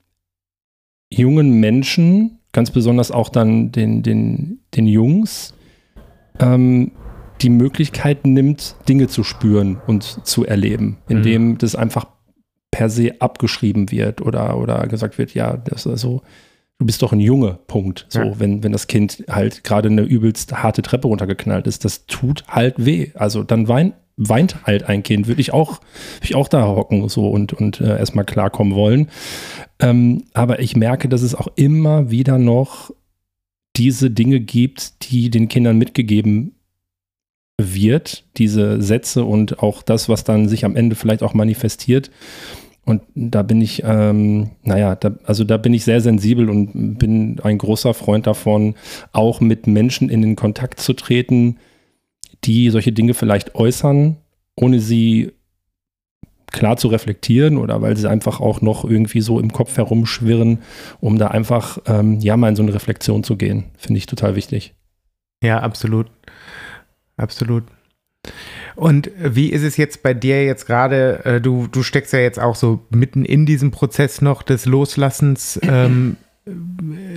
jungen 1.11 1.61
Menschen, 1.61 2.39
ganz 2.53 2.71
besonders 2.71 3.11
auch 3.11 3.29
dann 3.29 3.73
den, 3.73 4.03
den, 4.03 4.61
den 4.75 4.87
Jungs, 4.87 5.55
ähm, 6.41 6.93
die 7.41 7.51
Möglichkeit 7.51 8.27
nimmt, 8.27 8.77
Dinge 8.89 9.09
zu 9.09 9.25
spüren 9.25 9.79
und 9.87 10.27
zu 10.27 10.45
erleben, 10.45 10.99
indem 11.09 11.51
mhm. 11.51 11.59
das 11.59 11.75
einfach 11.75 12.07
per 12.71 12.91
se 12.91 13.21
abgeschrieben 13.21 13.91
wird 13.91 14.21
oder, 14.21 14.59
oder 14.59 14.87
gesagt 14.87 15.19
wird, 15.19 15.35
ja, 15.35 15.57
das 15.57 15.87
ist 15.87 16.01
so, 16.01 16.23
du 16.79 16.87
bist 16.87 17.03
doch 17.03 17.13
ein 17.13 17.21
Junge, 17.21 17.59
Punkt. 17.67 18.07
So, 18.09 18.21
ja. 18.21 18.41
wenn, 18.41 18.63
wenn 18.63 18.73
das 18.73 18.87
Kind 18.87 19.25
halt 19.29 19.65
gerade 19.65 19.89
eine 19.89 20.03
übelst 20.03 20.63
harte 20.63 20.83
Treppe 20.83 21.09
runtergeknallt 21.09 21.67
ist, 21.67 21.85
das 21.85 22.07
tut 22.07 22.45
halt 22.49 22.75
weh. 22.85 23.11
Also 23.15 23.43
dann 23.43 23.69
wein, 23.69 23.95
weint 24.17 24.67
halt 24.67 24.85
ein 24.85 25.03
Kind, 25.03 25.27
würde 25.29 25.41
ich 25.41 25.53
auch, 25.53 25.81
würde 26.17 26.25
ich 26.25 26.35
auch 26.35 26.49
da 26.49 26.67
hocken 26.67 27.09
so 27.09 27.29
und, 27.29 27.53
und 27.53 27.81
äh, 27.81 27.99
erstmal 27.99 28.25
klarkommen 28.25 28.75
wollen. 28.75 29.09
Ähm, 29.81 30.25
aber 30.35 30.61
ich 30.61 30.77
merke, 30.77 31.09
dass 31.09 31.23
es 31.23 31.35
auch 31.35 31.49
immer 31.57 32.11
wieder 32.11 32.39
noch 32.39 32.93
diese 33.77 34.11
Dinge 34.11 34.41
gibt, 34.41 35.11
die 35.11 35.31
den 35.31 35.49
Kindern 35.49 35.79
mitgegeben 35.79 36.55
wird, 37.61 38.25
diese 38.37 38.81
Sätze 38.81 39.25
und 39.25 39.63
auch 39.63 39.83
das, 39.83 40.09
was 40.09 40.25
dann 40.25 40.49
sich 40.49 40.65
am 40.65 40.77
Ende 40.77 40.95
vielleicht 40.95 41.23
auch 41.23 41.35
manifestiert. 41.35 42.11
Und 42.85 43.03
da 43.15 43.43
bin 43.43 43.61
ich, 43.61 43.83
ähm, 43.85 44.51
naja, 44.63 44.95
da, 44.95 45.17
also 45.25 45.45
da 45.45 45.59
bin 45.59 45.75
ich 45.75 45.85
sehr 45.85 46.01
sensibel 46.01 46.49
und 46.49 46.99
bin 46.99 47.39
ein 47.41 47.59
großer 47.59 47.93
Freund 47.93 48.27
davon, 48.27 48.77
auch 49.13 49.41
mit 49.41 49.67
Menschen 49.67 50.09
in 50.09 50.23
den 50.23 50.37
Kontakt 50.37 50.81
zu 50.81 50.95
treten, 50.95 51.59
die 52.45 52.71
solche 52.71 52.93
Dinge 52.93 53.13
vielleicht 53.13 53.55
äußern, 53.55 54.17
ohne 54.57 54.81
sie 54.81 55.33
klar 56.51 56.79
zu 56.79 56.89
reflektieren 56.89 57.59
oder 57.59 57.83
weil 57.83 57.95
sie 57.97 58.09
einfach 58.09 58.41
auch 58.41 58.63
noch 58.63 58.85
irgendwie 58.85 59.21
so 59.21 59.39
im 59.39 59.53
Kopf 59.53 59.77
herumschwirren, 59.77 60.61
um 61.01 61.19
da 61.19 61.29
einfach, 61.29 61.79
ähm, 61.87 62.21
ja, 62.21 62.39
mal 62.39 62.49
in 62.49 62.57
so 62.57 62.63
eine 62.63 62.73
Reflexion 62.73 63.23
zu 63.23 63.37
gehen. 63.37 63.65
Finde 63.77 63.99
ich 63.99 64.07
total 64.07 64.35
wichtig. 64.35 64.75
Ja, 65.43 65.61
absolut. 65.61 66.11
Absolut. 67.19 67.65
Und 68.75 69.11
wie 69.19 69.49
ist 69.49 69.63
es 69.63 69.77
jetzt 69.77 70.03
bei 70.03 70.15
dir 70.15 70.45
jetzt 70.45 70.67
gerade? 70.67 71.25
Äh, 71.25 71.41
du, 71.41 71.67
du 71.67 71.83
steckst 71.83 72.13
ja 72.13 72.21
jetzt 72.21 72.39
auch 72.39 72.55
so 72.55 72.81
mitten 72.91 73.25
in 73.25 73.45
diesem 73.45 73.71
Prozess 73.71 74.23
noch 74.23 74.43
des 74.43 74.67
Loslassens. 74.67 75.59
Ähm, 75.63 76.17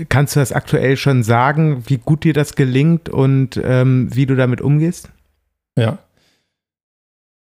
kannst 0.09 0.35
du 0.35 0.39
das 0.39 0.51
aktuell 0.51 0.97
schon 0.97 1.23
sagen, 1.23 1.83
wie 1.87 1.97
gut 1.97 2.23
dir 2.23 2.33
das 2.33 2.55
gelingt 2.55 3.09
und 3.09 3.61
ähm, 3.63 4.09
wie 4.13 4.25
du 4.25 4.35
damit 4.35 4.61
umgehst? 4.61 5.09
Ja. 5.77 5.99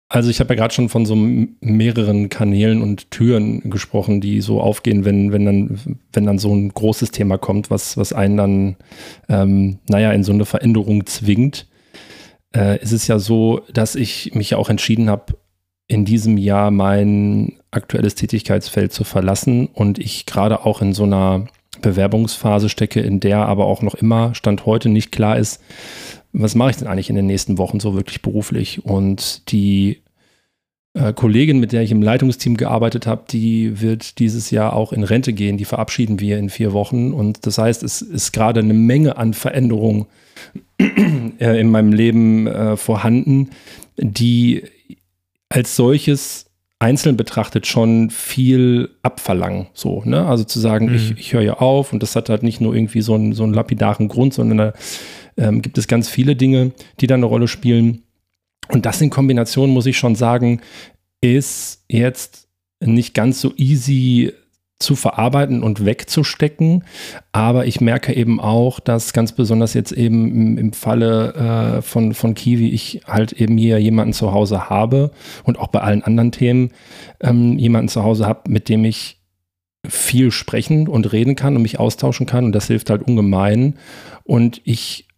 Also 0.09 0.30
ich 0.30 0.38
habe 0.38 0.54
ja 0.54 0.61
gerade 0.61 0.74
schon 0.74 0.88
von 0.88 1.07
so 1.07 1.16
mehreren 1.16 2.28
Kanälen 2.28 2.83
und 2.83 3.11
Türen 3.11 3.68
gesprochen, 3.70 4.20
die 4.20 4.42
so 4.42 4.61
aufgehen, 4.61 5.04
wenn, 5.04 5.33
wenn, 5.33 5.44
dann, 5.44 5.98
wenn 6.12 6.26
dann 6.26 6.38
so 6.38 6.54
ein 6.54 6.68
großes 6.68 7.11
Thema 7.11 7.38
kommt, 7.38 7.70
was, 7.70 7.96
was 7.96 8.12
einen 8.12 8.37
dann, 8.37 8.76
ähm, 9.28 9.78
naja, 9.88 10.12
in 10.12 10.22
so 10.22 10.33
eine 10.33 10.44
Veränderung 10.44 11.07
zwingt 11.07 11.66
äh, 12.55 12.81
ist 12.83 12.93
es 12.93 13.07
ja 13.07 13.19
so, 13.19 13.62
dass 13.73 13.95
ich 13.95 14.35
mich 14.35 14.51
ja 14.51 14.59
auch 14.59 14.71
entschieden 14.71 15.11
habe, 15.11 15.35
in 15.87 16.05
diesem 16.05 16.38
Jahr 16.38 16.71
mein 16.71 17.59
aktuelles 17.71 18.14
Tätigkeitsfeld 18.14 18.93
zu 18.93 19.05
verlassen 19.05 19.67
und 19.67 19.99
ich 19.99 20.25
gerade 20.25 20.64
auch 20.64 20.81
in 20.81 20.95
so 20.95 21.03
einer 21.03 21.47
Bewerbungsphase 21.83 22.69
stecke, 22.69 23.01
in 23.01 23.21
der 23.21 23.47
aber 23.47 23.67
auch 23.67 23.83
noch 23.83 23.95
immer 23.95 24.35
Stand 24.35 24.64
heute 24.64 24.88
nicht 24.88 25.12
klar 25.12 25.38
ist, 25.38 25.61
was 26.33 26.55
mache 26.55 26.71
ich 26.71 26.77
denn 26.77 26.88
eigentlich 26.88 27.11
in 27.11 27.17
den 27.17 27.27
nächsten 27.27 27.59
Wochen 27.59 27.81
so 27.81 27.95
wirklich 27.95 28.23
beruflich? 28.23 28.85
Und 28.85 29.51
die 29.53 30.03
äh, 30.95 31.12
Kollegin, 31.12 31.61
mit 31.61 31.73
der 31.73 31.83
ich 31.83 31.93
im 31.93 32.03
Leitungsteam 32.03 32.57
gearbeitet 32.57 33.07
habe, 33.07 33.25
die 33.31 33.81
wird 33.81 34.19
dieses 34.19 34.51
Jahr 34.51 34.75
auch 34.75 34.93
in 34.93 35.05
Rente 35.05 35.33
gehen. 35.33 35.59
Die 35.59 35.64
verabschieden 35.64 36.19
wir 36.19 36.38
in 36.38 36.51
vier 36.51 36.73
Wochen. 36.73 37.12
Und 37.12 37.47
das 37.47 37.59
heißt, 37.59 37.83
es 37.83 38.03
ist 38.03 38.33
gerade 38.33 38.61
eine 38.61 38.75
Menge 38.75 39.17
an 39.17 39.35
Veränderungen 39.35 40.07
in 40.78 41.70
meinem 41.70 41.92
Leben 41.92 42.46
äh, 42.46 42.76
vorhanden, 42.76 43.50
die 43.96 44.64
als 45.48 45.76
solches 45.76 46.46
einzeln 46.78 47.16
betrachtet 47.16 47.66
schon 47.66 48.11
viel 48.11 48.90
abverlangen. 49.02 49.68
So, 49.72 50.02
ne? 50.04 50.26
Also 50.26 50.44
zu 50.44 50.61
sagen, 50.61 50.88
mhm. 50.88 50.94
ich, 50.96 51.11
ich 51.12 51.33
höre 51.33 51.42
ja 51.42 51.54
auf 51.54 51.92
und 51.92 52.02
das 52.02 52.16
hat 52.16 52.28
halt 52.28 52.42
nicht 52.42 52.61
nur 52.61 52.74
irgendwie 52.74 53.00
so 53.00 53.14
einen, 53.14 53.33
so 53.33 53.44
einen 53.44 53.54
lapidaren 53.54 54.09
Grund, 54.09 54.35
sondern 54.35 54.59
da 54.59 54.72
ähm, 55.37 55.62
gibt 55.62 55.78
es 55.78 55.88
ganz 55.88 56.09
viele 56.09 56.37
Dinge, 56.37 56.72
die 57.00 57.07
da 57.07 57.14
eine 57.14 57.26
Rolle 57.26 57.48
spielen. 57.48 58.02
Und 58.68 58.87
das 58.87 59.00
in 59.00 59.11
Kombination, 59.11 59.70
muss 59.70 59.87
ich 59.87 59.96
schon 59.96 60.14
sagen, 60.14 60.61
ist 61.20 61.85
jetzt 61.88 62.48
nicht 62.80 63.14
ganz 63.14 63.40
so 63.40 63.52
easy 63.57 64.33
zu 64.85 64.94
verarbeiten 64.94 65.62
und 65.62 65.85
wegzustecken. 65.85 66.85
Aber 67.33 67.66
ich 67.66 67.81
merke 67.81 68.14
eben 68.14 68.40
auch, 68.40 68.79
dass 68.79 69.12
ganz 69.12 69.33
besonders 69.33 69.75
jetzt 69.75 69.92
eben 69.92 70.31
im, 70.31 70.59
im 70.59 70.73
Falle 70.73 71.79
äh, 71.79 71.83
von, 71.83 72.14
von 72.14 72.35
Kiwi 72.35 72.70
ich 72.70 73.03
halt 73.07 73.33
eben 73.33 73.59
hier 73.59 73.79
jemanden 73.79 74.12
zu 74.12 74.33
Hause 74.33 74.70
habe 74.70 75.11
und 75.42 75.59
auch 75.59 75.68
bei 75.68 75.81
allen 75.81 76.03
anderen 76.03 76.31
Themen 76.31 76.70
ähm, 77.20 77.59
jemanden 77.59 77.88
zu 77.88 78.05
Hause 78.05 78.27
habe, 78.27 78.51
mit 78.51 78.68
dem 78.68 78.85
ich 78.85 79.20
viel 79.87 80.31
sprechen 80.31 80.88
und 80.88 81.12
reden 81.12 81.37
kann 81.37 81.57
und 81.57 81.62
mich 81.62 81.81
austauschen 81.81 82.27
kann. 82.27 82.44
Und 82.44 82.53
das 82.53 82.68
hilft 82.68 82.90
halt 82.90 83.03
ungemein. 83.03 83.79
Und 84.23 84.61
ich 84.64 85.09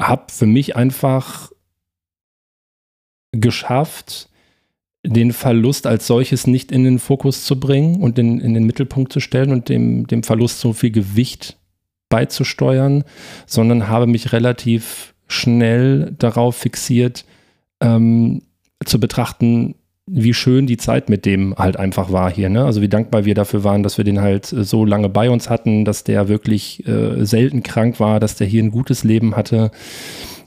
habe 0.00 0.24
für 0.32 0.46
mich 0.46 0.76
einfach 0.76 1.50
geschafft, 3.32 4.28
den 5.06 5.32
Verlust 5.32 5.86
als 5.86 6.06
solches 6.06 6.46
nicht 6.46 6.72
in 6.72 6.84
den 6.84 6.98
Fokus 6.98 7.44
zu 7.44 7.58
bringen 7.58 8.02
und 8.02 8.18
in, 8.18 8.40
in 8.40 8.54
den 8.54 8.64
Mittelpunkt 8.64 9.12
zu 9.12 9.20
stellen 9.20 9.52
und 9.52 9.68
dem, 9.68 10.06
dem 10.06 10.22
Verlust 10.22 10.60
so 10.60 10.72
viel 10.72 10.90
Gewicht 10.90 11.56
beizusteuern, 12.08 13.04
sondern 13.46 13.88
habe 13.88 14.06
mich 14.06 14.32
relativ 14.32 15.14
schnell 15.28 16.14
darauf 16.18 16.56
fixiert, 16.56 17.24
ähm, 17.80 18.42
zu 18.84 19.00
betrachten, 19.00 19.74
wie 20.08 20.34
schön 20.34 20.66
die 20.66 20.76
Zeit 20.76 21.08
mit 21.08 21.26
dem 21.26 21.56
halt 21.56 21.76
einfach 21.76 22.12
war 22.12 22.30
hier. 22.30 22.48
Ne? 22.48 22.64
Also 22.64 22.80
wie 22.80 22.88
dankbar 22.88 23.24
wir 23.24 23.34
dafür 23.34 23.64
waren, 23.64 23.82
dass 23.82 23.98
wir 23.98 24.04
den 24.04 24.20
halt 24.20 24.46
so 24.46 24.84
lange 24.84 25.08
bei 25.08 25.30
uns 25.30 25.50
hatten, 25.50 25.84
dass 25.84 26.04
der 26.04 26.28
wirklich 26.28 26.86
äh, 26.86 27.24
selten 27.24 27.64
krank 27.64 27.98
war, 27.98 28.20
dass 28.20 28.36
der 28.36 28.46
hier 28.46 28.62
ein 28.62 28.70
gutes 28.70 29.02
Leben 29.02 29.34
hatte 29.34 29.72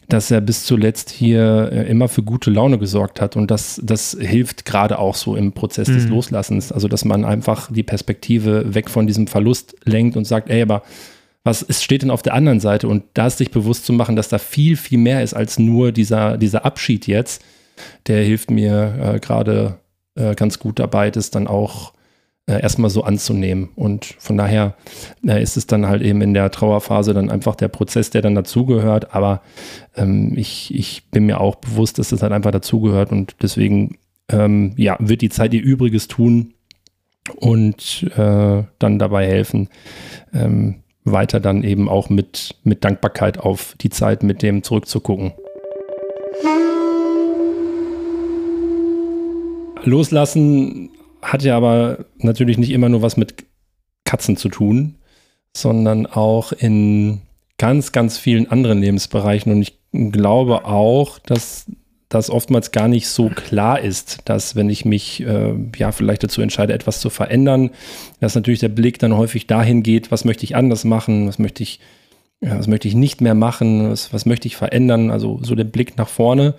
dass 0.09 0.31
er 0.31 0.41
bis 0.41 0.65
zuletzt 0.65 1.11
hier 1.11 1.69
äh, 1.71 1.89
immer 1.89 2.09
für 2.09 2.23
gute 2.23 2.49
Laune 2.49 2.79
gesorgt 2.79 3.21
hat. 3.21 3.35
Und 3.35 3.51
das, 3.51 3.79
das 3.83 4.17
hilft 4.19 4.65
gerade 4.65 4.97
auch 4.97 5.15
so 5.15 5.35
im 5.35 5.53
Prozess 5.53 5.87
mhm. 5.87 5.93
des 5.93 6.07
Loslassens. 6.07 6.71
Also, 6.71 6.87
dass 6.87 7.05
man 7.05 7.23
einfach 7.23 7.71
die 7.71 7.83
Perspektive 7.83 8.73
weg 8.73 8.89
von 8.89 9.07
diesem 9.07 9.27
Verlust 9.27 9.75
lenkt 9.85 10.17
und 10.17 10.25
sagt, 10.25 10.49
ey, 10.49 10.61
aber 10.63 10.81
was 11.43 11.61
ist, 11.61 11.83
steht 11.83 12.01
denn 12.01 12.11
auf 12.11 12.23
der 12.23 12.33
anderen 12.33 12.59
Seite? 12.59 12.87
Und 12.87 13.03
da 13.13 13.27
ist 13.27 13.37
sich 13.37 13.51
bewusst 13.51 13.85
zu 13.85 13.93
machen, 13.93 14.15
dass 14.15 14.29
da 14.29 14.39
viel, 14.39 14.75
viel 14.75 14.97
mehr 14.97 15.23
ist 15.23 15.35
als 15.35 15.59
nur 15.59 15.91
dieser, 15.91 16.37
dieser 16.37 16.65
Abschied 16.65 17.07
jetzt. 17.07 17.43
Der 18.07 18.23
hilft 18.23 18.51
mir 18.51 19.13
äh, 19.15 19.19
gerade 19.19 19.77
äh, 20.15 20.33
ganz 20.35 20.59
gut 20.59 20.79
dabei, 20.79 21.11
das 21.11 21.29
dann 21.29 21.47
auch 21.47 21.93
äh, 22.49 22.62
erstmal 22.62 22.89
so 22.89 23.03
anzunehmen. 23.03 23.69
Und 23.75 24.15
von 24.17 24.35
daher 24.35 24.73
äh, 25.23 25.41
ist 25.41 25.55
es 25.55 25.67
dann 25.67 25.88
halt 25.88 26.01
eben 26.01 26.21
in 26.21 26.33
der 26.33 26.49
Trauerphase 26.49 27.13
dann 27.13 27.29
einfach 27.29 27.55
der 27.55 27.67
Prozess, 27.67 28.09
der 28.09 28.23
dann 28.23 28.33
dazugehört. 28.33 29.13
Aber 29.13 29.41
ähm, 29.95 30.33
ich, 30.35 30.73
ich 30.73 31.03
bin 31.12 31.27
mir 31.27 31.39
auch 31.39 31.55
bewusst, 31.55 31.99
dass 31.99 32.09
das 32.09 32.23
halt 32.23 32.31
einfach 32.31 32.51
dazugehört 32.51 33.12
und 33.12 33.35
deswegen 33.43 33.99
ähm, 34.29 34.73
ja, 34.77 34.97
wird 34.99 35.21
die 35.21 35.29
Zeit 35.29 35.53
ihr 35.53 35.62
Übriges 35.62 36.07
tun 36.07 36.55
und 37.35 38.09
äh, 38.17 38.63
dann 38.79 38.97
dabei 38.97 39.27
helfen, 39.27 39.69
ähm, 40.33 40.81
weiter 41.03 41.39
dann 41.39 41.63
eben 41.63 41.88
auch 41.88 42.09
mit, 42.09 42.55
mit 42.63 42.83
Dankbarkeit 42.83 43.38
auf 43.38 43.75
die 43.79 43.91
Zeit 43.91 44.23
mit 44.23 44.41
dem 44.41 44.63
zurückzugucken. 44.63 45.33
Loslassen 49.83 50.89
hat 51.21 51.43
ja 51.43 51.55
aber 51.58 52.05
natürlich 52.17 52.58
nicht 52.58 52.71
immer 52.71 52.89
nur 52.89 53.01
was 53.01 53.17
mit 53.17 53.45
Katzen 54.05 54.38
zu 54.38 54.49
tun, 54.49 54.95
sondern 55.55 56.05
auch 56.05 56.51
in 56.51 57.21
ganz, 57.58 57.91
ganz 57.91 58.17
vielen 58.17 58.49
anderen 58.49 58.79
Lebensbereichen. 58.79 59.51
Und 59.51 59.62
ich 59.62 59.77
glaube 59.91 60.65
auch, 60.65 61.19
dass 61.19 61.65
das 62.10 62.32
oftmals 62.32 62.71
gar 62.71 62.88
nicht 62.88 63.08
so 63.08 63.29
klar 63.29 63.79
ist, 63.79 64.21
dass 64.25 64.55
wenn 64.55 64.69
ich 64.69 64.84
mich 64.84 65.21
äh, 65.21 65.53
ja 65.77 65.91
vielleicht 65.91 66.23
dazu 66.23 66.41
entscheide, 66.41 66.73
etwas 66.73 66.99
zu 67.01 67.12
verändern, 67.12 67.69
dass 68.19 68.34
natürlich 68.34 68.62
der 68.62 68.69
Blick 68.69 68.97
dann 68.97 69.15
häufig 69.15 69.45
dahin 69.45 69.84
geht, 69.84 70.12
was 70.12 70.25
möchte 70.25 70.43
ich 70.43 70.55
anders 70.55 70.86
machen, 70.86 71.27
was 71.27 71.38
möchte 71.38 71.62
ich, 71.62 71.79
ja, 72.41 72.58
was 72.58 72.67
möchte 72.67 72.88
ich 72.88 72.95
nicht 72.95 73.21
mehr 73.21 73.36
machen, 73.36 73.91
was, 73.91 74.12
was 74.12 74.25
möchte 74.25 74.47
ich 74.47 74.55
verändern, 74.55 75.12
also 75.12 75.39
so 75.43 75.53
der 75.53 75.65
Blick 75.65 75.97
nach 75.97 76.10
vorne. 76.10 76.55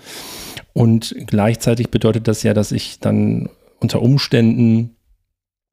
Und 0.73 1.17
gleichzeitig 1.27 1.91
bedeutet 1.91 2.29
das 2.29 2.45
ja, 2.45 2.55
dass 2.55 2.71
ich 2.71 3.01
dann 3.01 3.49
unter 3.81 4.03
Umständen 4.03 4.97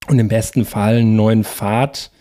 und 0.08 0.20
im 0.20 0.28
besten 0.28 0.66
Fall 0.66 0.98
einen 0.98 1.16
neuen 1.16 1.44
Pfad 1.44 2.12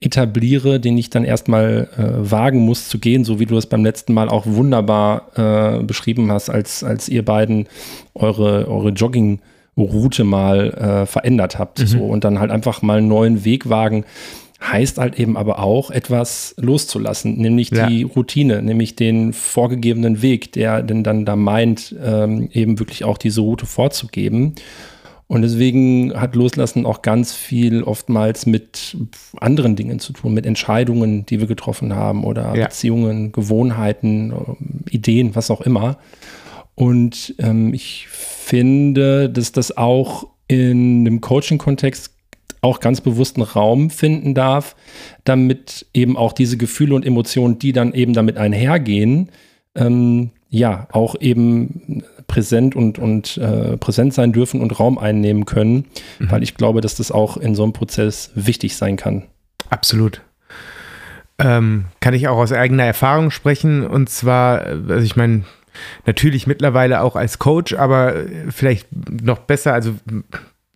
etabliere, 0.00 0.80
den 0.80 0.98
ich 0.98 1.10
dann 1.10 1.24
erstmal 1.24 1.88
äh, 1.96 2.30
wagen 2.30 2.58
muss 2.58 2.88
zu 2.88 2.98
gehen, 2.98 3.24
so 3.24 3.38
wie 3.40 3.46
du 3.46 3.56
es 3.56 3.66
beim 3.66 3.84
letzten 3.84 4.12
Mal 4.12 4.28
auch 4.28 4.44
wunderbar 4.46 5.30
äh, 5.36 5.82
beschrieben 5.82 6.30
hast, 6.30 6.50
als, 6.50 6.84
als 6.84 7.08
ihr 7.08 7.24
beiden 7.24 7.68
eure, 8.14 8.68
eure 8.68 8.90
Jogging-Route 8.90 10.24
mal 10.24 10.70
äh, 10.70 11.06
verändert 11.06 11.58
habt. 11.58 11.80
Mhm. 11.80 11.86
So, 11.86 12.04
und 12.04 12.24
dann 12.24 12.38
halt 12.38 12.50
einfach 12.50 12.82
mal 12.82 12.98
einen 12.98 13.08
neuen 13.08 13.44
Weg 13.44 13.68
wagen. 13.68 14.04
Heißt 14.60 14.98
halt 14.98 15.18
eben 15.18 15.36
aber 15.36 15.58
auch, 15.58 15.90
etwas 15.90 16.54
loszulassen, 16.58 17.36
nämlich 17.36 17.70
ja. 17.70 17.86
die 17.86 18.02
Routine, 18.02 18.62
nämlich 18.62 18.96
den 18.96 19.32
vorgegebenen 19.32 20.22
Weg, 20.22 20.52
der 20.52 20.82
denn 20.82 21.02
dann 21.02 21.26
da 21.26 21.36
meint, 21.36 21.94
ähm, 22.02 22.48
eben 22.52 22.78
wirklich 22.78 23.04
auch 23.04 23.18
diese 23.18 23.42
Route 23.42 23.66
vorzugeben. 23.66 24.54
Und 25.26 25.42
deswegen 25.42 26.12
hat 26.14 26.36
Loslassen 26.36 26.84
auch 26.84 27.02
ganz 27.02 27.32
viel 27.32 27.82
oftmals 27.82 28.44
mit 28.44 28.96
anderen 29.40 29.74
Dingen 29.74 29.98
zu 29.98 30.12
tun, 30.12 30.34
mit 30.34 30.44
Entscheidungen, 30.44 31.24
die 31.24 31.40
wir 31.40 31.46
getroffen 31.46 31.94
haben 31.94 32.24
oder 32.24 32.54
ja. 32.54 32.66
Beziehungen, 32.66 33.32
Gewohnheiten, 33.32 34.32
Ideen, 34.90 35.34
was 35.34 35.50
auch 35.50 35.62
immer. 35.62 35.98
Und 36.74 37.34
ähm, 37.38 37.72
ich 37.72 38.06
finde, 38.08 39.30
dass 39.30 39.52
das 39.52 39.76
auch 39.76 40.26
in 40.46 41.06
einem 41.06 41.20
Coaching-Kontext 41.20 42.10
auch 42.60 42.80
ganz 42.80 43.00
bewussten 43.00 43.42
Raum 43.42 43.90
finden 43.90 44.34
darf, 44.34 44.74
damit 45.24 45.86
eben 45.94 46.16
auch 46.16 46.32
diese 46.32 46.56
Gefühle 46.56 46.94
und 46.94 47.04
Emotionen, 47.04 47.58
die 47.58 47.72
dann 47.72 47.92
eben 47.92 48.14
damit 48.14 48.36
einhergehen, 48.36 49.30
ähm, 49.74 50.30
ja 50.48 50.88
auch 50.92 51.14
eben 51.20 52.04
präsent 52.26 52.74
und, 52.76 52.98
und 52.98 53.36
äh, 53.38 53.76
präsent 53.76 54.14
sein 54.14 54.32
dürfen 54.32 54.60
und 54.60 54.78
Raum 54.78 54.98
einnehmen 54.98 55.44
können, 55.44 55.86
mhm. 56.18 56.30
weil 56.30 56.42
ich 56.42 56.54
glaube, 56.54 56.80
dass 56.80 56.94
das 56.94 57.10
auch 57.10 57.36
in 57.36 57.54
so 57.54 57.62
einem 57.62 57.72
Prozess 57.72 58.30
wichtig 58.34 58.76
sein 58.76 58.96
kann. 58.96 59.24
Absolut. 59.70 60.20
Ähm, 61.38 61.86
kann 62.00 62.14
ich 62.14 62.28
auch 62.28 62.36
aus 62.36 62.52
eigener 62.52 62.84
Erfahrung 62.84 63.30
sprechen 63.30 63.86
und 63.86 64.08
zwar, 64.08 64.62
also 64.62 65.04
ich 65.04 65.16
meine, 65.16 65.42
natürlich 66.06 66.46
mittlerweile 66.46 67.00
auch 67.00 67.16
als 67.16 67.38
Coach, 67.38 67.74
aber 67.74 68.14
vielleicht 68.50 68.86
noch 68.92 69.38
besser, 69.40 69.74
also 69.74 69.94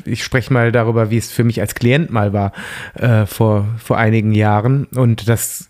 ich 0.04 0.24
spreche 0.24 0.52
mal 0.52 0.72
darüber, 0.72 1.10
wie 1.10 1.16
es 1.16 1.30
für 1.30 1.44
mich 1.44 1.60
als 1.60 1.74
Klient 1.74 2.10
mal 2.10 2.32
war 2.32 2.52
äh, 2.94 3.26
vor, 3.26 3.66
vor 3.78 3.98
einigen 3.98 4.32
Jahren. 4.32 4.84
Und 4.84 5.28
das, 5.28 5.68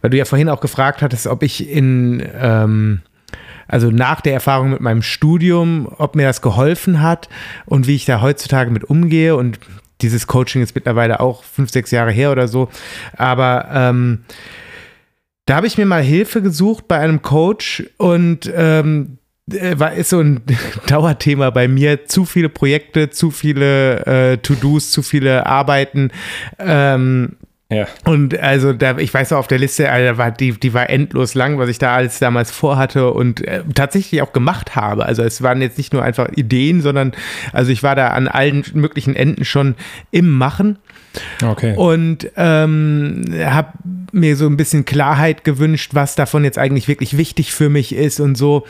weil 0.00 0.10
du 0.10 0.16
ja 0.16 0.24
vorhin 0.24 0.48
auch 0.48 0.60
gefragt 0.60 1.02
hattest, 1.02 1.26
ob 1.26 1.42
ich 1.42 1.68
in, 1.68 2.22
ähm, 2.40 3.00
also 3.68 3.90
nach 3.90 4.20
der 4.20 4.34
Erfahrung 4.34 4.70
mit 4.70 4.80
meinem 4.80 5.02
Studium, 5.02 5.88
ob 5.98 6.16
mir 6.16 6.26
das 6.26 6.42
geholfen 6.42 7.00
hat 7.02 7.28
und 7.66 7.86
wie 7.86 7.94
ich 7.94 8.04
da 8.04 8.20
heutzutage 8.20 8.70
mit 8.70 8.84
umgehe. 8.84 9.36
Und 9.36 9.58
dieses 10.00 10.26
Coaching 10.26 10.62
ist 10.62 10.74
mittlerweile 10.74 11.20
auch 11.20 11.44
fünf, 11.44 11.70
sechs 11.70 11.90
Jahre 11.90 12.10
her 12.10 12.32
oder 12.32 12.48
so. 12.48 12.68
Aber 13.16 13.68
ähm, 13.72 14.24
da 15.46 15.56
habe 15.56 15.66
ich 15.66 15.78
mir 15.78 15.86
mal 15.86 16.02
Hilfe 16.02 16.42
gesucht 16.42 16.88
bei 16.88 16.98
einem 16.98 17.22
Coach 17.22 17.84
und 17.98 18.50
ähm, 18.54 19.18
äh, 19.50 19.78
war, 19.78 19.92
ist 19.92 20.10
so 20.10 20.20
ein 20.20 20.42
Dauerthema 20.86 21.50
bei 21.50 21.68
mir. 21.68 22.06
Zu 22.06 22.24
viele 22.24 22.48
Projekte, 22.48 23.10
zu 23.10 23.30
viele 23.30 24.06
äh, 24.06 24.38
To-Dos, 24.38 24.90
zu 24.90 25.02
viele 25.02 25.46
Arbeiten. 25.46 26.10
Ähm, 26.58 27.36
ja. 27.70 27.86
Und 28.04 28.38
also 28.38 28.72
da, 28.72 28.98
ich 28.98 29.12
weiß 29.12 29.32
auch 29.32 29.38
auf 29.38 29.46
der 29.48 29.58
Liste, 29.58 29.90
also 29.90 30.18
war, 30.18 30.30
die, 30.30 30.52
die 30.52 30.74
war 30.74 30.90
endlos 30.90 31.34
lang, 31.34 31.58
was 31.58 31.68
ich 31.70 31.78
da 31.78 31.94
alles 31.94 32.18
damals 32.18 32.50
vorhatte 32.50 33.10
und 33.10 33.40
äh, 33.40 33.62
tatsächlich 33.74 34.20
auch 34.22 34.32
gemacht 34.32 34.76
habe. 34.76 35.06
Also 35.06 35.22
es 35.22 35.42
waren 35.42 35.62
jetzt 35.62 35.78
nicht 35.78 35.92
nur 35.92 36.02
einfach 36.02 36.28
Ideen, 36.36 36.82
sondern 36.82 37.12
also 37.52 37.72
ich 37.72 37.82
war 37.82 37.96
da 37.96 38.08
an 38.08 38.28
allen 38.28 38.64
möglichen 38.74 39.16
Enden 39.16 39.44
schon 39.44 39.76
im 40.10 40.30
Machen. 40.30 40.78
Okay. 41.42 41.74
Und 41.76 42.30
ähm, 42.36 43.24
habe 43.44 43.72
mir 44.12 44.36
so 44.36 44.46
ein 44.46 44.56
bisschen 44.56 44.84
Klarheit 44.84 45.42
gewünscht, 45.44 45.92
was 45.94 46.16
davon 46.16 46.44
jetzt 46.44 46.58
eigentlich 46.58 46.86
wirklich 46.86 47.16
wichtig 47.16 47.52
für 47.52 47.70
mich 47.70 47.94
ist 47.94 48.20
und 48.20 48.36
so. 48.36 48.66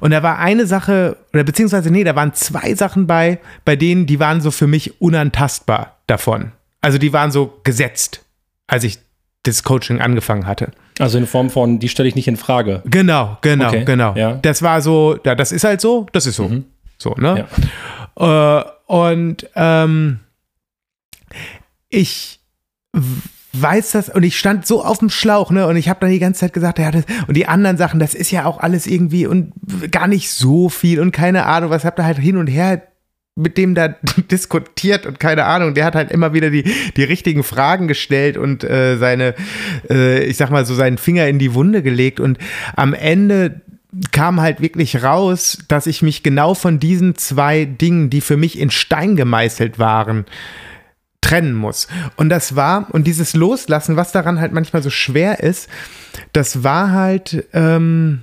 Und 0.00 0.10
da 0.12 0.22
war 0.22 0.38
eine 0.38 0.66
Sache, 0.66 1.16
oder 1.34 1.44
beziehungsweise, 1.44 1.90
nee, 1.90 2.04
da 2.04 2.16
waren 2.16 2.32
zwei 2.34 2.74
Sachen 2.74 3.06
bei, 3.06 3.38
bei 3.64 3.76
denen, 3.76 4.06
die 4.06 4.20
waren 4.20 4.40
so 4.40 4.50
für 4.50 4.66
mich 4.66 5.00
unantastbar 5.00 5.98
davon. 6.06 6.52
Also 6.80 6.98
die 6.98 7.12
waren 7.12 7.30
so 7.30 7.60
gesetzt, 7.64 8.24
als 8.68 8.84
ich 8.84 8.98
das 9.42 9.64
Coaching 9.64 10.00
angefangen 10.00 10.46
hatte. 10.46 10.70
Also 11.00 11.18
in 11.18 11.26
Form 11.26 11.50
von, 11.50 11.78
die 11.78 11.88
stelle 11.88 12.08
ich 12.08 12.14
nicht 12.14 12.28
in 12.28 12.36
Frage. 12.36 12.82
Genau, 12.84 13.38
genau, 13.40 13.68
okay. 13.68 13.84
genau. 13.84 14.14
Ja. 14.14 14.34
Das 14.34 14.62
war 14.62 14.80
so, 14.82 15.18
ja, 15.24 15.34
das 15.34 15.50
ist 15.50 15.64
halt 15.64 15.80
so, 15.80 16.06
das 16.12 16.26
ist 16.26 16.36
so. 16.36 16.48
Mhm. 16.48 16.64
So, 16.98 17.14
ne? 17.14 17.46
Ja. 18.16 18.60
Äh, 18.60 18.64
und 18.86 19.48
ähm, 19.54 20.20
ich 21.88 22.40
weiß 23.52 23.92
das 23.92 24.08
und 24.08 24.22
ich 24.22 24.38
stand 24.38 24.66
so 24.66 24.84
auf 24.84 24.98
dem 24.98 25.10
Schlauch, 25.10 25.50
ne? 25.50 25.66
Und 25.66 25.76
ich 25.76 25.88
habe 25.88 26.00
dann 26.00 26.10
die 26.10 26.18
ganze 26.18 26.40
Zeit 26.40 26.52
gesagt, 26.52 26.78
ja, 26.78 26.90
das, 26.90 27.04
und 27.26 27.36
die 27.36 27.46
anderen 27.46 27.76
Sachen, 27.76 28.00
das 28.00 28.14
ist 28.14 28.30
ja 28.30 28.44
auch 28.44 28.58
alles 28.58 28.86
irgendwie 28.86 29.26
und 29.26 29.52
gar 29.90 30.06
nicht 30.06 30.30
so 30.30 30.68
viel 30.68 31.00
und 31.00 31.12
keine 31.12 31.46
Ahnung, 31.46 31.70
was 31.70 31.84
habt 31.84 31.98
ihr 31.98 32.04
halt 32.04 32.18
hin 32.18 32.36
und 32.36 32.46
her 32.46 32.82
mit 33.38 33.56
dem 33.56 33.74
da 33.74 33.88
diskutiert 34.30 35.06
und 35.06 35.20
keine 35.20 35.44
Ahnung, 35.44 35.74
der 35.74 35.84
hat 35.84 35.94
halt 35.94 36.10
immer 36.10 36.32
wieder 36.32 36.50
die, 36.50 36.64
die 36.96 37.04
richtigen 37.04 37.42
Fragen 37.42 37.88
gestellt 37.88 38.36
und 38.36 38.64
äh, 38.64 38.96
seine, 38.96 39.34
äh, 39.88 40.24
ich 40.24 40.36
sag 40.36 40.50
mal 40.50 40.66
so, 40.66 40.74
seinen 40.74 40.98
Finger 40.98 41.28
in 41.28 41.38
die 41.38 41.54
Wunde 41.54 41.82
gelegt 41.82 42.20
und 42.20 42.38
am 42.76 42.94
Ende 42.94 43.62
kam 44.12 44.40
halt 44.40 44.60
wirklich 44.60 45.02
raus, 45.02 45.58
dass 45.68 45.86
ich 45.86 46.02
mich 46.02 46.22
genau 46.22 46.54
von 46.54 46.78
diesen 46.78 47.16
zwei 47.16 47.64
Dingen, 47.64 48.10
die 48.10 48.20
für 48.20 48.36
mich 48.36 48.58
in 48.58 48.70
Stein 48.70 49.16
gemeißelt 49.16 49.78
waren, 49.78 50.26
trennen 51.20 51.54
muss. 51.54 51.88
Und 52.16 52.28
das 52.28 52.54
war, 52.54 52.88
und 52.92 53.06
dieses 53.06 53.34
Loslassen, 53.34 53.96
was 53.96 54.12
daran 54.12 54.40
halt 54.40 54.52
manchmal 54.52 54.82
so 54.82 54.90
schwer 54.90 55.40
ist, 55.40 55.68
das 56.32 56.64
war 56.64 56.90
halt, 56.90 57.46
ähm, 57.54 58.20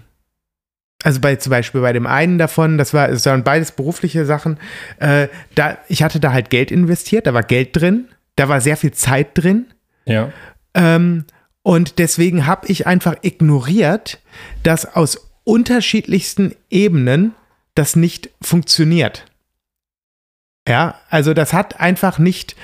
also 1.06 1.22
bei 1.22 1.36
zum 1.36 1.52
Beispiel 1.52 1.82
bei 1.82 1.94
dem 1.94 2.08
einen 2.08 2.40
davon, 2.40 2.80
das 2.80 2.92
war, 2.92 3.10
es 3.10 3.28
waren 3.28 3.44
beides 3.44 3.72
berufliche 3.72 4.26
Sachen, 4.26 4.58
äh, 5.00 5.28
da, 5.54 5.78
ich 5.88 6.02
hatte 6.02 6.20
da 6.20 6.34
halt 6.34 6.50
Geld 6.50 6.72
investiert, 6.72 7.28
da 7.28 7.34
war 7.36 7.44
Geld 7.44 7.76
drin, 7.76 8.08
da 8.36 8.50
war 8.50 8.60
sehr 8.60 8.76
viel 8.76 8.92
Zeit 8.92 9.30
drin. 9.36 9.68
Ja. 10.06 10.32
Ähm, 10.74 11.26
und 11.62 12.00
deswegen 12.00 12.48
habe 12.48 12.68
ich 12.70 12.88
einfach 12.88 13.18
ignoriert, 13.22 14.20
dass 14.64 14.96
aus 14.96 15.30
unterschiedlichsten 15.44 16.56
Ebenen 16.72 17.36
das 17.76 17.96
nicht 17.96 18.32
funktioniert. 18.42 19.26
Ja, 20.68 20.96
also 21.12 21.36
das 21.36 21.54
hat 21.54 21.80
einfach 21.80 22.18
nicht, 22.18 22.56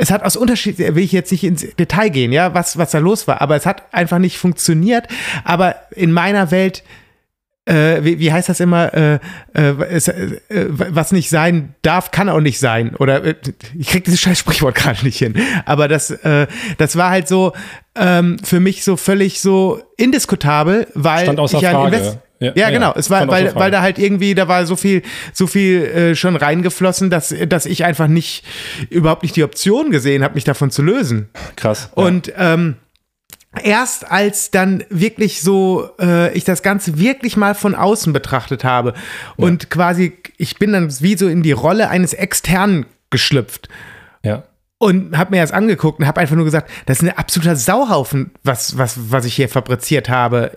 es 0.00 0.10
hat 0.10 0.22
aus 0.22 0.36
Unterschied, 0.36 0.78
will 0.78 0.98
ich 0.98 1.12
jetzt 1.12 1.30
nicht 1.30 1.44
ins 1.44 1.66
Detail 1.76 2.08
gehen, 2.08 2.32
ja, 2.32 2.54
was, 2.54 2.78
was 2.78 2.90
da 2.90 2.98
los 2.98 3.28
war, 3.28 3.42
aber 3.42 3.54
es 3.56 3.66
hat 3.66 3.82
einfach 3.92 4.18
nicht 4.18 4.38
funktioniert. 4.38 5.06
Aber 5.44 5.76
in 5.90 6.10
meiner 6.10 6.50
Welt, 6.50 6.82
äh, 7.66 8.02
wie, 8.02 8.18
wie, 8.18 8.32
heißt 8.32 8.48
das 8.48 8.60
immer, 8.60 8.94
äh, 8.94 9.18
äh, 9.52 9.74
es, 9.90 10.08
äh, 10.08 10.38
was 10.48 11.12
nicht 11.12 11.28
sein 11.28 11.74
darf, 11.82 12.10
kann 12.10 12.30
auch 12.30 12.40
nicht 12.40 12.58
sein. 12.58 12.96
Oder 12.96 13.22
äh, 13.24 13.34
ich 13.78 13.88
krieg 13.88 14.04
dieses 14.04 14.20
scheiß 14.20 14.38
Sprichwort 14.38 14.74
gerade 14.76 15.04
nicht 15.04 15.18
hin. 15.18 15.34
Aber 15.66 15.86
das, 15.86 16.10
äh, 16.10 16.46
das 16.78 16.96
war 16.96 17.10
halt 17.10 17.28
so 17.28 17.52
ähm, 17.94 18.38
für 18.42 18.58
mich 18.58 18.84
so 18.84 18.96
völlig 18.96 19.42
so 19.42 19.82
indiskutabel, 19.98 20.86
weil 20.94 21.24
Stand 21.24 21.38
außer 21.38 21.58
ich 21.58 21.62
ja 21.62 21.72
Frage. 21.72 22.20
Ja, 22.40 22.52
ja, 22.54 22.70
genau. 22.70 22.94
Es 22.96 23.10
war, 23.10 23.28
weil, 23.28 23.54
weil 23.54 23.70
da 23.70 23.82
halt 23.82 23.98
irgendwie, 23.98 24.34
da 24.34 24.48
war 24.48 24.64
so 24.64 24.74
viel, 24.74 25.02
so 25.34 25.46
viel 25.46 25.84
äh, 25.84 26.14
schon 26.14 26.36
reingeflossen, 26.36 27.10
dass, 27.10 27.34
dass 27.46 27.66
ich 27.66 27.84
einfach 27.84 28.08
nicht, 28.08 28.44
überhaupt 28.88 29.22
nicht 29.22 29.36
die 29.36 29.44
Option 29.44 29.90
gesehen 29.90 30.24
habe, 30.24 30.34
mich 30.34 30.44
davon 30.44 30.70
zu 30.70 30.80
lösen. 30.80 31.28
Krass. 31.56 31.90
Ja. 31.94 32.02
Und 32.02 32.32
ähm, 32.38 32.76
erst 33.62 34.10
als 34.10 34.50
dann 34.50 34.84
wirklich 34.88 35.42
so 35.42 35.90
äh, 36.00 36.32
ich 36.32 36.44
das 36.44 36.62
Ganze 36.62 36.98
wirklich 36.98 37.36
mal 37.36 37.54
von 37.54 37.74
außen 37.74 38.14
betrachtet 38.14 38.64
habe 38.64 38.94
und 39.36 39.64
ja. 39.64 39.68
quasi, 39.68 40.14
ich 40.38 40.58
bin 40.58 40.72
dann 40.72 40.90
wie 41.00 41.18
so 41.18 41.28
in 41.28 41.42
die 41.42 41.52
Rolle 41.52 41.90
eines 41.90 42.14
Externen 42.14 42.86
geschlüpft. 43.10 43.68
Ja 44.22 44.44
und 44.82 45.18
habe 45.18 45.32
mir 45.32 45.42
das 45.42 45.52
angeguckt 45.52 45.98
und 45.98 46.06
habe 46.06 46.22
einfach 46.22 46.36
nur 46.36 46.46
gesagt, 46.46 46.70
das 46.86 47.02
ist 47.02 47.08
ein 47.08 47.14
absoluter 47.14 47.54
Sauhaufen, 47.54 48.30
was, 48.44 48.78
was, 48.78 49.10
was 49.10 49.26
ich 49.26 49.34
hier 49.34 49.50
fabriziert 49.50 50.08
habe 50.08 50.52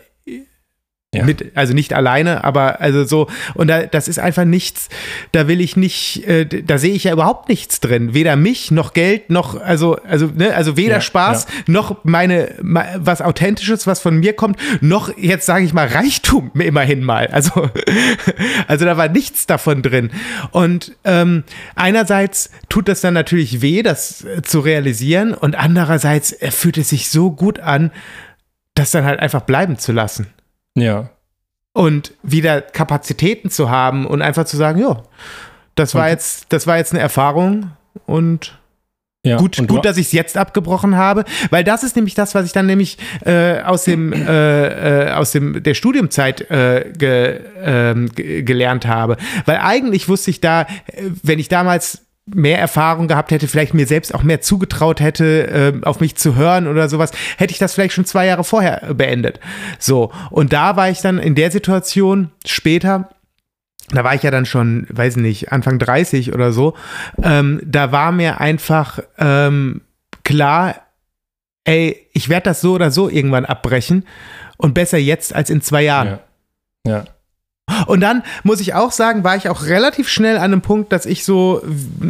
ja. 1.14 1.24
Mit, 1.24 1.56
also 1.56 1.74
nicht 1.74 1.94
alleine, 1.94 2.44
aber 2.44 2.82
also 2.82 3.04
so, 3.04 3.28
und 3.54 3.68
da, 3.68 3.84
das 3.84 4.08
ist 4.08 4.20
einfach 4.20 4.46
nichts, 4.46 4.90
da 5.32 5.48
will 5.48 5.62
ich 5.62 5.78
nicht, 5.78 6.28
äh, 6.28 6.46
da 6.46 6.78
sehe 6.78 6.94
ich 6.94 7.04
ja 7.04 7.14
überhaupt 7.14 7.50
nichts 7.50 7.80
drin. 7.80 8.14
Weder 8.14 8.36
mich, 8.36 8.72
noch 8.72 8.94
Geld, 8.94 9.30
noch, 9.30 9.60
also, 9.62 9.98
also, 10.08 10.28
ne, 10.28 10.54
also 10.56 10.76
weder 10.76 10.96
ja, 10.96 11.02
Spaß, 11.02 11.46
ja. 11.46 11.64
noch 11.68 12.04
meine, 12.04 12.56
was 12.60 13.22
Authentisches, 13.22 13.86
was 13.86 14.00
von 14.00 14.18
mir 14.18 14.34
kommt, 14.34 14.58
noch 14.82 15.16
jetzt 15.18 15.46
sage 15.46 15.66
ich 15.66 15.74
mal 15.74 15.88
Reichtum 15.88 16.52
immerhin 16.60 17.04
mal. 17.04 17.28
Also, 17.28 17.70
also 18.68 18.86
da 18.86 18.98
war 18.98 19.10
nichts 19.10 19.46
davon 19.46 19.82
drin. 19.82 20.10
Und 20.52 20.94
ähm, 21.04 21.44
einerseits 21.76 22.50
tut 22.70 22.88
das 22.88 23.02
dann 23.02 23.14
natürlich 23.14 23.62
weh, 23.62 23.84
das 23.84 24.26
zu 24.44 24.60
realisieren, 24.60 25.34
und 25.34 25.56
andererseits 25.56 26.36
fühlt 26.50 26.78
es 26.78 26.90
sich 26.90 27.10
so 27.10 27.32
gut 27.32 27.60
an, 27.60 27.92
das 28.76 28.92
dann 28.92 29.06
halt 29.06 29.20
einfach 29.20 29.42
bleiben 29.42 29.78
zu 29.78 29.92
lassen. 29.92 30.28
Ja. 30.76 31.10
Und 31.74 32.14
wieder 32.22 32.62
Kapazitäten 32.62 33.50
zu 33.50 33.70
haben 33.70 34.06
und 34.06 34.22
einfach 34.22 34.46
zu 34.46 34.58
sagen, 34.58 34.80
ja, 34.80 35.02
das 35.76 35.96
war 35.96 36.10
jetzt, 36.10 36.48
das 36.50 36.68
war 36.68 36.78
jetzt 36.78 36.94
eine 36.94 37.02
Erfahrung 37.02 37.72
und 38.06 38.60
ja, 39.26 39.38
gut, 39.38 39.56
gut, 39.70 39.86
dass 39.86 39.96
ich 39.96 40.08
es 40.08 40.12
jetzt 40.12 40.36
abgebrochen 40.36 40.98
habe, 40.98 41.24
weil 41.50 41.64
das 41.64 41.84
ist 41.84 41.96
nämlich 41.96 42.14
das, 42.14 42.36
was 42.36 42.46
ich 42.46 42.52
dann 42.52 42.66
nämlich 42.66 42.98
äh, 43.26 43.62
aus 43.62 43.86
dem 43.86 44.12
äh, 44.12 45.06
äh, 45.08 45.12
aus 45.12 45.32
dem 45.32 45.64
der 45.64 45.76
Studiumzeit 45.76 46.42
äh, 46.52 46.92
ge, 46.96 47.40
ähm, 47.64 48.10
gelernt 48.14 48.86
habe, 48.86 49.16
weil 49.46 49.58
eigentlich 49.58 50.10
wusste 50.10 50.30
ich 50.30 50.42
da, 50.42 50.64
äh, 50.64 50.66
wenn 51.24 51.40
ich 51.40 51.48
damals 51.48 52.03
mehr 52.26 52.60
Erfahrung 52.60 53.08
gehabt 53.08 53.32
hätte, 53.32 53.48
vielleicht 53.48 53.74
mir 53.74 53.86
selbst 53.86 54.16
auch 54.16 54.24
mehr 54.24 54.42
zugetraut 54.42 55.02
hätte, 55.02 55.48
äh, 55.48 55.86
auf 55.86 56.00
mich 56.00 56.16
zu 56.16 56.36
hören 56.36 56.68
oder 56.68 56.88
sowas, 56.88 57.12
hätte 57.38 57.52
ich 57.52 57.60
das 57.60 57.74
vielleicht 57.74 57.94
schon 57.94 58.06
zwei 58.06 58.26
Jahre 58.26 58.44
vorher 58.44 58.94
beendet. 58.94 59.40
So, 59.78 60.12
und 60.30 60.54
da 60.54 60.76
war 60.76 60.90
ich 60.90 61.02
dann 61.02 61.20
in 61.20 61.36
der 61.36 61.52
Situation 61.52 62.32
später, 62.46 63.10
da 63.90 64.04
war 64.04 64.16
ich 64.16 64.24
ja 64.24 64.32
dann 64.32 64.46
schon, 64.46 64.88
weiß 64.90 65.18
nicht, 65.18 65.52
Anfang 65.52 65.80
30 65.80 66.34
oder 66.34 66.54
so, 66.54 66.76
ähm, 67.22 67.62
da 67.66 67.92
war 67.92 68.14
mir 68.14 68.40
einfach 68.40 69.00
ähm, 69.18 69.82
klar, 70.24 70.76
ey, 71.66 72.08
ich 72.14 72.30
werde 72.30 72.46
das 72.46 72.62
so 72.62 72.74
oder 72.74 72.92
so 72.92 73.10
irgendwann 73.10 73.46
abbrechen 73.46 74.06
und 74.58 74.74
besser 74.74 74.98
jetzt 74.98 75.36
als 75.36 75.50
in 75.50 75.62
zwei 75.62 75.84
Jahren. 75.84 76.20
Ja. 76.86 76.92
ja. 76.92 77.06
Und 77.88 78.02
dann 78.02 78.24
muss 78.44 78.60
ich 78.60 78.74
auch 78.74 78.92
sagen, 78.92 79.24
war 79.24 79.38
ich 79.38 79.48
auch 79.48 79.66
relativ 79.66 80.10
schnell 80.10 80.36
an 80.36 80.44
einem 80.44 80.62
Punkt, 80.62 80.92
dass 80.92 81.06
ich 81.06 81.24
so 81.24 81.62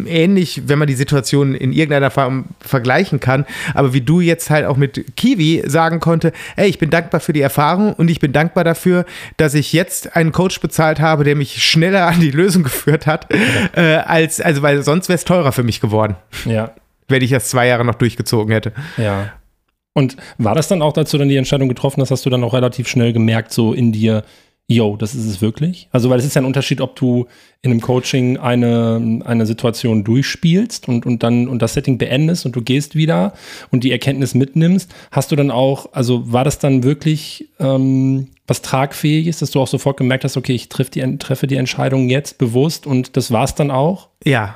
ähnlich, 0.05 0.63
wenn 0.65 0.79
man 0.79 0.87
die 0.87 0.95
Situation 0.95 1.53
in 1.53 1.71
irgendeiner 1.71 2.09
Form 2.09 2.45
vergleichen 2.59 3.19
kann, 3.19 3.45
aber 3.75 3.93
wie 3.93 4.01
du 4.01 4.19
jetzt 4.19 4.49
halt 4.49 4.65
auch 4.65 4.77
mit 4.77 5.15
Kiwi 5.15 5.63
sagen 5.67 5.99
konnte, 5.99 6.31
ey, 6.55 6.67
ich 6.69 6.79
bin 6.79 6.89
dankbar 6.89 7.21
für 7.21 7.33
die 7.33 7.41
Erfahrung 7.41 7.93
und 7.93 8.09
ich 8.09 8.19
bin 8.19 8.33
dankbar 8.33 8.63
dafür, 8.63 9.05
dass 9.37 9.53
ich 9.53 9.73
jetzt 9.73 10.15
einen 10.15 10.31
Coach 10.31 10.59
bezahlt 10.59 10.99
habe, 10.99 11.23
der 11.23 11.35
mich 11.35 11.63
schneller 11.63 12.07
an 12.07 12.19
die 12.19 12.31
Lösung 12.31 12.63
geführt 12.63 13.05
hat, 13.05 13.27
äh, 13.75 13.97
als, 13.97 14.41
also 14.41 14.63
weil 14.63 14.81
sonst 14.81 15.07
wäre 15.07 15.15
es 15.15 15.25
teurer 15.25 15.51
für 15.51 15.63
mich 15.63 15.79
geworden. 15.79 16.15
Ja. 16.45 16.71
Wenn 17.07 17.21
ich 17.21 17.29
das 17.29 17.49
zwei 17.49 17.67
Jahre 17.67 17.85
noch 17.85 17.95
durchgezogen 17.95 18.51
hätte. 18.51 18.73
Ja. 18.97 19.33
Und 19.93 20.17
war 20.39 20.55
das 20.55 20.67
dann 20.67 20.81
auch, 20.81 20.97
als 20.97 21.11
du 21.11 21.19
dann 21.19 21.29
die 21.29 21.37
Entscheidung 21.37 21.69
getroffen 21.69 22.01
hast, 22.01 22.09
hast 22.09 22.25
du 22.25 22.31
dann 22.31 22.43
auch 22.43 22.53
relativ 22.53 22.87
schnell 22.87 23.13
gemerkt, 23.13 23.53
so 23.53 23.73
in 23.73 23.91
dir, 23.91 24.23
yo, 24.67 24.95
das 24.97 25.13
ist 25.13 25.25
es 25.25 25.41
wirklich? 25.41 25.87
Also, 25.91 26.09
weil 26.09 26.19
es 26.19 26.25
ist 26.25 26.35
ja 26.35 26.41
ein 26.41 26.45
Unterschied, 26.45 26.81
ob 26.81 26.95
du 26.95 27.27
in 27.61 27.71
einem 27.71 27.81
Coaching 27.81 28.37
eine, 28.37 29.21
eine 29.25 29.45
Situation 29.45 30.03
durchspielst 30.03 30.87
und, 30.87 31.05
und 31.05 31.23
dann 31.23 31.47
und 31.47 31.61
das 31.61 31.73
Setting 31.73 31.97
beendest 31.97 32.45
und 32.45 32.55
du 32.55 32.61
gehst 32.61 32.95
wieder 32.95 33.33
und 33.71 33.83
die 33.83 33.91
Erkenntnis 33.91 34.35
mitnimmst. 34.35 34.93
Hast 35.11 35.31
du 35.31 35.35
dann 35.35 35.51
auch, 35.51 35.93
also 35.93 36.31
war 36.31 36.43
das 36.43 36.59
dann 36.59 36.83
wirklich 36.83 37.49
ähm, 37.59 38.27
was 38.47 38.61
Tragfähiges, 38.61 39.39
dass 39.39 39.51
du 39.51 39.61
auch 39.61 39.67
sofort 39.67 39.97
gemerkt 39.97 40.23
hast, 40.23 40.35
okay, 40.35 40.53
ich 40.53 40.69
triff 40.69 40.89
die, 40.89 41.17
treffe 41.17 41.47
die 41.47 41.55
Entscheidung 41.55 42.09
jetzt 42.09 42.37
bewusst 42.37 42.85
und 42.85 43.15
das 43.15 43.31
war 43.31 43.45
es 43.45 43.55
dann 43.55 43.71
auch? 43.71 44.09
Ja, 44.23 44.55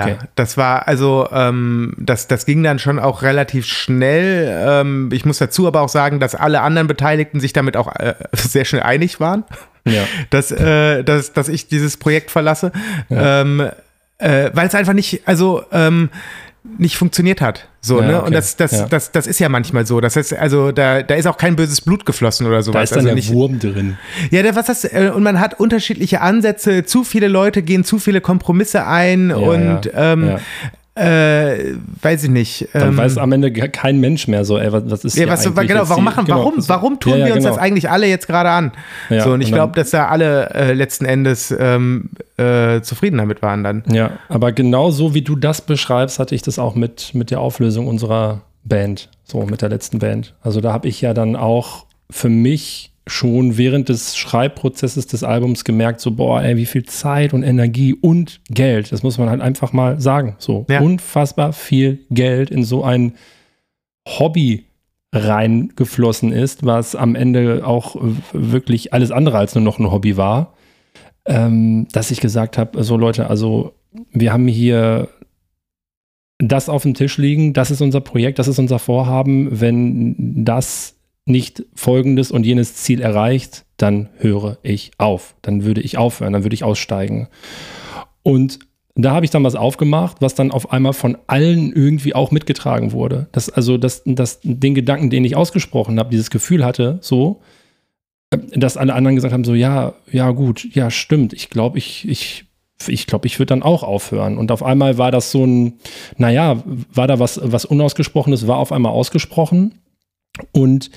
Okay. 0.00 0.16
Ja, 0.20 0.28
das 0.34 0.56
war 0.56 0.88
also, 0.88 1.28
ähm, 1.32 1.94
das, 1.98 2.28
das 2.28 2.46
ging 2.46 2.62
dann 2.62 2.78
schon 2.78 2.98
auch 2.98 3.22
relativ 3.22 3.66
schnell. 3.66 4.48
Ähm, 4.66 5.10
ich 5.12 5.24
muss 5.24 5.38
dazu 5.38 5.66
aber 5.66 5.80
auch 5.82 5.88
sagen, 5.88 6.20
dass 6.20 6.34
alle 6.34 6.60
anderen 6.60 6.88
Beteiligten 6.88 7.40
sich 7.40 7.52
damit 7.52 7.76
auch 7.76 7.94
äh, 7.96 8.14
sehr 8.32 8.64
schnell 8.64 8.82
einig 8.82 9.20
waren, 9.20 9.44
ja. 9.84 10.04
dass, 10.30 10.50
äh, 10.52 11.02
dass, 11.02 11.32
dass 11.32 11.48
ich 11.48 11.68
dieses 11.68 11.96
Projekt 11.96 12.30
verlasse. 12.30 12.72
Ja. 13.08 13.42
Ähm, 13.42 13.70
äh, 14.18 14.50
weil 14.54 14.66
es 14.66 14.74
einfach 14.74 14.94
nicht, 14.94 15.22
also 15.26 15.62
ähm, 15.72 16.08
nicht 16.78 16.96
funktioniert 16.96 17.40
hat. 17.40 17.68
So, 17.80 18.00
ja, 18.00 18.06
ne? 18.06 18.16
Okay. 18.16 18.26
Und 18.26 18.32
das, 18.34 18.56
das, 18.56 18.72
ja. 18.72 18.86
das, 18.86 19.12
das 19.12 19.26
ist 19.26 19.38
ja 19.38 19.48
manchmal 19.48 19.86
so. 19.86 20.00
Das 20.00 20.16
heißt, 20.16 20.34
also 20.34 20.72
da, 20.72 21.02
da 21.02 21.14
ist 21.14 21.26
auch 21.26 21.36
kein 21.36 21.56
böses 21.56 21.80
Blut 21.80 22.04
geflossen 22.04 22.46
oder 22.46 22.62
sowas. 22.62 22.74
Da 22.74 22.82
ist 22.82 22.90
dann 22.90 22.98
also 22.98 23.08
der 23.08 23.14
nicht, 23.14 23.32
Wurm 23.32 23.58
drin. 23.58 23.96
Ja, 24.30 24.42
der, 24.42 24.56
was 24.56 24.66
das, 24.66 24.84
äh, 24.84 25.10
und 25.14 25.22
man 25.22 25.40
hat 25.40 25.58
unterschiedliche 25.58 26.20
Ansätze, 26.20 26.84
zu 26.84 27.04
viele 27.04 27.28
Leute 27.28 27.62
gehen 27.62 27.84
zu 27.84 27.98
viele 27.98 28.20
Kompromisse 28.20 28.86
ein 28.86 29.30
ja, 29.30 29.36
und 29.36 29.90
ähm, 29.94 30.36
äh, 30.96 31.74
weiß 32.00 32.24
ich 32.24 32.30
nicht. 32.30 32.68
Dann 32.72 32.88
ähm, 32.88 32.96
weiß 32.96 33.18
am 33.18 33.30
Ende 33.32 33.52
kein 33.52 34.00
Mensch 34.00 34.28
mehr 34.28 34.44
so, 34.44 34.58
ey, 34.58 34.72
was, 34.72 34.82
was 34.86 35.04
ist 35.04 35.16
ja, 35.16 35.28
was, 35.28 35.44
genau, 35.44 35.88
warum 35.88 36.04
machen, 36.04 36.24
genau, 36.24 36.38
warum, 36.38 36.54
warum 36.68 37.00
tun 37.00 37.12
ja, 37.12 37.18
ja, 37.18 37.26
wir 37.26 37.34
uns 37.34 37.44
genau. 37.44 37.54
das 37.54 37.62
eigentlich 37.62 37.90
alle 37.90 38.06
jetzt 38.06 38.26
gerade 38.26 38.50
an? 38.50 38.72
Ja, 39.10 39.24
so, 39.24 39.32
und 39.32 39.42
ich 39.42 39.52
glaube, 39.52 39.74
dass 39.74 39.90
da 39.90 40.08
alle 40.08 40.50
äh, 40.54 40.72
letzten 40.72 41.04
Endes 41.04 41.54
ähm, 41.58 42.10
äh, 42.38 42.80
zufrieden 42.80 43.18
damit 43.18 43.42
waren 43.42 43.62
dann. 43.62 43.84
Ja, 43.90 44.12
aber 44.28 44.52
genau 44.52 44.90
so 44.90 45.12
wie 45.12 45.22
du 45.22 45.36
das 45.36 45.60
beschreibst, 45.60 46.18
hatte 46.18 46.34
ich 46.34 46.42
das 46.42 46.58
auch 46.58 46.74
mit, 46.74 47.14
mit 47.14 47.30
der 47.30 47.40
Auflösung 47.40 47.88
unserer 47.88 48.40
Band, 48.64 49.10
so 49.24 49.42
mit 49.42 49.60
der 49.60 49.68
letzten 49.68 49.98
Band. 49.98 50.34
Also 50.42 50.62
da 50.62 50.72
habe 50.72 50.88
ich 50.88 51.02
ja 51.02 51.12
dann 51.12 51.36
auch 51.36 51.84
für 52.10 52.30
mich 52.30 52.92
schon 53.06 53.56
während 53.56 53.88
des 53.88 54.16
Schreibprozesses 54.16 55.06
des 55.06 55.22
Albums 55.22 55.64
gemerkt, 55.64 56.00
so, 56.00 56.10
boah, 56.10 56.42
ey, 56.42 56.56
wie 56.56 56.66
viel 56.66 56.84
Zeit 56.84 57.32
und 57.32 57.44
Energie 57.44 57.94
und 57.94 58.40
Geld, 58.50 58.90
das 58.90 59.02
muss 59.02 59.18
man 59.18 59.30
halt 59.30 59.40
einfach 59.40 59.72
mal 59.72 60.00
sagen, 60.00 60.34
so. 60.38 60.66
Ja. 60.68 60.80
unfassbar 60.80 61.52
viel 61.52 62.00
Geld 62.10 62.50
in 62.50 62.64
so 62.64 62.82
ein 62.82 63.12
Hobby 64.06 64.64
reingeflossen 65.14 66.32
ist, 66.32 66.64
was 66.66 66.96
am 66.96 67.14
Ende 67.14 67.66
auch 67.66 67.96
wirklich 68.32 68.92
alles 68.92 69.10
andere 69.10 69.38
als 69.38 69.54
nur 69.54 69.62
noch 69.62 69.78
ein 69.78 69.90
Hobby 69.90 70.16
war, 70.16 70.54
ähm, 71.26 71.86
dass 71.92 72.10
ich 72.10 72.20
gesagt 72.20 72.58
habe, 72.58 72.82
so 72.82 72.96
Leute, 72.96 73.30
also 73.30 73.72
wir 74.12 74.32
haben 74.32 74.48
hier 74.48 75.08
das 76.38 76.68
auf 76.68 76.82
dem 76.82 76.94
Tisch 76.94 77.18
liegen, 77.18 77.52
das 77.52 77.70
ist 77.70 77.80
unser 77.80 78.00
Projekt, 78.00 78.38
das 78.38 78.48
ist 78.48 78.58
unser 78.58 78.78
Vorhaben, 78.78 79.60
wenn 79.60 80.44
das 80.44 80.95
nicht 81.26 81.64
folgendes 81.74 82.30
und 82.30 82.46
jenes 82.46 82.76
Ziel 82.76 83.00
erreicht, 83.00 83.64
dann 83.76 84.08
höre 84.18 84.58
ich 84.62 84.92
auf. 84.96 85.34
Dann 85.42 85.64
würde 85.64 85.82
ich 85.82 85.98
aufhören, 85.98 86.32
dann 86.32 86.44
würde 86.44 86.54
ich 86.54 86.64
aussteigen. 86.64 87.28
Und 88.22 88.60
da 88.94 89.12
habe 89.12 89.26
ich 89.26 89.30
dann 89.30 89.44
was 89.44 89.56
aufgemacht, 89.56 90.16
was 90.20 90.34
dann 90.34 90.50
auf 90.50 90.72
einmal 90.72 90.94
von 90.94 91.18
allen 91.26 91.72
irgendwie 91.72 92.14
auch 92.14 92.30
mitgetragen 92.30 92.92
wurde. 92.92 93.28
Das, 93.32 93.50
also 93.50 93.76
das, 93.76 94.02
das, 94.06 94.40
den 94.42 94.74
Gedanken, 94.74 95.10
den 95.10 95.24
ich 95.24 95.36
ausgesprochen 95.36 95.98
habe, 95.98 96.10
dieses 96.10 96.30
Gefühl 96.30 96.64
hatte, 96.64 96.98
so, 97.02 97.42
äh, 98.30 98.38
dass 98.54 98.78
alle 98.78 98.94
anderen 98.94 99.16
gesagt 99.16 99.34
haben, 99.34 99.44
so, 99.44 99.54
ja, 99.54 99.94
ja, 100.10 100.30
gut, 100.30 100.74
ja, 100.74 100.90
stimmt. 100.90 101.34
Ich 101.34 101.50
glaube, 101.50 101.76
ich, 101.76 102.08
ich, 102.08 102.46
ich 102.86 103.06
glaube, 103.06 103.26
ich 103.26 103.38
würde 103.38 103.50
dann 103.50 103.62
auch 103.62 103.82
aufhören. 103.82 104.38
Und 104.38 104.50
auf 104.50 104.62
einmal 104.62 104.96
war 104.96 105.10
das 105.10 105.30
so 105.30 105.44
ein, 105.44 105.74
naja, 106.16 106.62
war 106.64 107.06
da 107.06 107.18
was, 107.18 107.38
was 107.42 107.66
Unausgesprochenes, 107.66 108.46
war 108.46 108.56
auf 108.56 108.72
einmal 108.72 108.92
ausgesprochen. 108.92 109.74
Und 110.52 110.90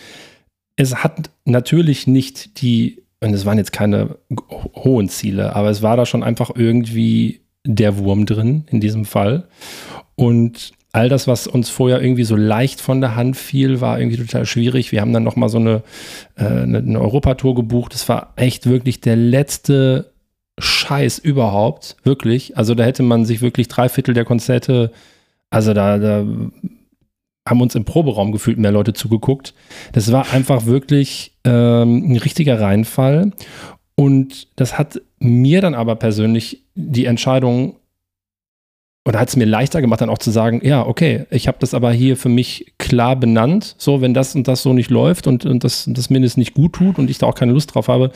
es 0.76 0.96
hat 1.04 1.30
natürlich 1.46 2.08
nicht 2.08 2.62
die, 2.62 3.04
und 3.20 3.34
es 3.34 3.46
waren 3.46 3.58
jetzt 3.58 3.74
keine 3.74 4.18
hohen 4.76 5.10
Ziele, 5.10 5.56
aber 5.56 5.70
es 5.70 5.82
war 5.82 5.98
da 5.98 6.06
schon 6.06 6.24
einfach 6.24 6.52
irgendwie 6.56 7.42
der 7.66 7.98
Wurm 7.98 8.26
drin 8.26 8.66
in 8.72 8.80
diesem 8.80 9.06
Fall. 9.06 9.48
Und 10.16 10.72
all 10.92 11.10
das, 11.10 11.28
was 11.28 11.48
uns 11.48 11.70
vorher 11.70 12.02
irgendwie 12.02 12.24
so 12.24 12.36
leicht 12.36 12.82
von 12.82 13.02
der 13.02 13.16
Hand 13.16 13.38
fiel, 13.38 13.82
war 13.82 14.00
irgendwie 14.00 14.18
total 14.18 14.46
schwierig. 14.46 14.92
Wir 14.92 15.02
haben 15.02 15.14
dann 15.14 15.24
nochmal 15.24 15.50
so 15.50 15.60
eine, 15.60 15.84
äh, 16.36 16.46
eine, 16.46 16.80
eine 16.80 17.00
Europatour 17.00 17.56
gebucht. 17.56 17.94
Das 17.94 18.10
war 18.10 18.34
echt 18.38 18.68
wirklich 18.68 19.02
der 19.02 19.16
letzte 19.16 20.12
Scheiß 20.58 21.20
überhaupt. 21.20 21.98
Wirklich. 22.04 22.58
Also 22.58 22.74
da 22.74 22.84
hätte 22.86 23.04
man 23.04 23.26
sich 23.26 23.42
wirklich 23.42 23.68
drei 23.68 23.90
Viertel 23.90 24.14
der 24.14 24.26
Konzerte, 24.26 24.92
also 25.50 25.74
da, 25.74 25.98
da 25.98 26.26
haben 27.50 27.62
uns 27.62 27.76
im 27.76 27.86
Proberaum 27.86 28.32
gefühlt 28.32 28.58
mehr 28.58 28.72
Leute 28.72 28.94
zugeguckt. 28.94 29.54
Das 29.94 30.12
war 30.12 30.32
einfach 30.32 30.66
wirklich 30.66 31.34
ähm, 31.44 32.12
ein 32.12 32.18
richtiger 32.18 32.60
Reinfall. 32.60 33.32
Und 33.96 34.48
das 34.56 34.78
hat 34.78 35.02
mir 35.20 35.62
dann 35.62 35.74
aber 35.74 35.96
persönlich 35.96 36.64
die 36.76 37.06
Entscheidung 37.06 37.76
oder 39.06 39.20
hat 39.20 39.30
es 39.30 39.36
mir 39.36 39.46
leichter 39.46 39.82
gemacht, 39.82 40.02
dann 40.02 40.10
auch 40.10 40.20
zu 40.20 40.30
sagen, 40.30 40.62
ja, 40.64 40.86
okay, 40.86 41.26
ich 41.32 41.48
habe 41.48 41.58
das 41.60 41.74
aber 41.74 41.92
hier 41.92 42.16
für 42.16 42.30
mich 42.30 42.74
klar 42.78 43.16
benannt. 43.16 43.76
So, 43.78 44.02
wenn 44.02 44.14
das 44.14 44.36
und 44.36 44.48
das 44.48 44.62
so 44.62 44.74
nicht 44.74 44.92
läuft 44.92 45.26
und, 45.26 45.46
und 45.46 45.64
das, 45.64 45.86
das 45.88 46.10
mir 46.10 46.20
nicht 46.20 46.54
gut 46.54 46.74
tut 46.74 47.00
und 47.00 47.10
ich 47.10 47.18
da 47.18 47.26
auch 47.26 47.36
keine 47.36 47.54
Lust 47.54 47.74
drauf 47.74 47.88
habe, 47.88 48.12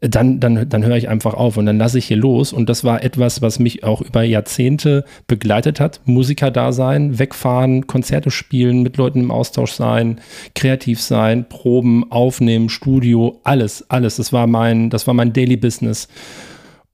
dann, 0.00 0.40
dann, 0.40 0.66
dann 0.68 0.84
höre 0.84 0.96
ich 0.96 1.08
einfach 1.08 1.34
auf 1.34 1.58
und 1.58 1.66
dann 1.66 1.76
lasse 1.76 1.98
ich 1.98 2.06
hier 2.06 2.16
los. 2.16 2.52
Und 2.52 2.70
das 2.70 2.84
war 2.84 3.04
etwas, 3.04 3.42
was 3.42 3.58
mich 3.58 3.84
auch 3.84 4.00
über 4.00 4.22
Jahrzehnte 4.22 5.04
begleitet 5.26 5.78
hat. 5.78 6.00
Musiker 6.06 6.50
da 6.50 6.72
sein, 6.72 7.18
wegfahren, 7.18 7.86
Konzerte 7.86 8.30
spielen, 8.30 8.82
mit 8.82 8.96
Leuten 8.96 9.20
im 9.20 9.30
Austausch 9.30 9.72
sein, 9.72 10.20
kreativ 10.54 11.02
sein, 11.02 11.48
Proben, 11.48 12.10
aufnehmen, 12.10 12.70
Studio, 12.70 13.40
alles, 13.44 13.90
alles. 13.90 14.16
Das 14.16 14.32
war 14.32 14.46
mein, 14.46 14.88
das 14.88 15.06
war 15.06 15.12
mein 15.12 15.34
Daily 15.34 15.58
Business. 15.58 16.08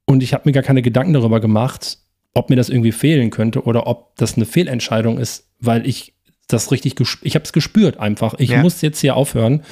Und 0.05 0.23
ich 0.23 0.35
habe 0.35 0.43
mir 0.47 0.53
gar 0.53 0.65
keine 0.65 0.83
Gedanken 0.83 1.13
darüber 1.13 1.41
gemacht, 1.41 1.99
ob 2.35 2.51
mir 2.51 2.57
das 2.57 2.69
irgendwie 2.69 2.93
fehlen 2.93 3.31
könnte 3.31 3.63
oder 3.63 3.87
ob 3.87 4.17
das 4.17 4.37
eine 4.37 4.47
Fehlentscheidung 4.47 5.19
ist, 5.19 5.49
weil 5.61 5.87
ich 5.87 6.16
das 6.49 6.71
richtig, 6.71 6.95
ich 7.23 7.35
habe 7.35 7.45
es 7.45 7.53
gespürt 7.53 7.99
einfach. 7.99 8.35
Ich 8.39 8.51
ja. 8.51 8.63
muss 8.63 8.81
jetzt 8.81 9.01
hier 9.01 9.17
aufhören. 9.17 9.63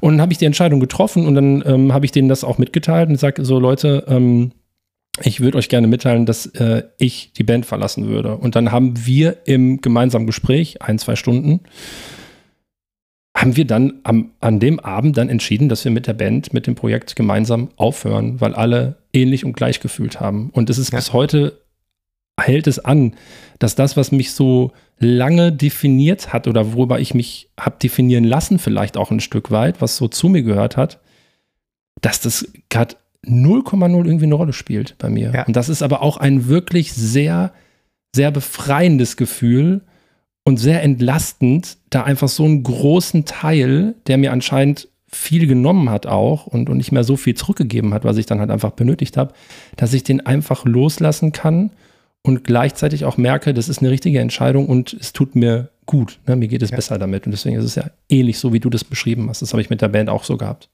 Und 0.00 0.14
dann 0.14 0.20
habe 0.20 0.32
ich 0.32 0.38
die 0.38 0.46
Entscheidung 0.46 0.80
getroffen 0.80 1.26
und 1.26 1.34
dann 1.34 1.62
ähm, 1.66 1.92
habe 1.92 2.04
ich 2.04 2.12
denen 2.12 2.28
das 2.28 2.44
auch 2.44 2.58
mitgeteilt 2.58 3.08
und 3.08 3.18
sage 3.18 3.44
so, 3.44 3.58
Leute, 3.60 4.04
ähm, 4.08 4.52
ich 5.22 5.40
würde 5.40 5.58
euch 5.58 5.68
gerne 5.68 5.86
mitteilen, 5.86 6.26
dass 6.26 6.46
äh, 6.46 6.82
ich 6.98 7.32
die 7.34 7.44
Band 7.44 7.66
verlassen 7.66 8.08
würde. 8.08 8.36
Und 8.36 8.56
dann 8.56 8.72
haben 8.72 9.06
wir 9.06 9.38
im 9.44 9.80
gemeinsamen 9.80 10.26
Gespräch, 10.26 10.82
ein, 10.82 10.98
zwei 10.98 11.14
Stunden, 11.14 11.60
haben 13.36 13.56
wir 13.56 13.64
dann 13.64 14.00
am, 14.02 14.32
an 14.40 14.58
dem 14.58 14.80
Abend 14.80 15.16
dann 15.16 15.28
entschieden, 15.28 15.68
dass 15.68 15.84
wir 15.84 15.92
mit 15.92 16.06
der 16.06 16.14
Band, 16.14 16.52
mit 16.52 16.66
dem 16.66 16.74
Projekt 16.74 17.14
gemeinsam 17.14 17.68
aufhören, 17.76 18.40
weil 18.40 18.54
alle 18.54 18.96
ähnlich 19.12 19.44
und 19.44 19.54
gleich 19.54 19.80
gefühlt 19.80 20.20
haben. 20.20 20.50
Und 20.50 20.68
es 20.70 20.78
ist 20.78 20.92
ja. 20.92 20.98
bis 20.98 21.12
heute 21.12 21.60
hält 22.40 22.66
es 22.66 22.78
an, 22.78 23.14
dass 23.58 23.74
das, 23.74 23.96
was 23.96 24.12
mich 24.12 24.32
so 24.32 24.72
lange 24.98 25.52
definiert 25.52 26.32
hat 26.32 26.48
oder 26.48 26.72
worüber 26.74 27.00
ich 27.00 27.14
mich 27.14 27.48
habe 27.58 27.76
definieren 27.82 28.24
lassen, 28.24 28.58
vielleicht 28.58 28.96
auch 28.96 29.10
ein 29.10 29.20
Stück 29.20 29.50
weit, 29.50 29.80
was 29.80 29.96
so 29.96 30.08
zu 30.08 30.28
mir 30.28 30.42
gehört 30.42 30.76
hat, 30.76 31.00
dass 32.00 32.20
das 32.20 32.48
gerade 32.68 32.96
0,0 33.24 34.04
irgendwie 34.04 34.24
eine 34.24 34.34
Rolle 34.34 34.52
spielt 34.52 34.96
bei 34.98 35.08
mir. 35.08 35.32
Ja. 35.34 35.46
Und 35.46 35.56
das 35.56 35.68
ist 35.68 35.82
aber 35.82 36.02
auch 36.02 36.16
ein 36.16 36.48
wirklich 36.48 36.92
sehr, 36.92 37.52
sehr 38.14 38.30
befreiendes 38.30 39.16
Gefühl 39.16 39.82
und 40.44 40.58
sehr 40.58 40.82
entlastend, 40.82 41.78
da 41.90 42.02
einfach 42.02 42.28
so 42.28 42.44
einen 42.44 42.62
großen 42.62 43.24
Teil, 43.24 43.94
der 44.06 44.18
mir 44.18 44.32
anscheinend 44.32 44.88
viel 45.06 45.46
genommen 45.46 45.90
hat 45.90 46.06
auch 46.06 46.46
und, 46.46 46.68
und 46.68 46.76
nicht 46.76 46.92
mehr 46.92 47.04
so 47.04 47.16
viel 47.16 47.34
zurückgegeben 47.34 47.94
hat, 47.94 48.04
was 48.04 48.16
ich 48.16 48.26
dann 48.26 48.40
halt 48.40 48.50
einfach 48.50 48.72
benötigt 48.72 49.16
habe, 49.16 49.32
dass 49.76 49.94
ich 49.94 50.02
den 50.02 50.26
einfach 50.26 50.64
loslassen 50.64 51.32
kann 51.32 51.70
und 52.26 52.42
gleichzeitig 52.42 53.04
auch 53.04 53.18
merke, 53.18 53.52
das 53.52 53.68
ist 53.68 53.80
eine 53.80 53.90
richtige 53.90 54.18
Entscheidung 54.18 54.66
und 54.66 54.94
es 54.94 55.12
tut 55.12 55.36
mir 55.36 55.68
gut. 55.84 56.18
Ne? 56.26 56.36
Mir 56.36 56.48
geht 56.48 56.62
es 56.62 56.70
ja. 56.70 56.76
besser 56.76 56.98
damit. 56.98 57.26
Und 57.26 57.32
deswegen 57.32 57.56
ist 57.56 57.64
es 57.64 57.74
ja 57.74 57.90
ähnlich 58.08 58.38
so, 58.38 58.54
wie 58.54 58.60
du 58.60 58.70
das 58.70 58.82
beschrieben 58.82 59.28
hast. 59.28 59.42
Das 59.42 59.52
habe 59.52 59.60
ich 59.60 59.68
mit 59.68 59.82
der 59.82 59.88
Band 59.88 60.08
auch 60.08 60.24
so 60.24 60.38
gehabt. 60.38 60.70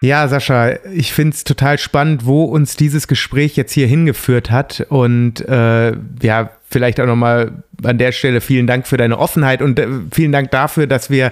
Ja, 0.00 0.26
Sascha, 0.26 0.72
ich 0.92 1.12
finde 1.12 1.34
es 1.34 1.44
total 1.44 1.78
spannend, 1.78 2.26
wo 2.26 2.44
uns 2.44 2.76
dieses 2.76 3.06
Gespräch 3.06 3.56
jetzt 3.56 3.72
hier 3.72 3.86
hingeführt 3.86 4.50
hat. 4.50 4.84
Und 4.88 5.40
äh, 5.48 5.92
ja, 6.20 6.50
vielleicht 6.68 6.98
auch 6.98 7.06
nochmal 7.06 7.62
an 7.84 7.98
der 7.98 8.10
Stelle 8.10 8.40
vielen 8.40 8.66
Dank 8.66 8.88
für 8.88 8.96
deine 8.96 9.18
Offenheit 9.18 9.62
und 9.62 9.78
äh, 9.78 9.86
vielen 10.10 10.32
Dank 10.32 10.50
dafür, 10.50 10.88
dass 10.88 11.08
wir 11.08 11.30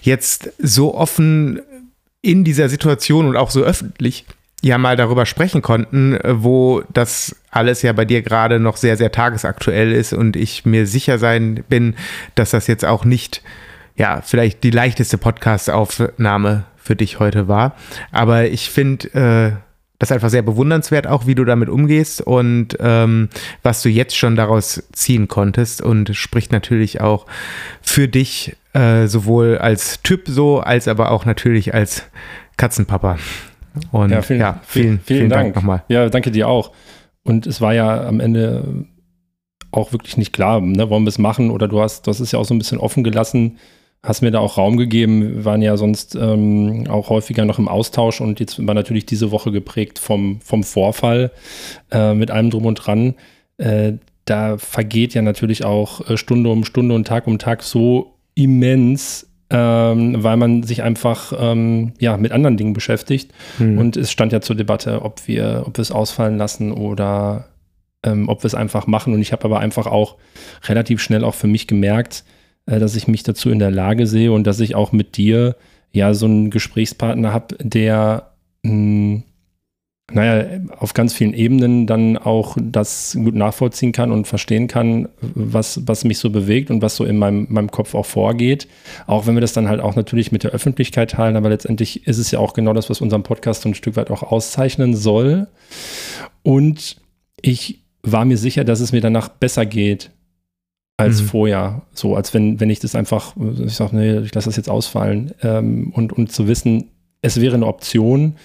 jetzt 0.00 0.50
so 0.58 0.94
offen 0.94 1.60
in 2.22 2.42
dieser 2.42 2.70
Situation 2.70 3.26
und 3.26 3.36
auch 3.36 3.50
so 3.50 3.62
öffentlich 3.62 4.24
ja 4.62 4.78
mal 4.78 4.96
darüber 4.96 5.24
sprechen 5.26 5.62
konnten, 5.62 6.18
wo 6.24 6.82
das 6.92 7.36
alles 7.50 7.82
ja 7.82 7.92
bei 7.92 8.04
dir 8.04 8.22
gerade 8.22 8.58
noch 8.58 8.76
sehr, 8.76 8.96
sehr 8.96 9.12
tagesaktuell 9.12 9.92
ist 9.92 10.12
und 10.12 10.36
ich 10.36 10.66
mir 10.66 10.86
sicher 10.86 11.18
sein 11.18 11.64
bin, 11.68 11.94
dass 12.34 12.50
das 12.50 12.66
jetzt 12.66 12.84
auch 12.84 13.04
nicht, 13.04 13.42
ja, 13.96 14.20
vielleicht 14.24 14.64
die 14.64 14.70
leichteste 14.70 15.18
Podcast-Aufnahme 15.18 16.64
für 16.76 16.96
dich 16.96 17.20
heute 17.20 17.48
war. 17.48 17.76
Aber 18.10 18.46
ich 18.46 18.70
finde 18.70 19.56
äh, 19.56 19.56
das 19.98 20.12
einfach 20.12 20.30
sehr 20.30 20.42
bewundernswert, 20.42 21.06
auch 21.06 21.26
wie 21.26 21.34
du 21.34 21.44
damit 21.44 21.68
umgehst 21.68 22.20
und 22.20 22.76
ähm, 22.80 23.28
was 23.62 23.82
du 23.82 23.88
jetzt 23.88 24.16
schon 24.16 24.36
daraus 24.36 24.82
ziehen 24.92 25.28
konntest 25.28 25.82
und 25.82 26.14
spricht 26.16 26.52
natürlich 26.52 27.00
auch 27.00 27.26
für 27.82 28.08
dich 28.08 28.56
äh, 28.74 29.06
sowohl 29.06 29.58
als 29.58 30.02
Typ 30.02 30.22
so, 30.26 30.60
als 30.60 30.88
aber 30.88 31.10
auch 31.10 31.24
natürlich 31.24 31.74
als 31.74 32.04
Katzenpapa. 32.56 33.18
Und 33.92 34.10
ja, 34.10 34.22
vielen, 34.22 34.40
ja, 34.40 34.60
vielen, 34.62 35.00
vielen, 35.00 35.00
vielen 35.00 35.30
Dank. 35.30 35.42
Dank 35.44 35.56
nochmal. 35.56 35.84
Ja, 35.88 36.08
danke 36.08 36.30
dir 36.30 36.48
auch. 36.48 36.72
Und 37.24 37.46
es 37.46 37.60
war 37.60 37.74
ja 37.74 38.06
am 38.06 38.20
Ende 38.20 38.86
auch 39.70 39.92
wirklich 39.92 40.16
nicht 40.16 40.32
klar, 40.32 40.60
ne, 40.60 40.88
wollen 40.88 41.04
wir 41.04 41.10
es 41.10 41.18
machen 41.18 41.50
oder 41.50 41.68
du 41.68 41.80
hast, 41.80 42.06
das 42.06 42.20
ist 42.20 42.32
ja 42.32 42.38
auch 42.38 42.44
so 42.44 42.54
ein 42.54 42.58
bisschen 42.58 42.78
offen 42.78 43.04
gelassen, 43.04 43.58
hast 44.02 44.22
mir 44.22 44.30
da 44.30 44.38
auch 44.38 44.56
Raum 44.56 44.76
gegeben. 44.76 45.36
Wir 45.36 45.44
waren 45.44 45.62
ja 45.62 45.76
sonst 45.76 46.14
ähm, 46.14 46.84
auch 46.88 47.10
häufiger 47.10 47.44
noch 47.44 47.58
im 47.58 47.68
Austausch 47.68 48.20
und 48.20 48.40
jetzt 48.40 48.64
war 48.66 48.74
natürlich 48.74 49.06
diese 49.06 49.30
Woche 49.30 49.52
geprägt 49.52 49.98
vom, 49.98 50.40
vom 50.40 50.62
Vorfall 50.62 51.32
äh, 51.90 52.14
mit 52.14 52.30
allem 52.30 52.50
drum 52.50 52.66
und 52.66 52.76
dran. 52.76 53.14
Äh, 53.58 53.94
da 54.24 54.58
vergeht 54.58 55.14
ja 55.14 55.22
natürlich 55.22 55.64
auch 55.64 56.08
äh, 56.08 56.16
Stunde 56.16 56.50
um 56.50 56.64
Stunde 56.64 56.94
und 56.94 57.06
Tag 57.06 57.26
um 57.26 57.38
Tag 57.38 57.62
so 57.62 58.14
immens 58.34 59.27
ähm, 59.50 60.22
weil 60.22 60.36
man 60.36 60.62
sich 60.62 60.82
einfach 60.82 61.32
ähm, 61.38 61.92
ja, 61.98 62.16
mit 62.16 62.32
anderen 62.32 62.56
Dingen 62.56 62.72
beschäftigt. 62.72 63.32
Mhm. 63.58 63.78
Und 63.78 63.96
es 63.96 64.10
stand 64.10 64.32
ja 64.32 64.40
zur 64.40 64.56
Debatte, 64.56 65.02
ob 65.02 65.26
wir, 65.26 65.64
ob 65.66 65.78
wir 65.78 65.82
es 65.82 65.92
ausfallen 65.92 66.36
lassen 66.36 66.72
oder 66.72 67.48
ähm, 68.04 68.28
ob 68.28 68.42
wir 68.42 68.46
es 68.46 68.54
einfach 68.54 68.86
machen. 68.86 69.14
Und 69.14 69.20
ich 69.20 69.32
habe 69.32 69.44
aber 69.44 69.60
einfach 69.60 69.86
auch 69.86 70.16
relativ 70.66 71.00
schnell 71.00 71.24
auch 71.24 71.34
für 71.34 71.46
mich 71.46 71.66
gemerkt, 71.66 72.24
äh, 72.66 72.78
dass 72.78 72.96
ich 72.96 73.08
mich 73.08 73.22
dazu 73.22 73.50
in 73.50 73.58
der 73.58 73.70
Lage 73.70 74.06
sehe 74.06 74.32
und 74.32 74.46
dass 74.46 74.60
ich 74.60 74.74
auch 74.74 74.92
mit 74.92 75.16
dir 75.16 75.56
ja 75.92 76.12
so 76.12 76.26
einen 76.26 76.50
Gesprächspartner 76.50 77.32
habe, 77.32 77.56
der 77.60 78.32
mh, 78.62 78.70
hm, 78.70 79.22
naja, 80.10 80.60
auf 80.78 80.94
ganz 80.94 81.12
vielen 81.12 81.34
Ebenen 81.34 81.86
dann 81.86 82.16
auch 82.16 82.56
das 82.58 83.14
gut 83.14 83.34
nachvollziehen 83.34 83.92
kann 83.92 84.10
und 84.10 84.26
verstehen 84.26 84.66
kann, 84.66 85.08
was, 85.20 85.86
was 85.86 86.04
mich 86.04 86.18
so 86.18 86.30
bewegt 86.30 86.70
und 86.70 86.80
was 86.80 86.96
so 86.96 87.04
in 87.04 87.18
meinem, 87.18 87.46
meinem 87.50 87.70
Kopf 87.70 87.94
auch 87.94 88.06
vorgeht. 88.06 88.68
Auch 89.06 89.26
wenn 89.26 89.34
wir 89.34 89.42
das 89.42 89.52
dann 89.52 89.68
halt 89.68 89.80
auch 89.80 89.96
natürlich 89.96 90.32
mit 90.32 90.44
der 90.44 90.52
Öffentlichkeit 90.52 91.10
teilen, 91.10 91.36
aber 91.36 91.50
letztendlich 91.50 92.06
ist 92.06 92.16
es 92.16 92.30
ja 92.30 92.38
auch 92.38 92.54
genau 92.54 92.72
das, 92.72 92.88
was 92.88 93.02
unseren 93.02 93.22
Podcast 93.22 93.62
so 93.62 93.68
ein 93.68 93.74
Stück 93.74 93.96
weit 93.96 94.10
auch 94.10 94.22
auszeichnen 94.22 94.96
soll. 94.96 95.46
Und 96.42 96.96
ich 97.42 97.82
war 98.02 98.24
mir 98.24 98.38
sicher, 98.38 98.64
dass 98.64 98.80
es 98.80 98.92
mir 98.92 99.02
danach 99.02 99.28
besser 99.28 99.66
geht 99.66 100.10
als 100.96 101.20
mhm. 101.20 101.26
vorher. 101.26 101.82
So, 101.92 102.16
als 102.16 102.32
wenn, 102.32 102.60
wenn 102.60 102.70
ich 102.70 102.80
das 102.80 102.94
einfach, 102.94 103.34
ich 103.64 103.74
sage, 103.74 103.94
nee, 103.94 104.18
ich 104.20 104.34
lasse 104.34 104.48
das 104.48 104.56
jetzt 104.56 104.70
ausfallen. 104.70 105.34
Ähm, 105.42 105.92
und, 105.94 106.14
und 106.14 106.32
zu 106.32 106.48
wissen, 106.48 106.90
es 107.20 107.40
wäre 107.40 107.56
eine 107.56 107.66
Option, 107.66 108.36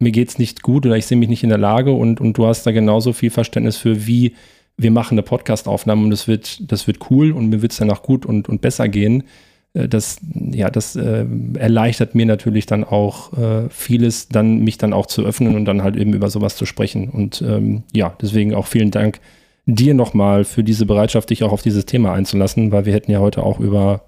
mir 0.00 0.10
geht 0.10 0.30
es 0.30 0.38
nicht 0.38 0.62
gut 0.62 0.86
oder 0.86 0.96
ich 0.96 1.06
sehe 1.06 1.18
mich 1.18 1.28
nicht 1.28 1.42
in 1.42 1.50
der 1.50 1.58
Lage 1.58 1.92
und, 1.92 2.20
und 2.20 2.36
du 2.36 2.46
hast 2.46 2.64
da 2.66 2.72
genauso 2.72 3.12
viel 3.12 3.30
Verständnis 3.30 3.76
für, 3.76 4.06
wie 4.06 4.34
wir 4.76 4.90
machen 4.90 5.14
eine 5.14 5.22
Podcast-Aufnahme 5.22 6.04
und 6.04 6.10
das 6.10 6.26
wird, 6.26 6.70
das 6.72 6.86
wird 6.86 7.10
cool 7.10 7.32
und 7.32 7.50
mir 7.50 7.62
wird 7.62 7.72
es 7.72 7.78
danach 7.78 8.02
gut 8.02 8.24
und, 8.24 8.48
und 8.48 8.62
besser 8.62 8.88
gehen. 8.88 9.24
Äh, 9.74 9.88
das, 9.88 10.20
ja, 10.32 10.70
das 10.70 10.96
äh, 10.96 11.26
erleichtert 11.58 12.14
mir 12.14 12.26
natürlich 12.26 12.66
dann 12.66 12.84
auch 12.84 13.36
äh, 13.36 13.68
vieles, 13.68 14.28
dann 14.28 14.60
mich 14.60 14.78
dann 14.78 14.92
auch 14.92 15.06
zu 15.06 15.22
öffnen 15.22 15.54
und 15.54 15.66
dann 15.66 15.82
halt 15.82 15.96
eben 15.96 16.14
über 16.14 16.30
sowas 16.30 16.56
zu 16.56 16.64
sprechen. 16.64 17.10
Und 17.10 17.42
ähm, 17.42 17.82
ja, 17.92 18.16
deswegen 18.20 18.54
auch 18.54 18.66
vielen 18.66 18.90
Dank 18.90 19.20
dir 19.66 19.92
nochmal 19.92 20.44
für 20.44 20.64
diese 20.64 20.86
Bereitschaft, 20.86 21.28
dich 21.28 21.44
auch 21.44 21.52
auf 21.52 21.62
dieses 21.62 21.84
Thema 21.84 22.14
einzulassen, 22.14 22.72
weil 22.72 22.86
wir 22.86 22.94
hätten 22.94 23.12
ja 23.12 23.20
heute 23.20 23.42
auch 23.42 23.60
über, 23.60 24.06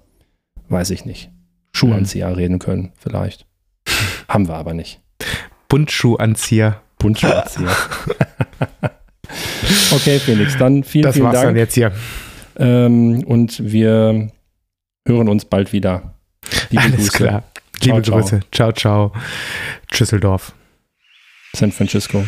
weiß 0.69 0.89
ich 0.89 1.05
nicht, 1.05 1.29
Schuhanzieher 1.71 2.29
mhm. 2.29 2.35
reden 2.35 2.59
können, 2.59 2.91
vielleicht. 2.97 3.45
Haben 4.27 4.47
wir 4.47 4.55
aber 4.55 4.73
nicht. 4.73 5.02
Buntschuhanzieher. 5.73 6.81
Buntschuhanzieher. 6.99 7.67
okay, 9.91 10.19
Felix, 10.19 10.55
dann 10.55 10.83
vielen, 10.83 11.05
das 11.05 11.15
vielen 11.15 11.25
war's 11.25 11.33
Dank. 11.33 11.47
dann 11.47 11.55
jetzt 11.55 11.73
hier. 11.73 11.91
Ähm, 12.59 13.23
und 13.23 13.59
wir 13.59 14.29
hören 15.07 15.29
uns 15.29 15.45
bald 15.45 15.73
wieder. 15.73 16.13
Liebe 16.69 16.83
Alles 16.83 16.95
Grüße. 16.97 17.11
klar. 17.17 17.43
Liebe 17.81 18.03
ciao, 18.03 18.19
Grüße. 18.19 18.39
Ciao, 18.51 18.71
ciao. 18.71 19.13
Schüsseldorf. 19.91 20.53
San 21.55 21.71
Francisco. 21.71 22.23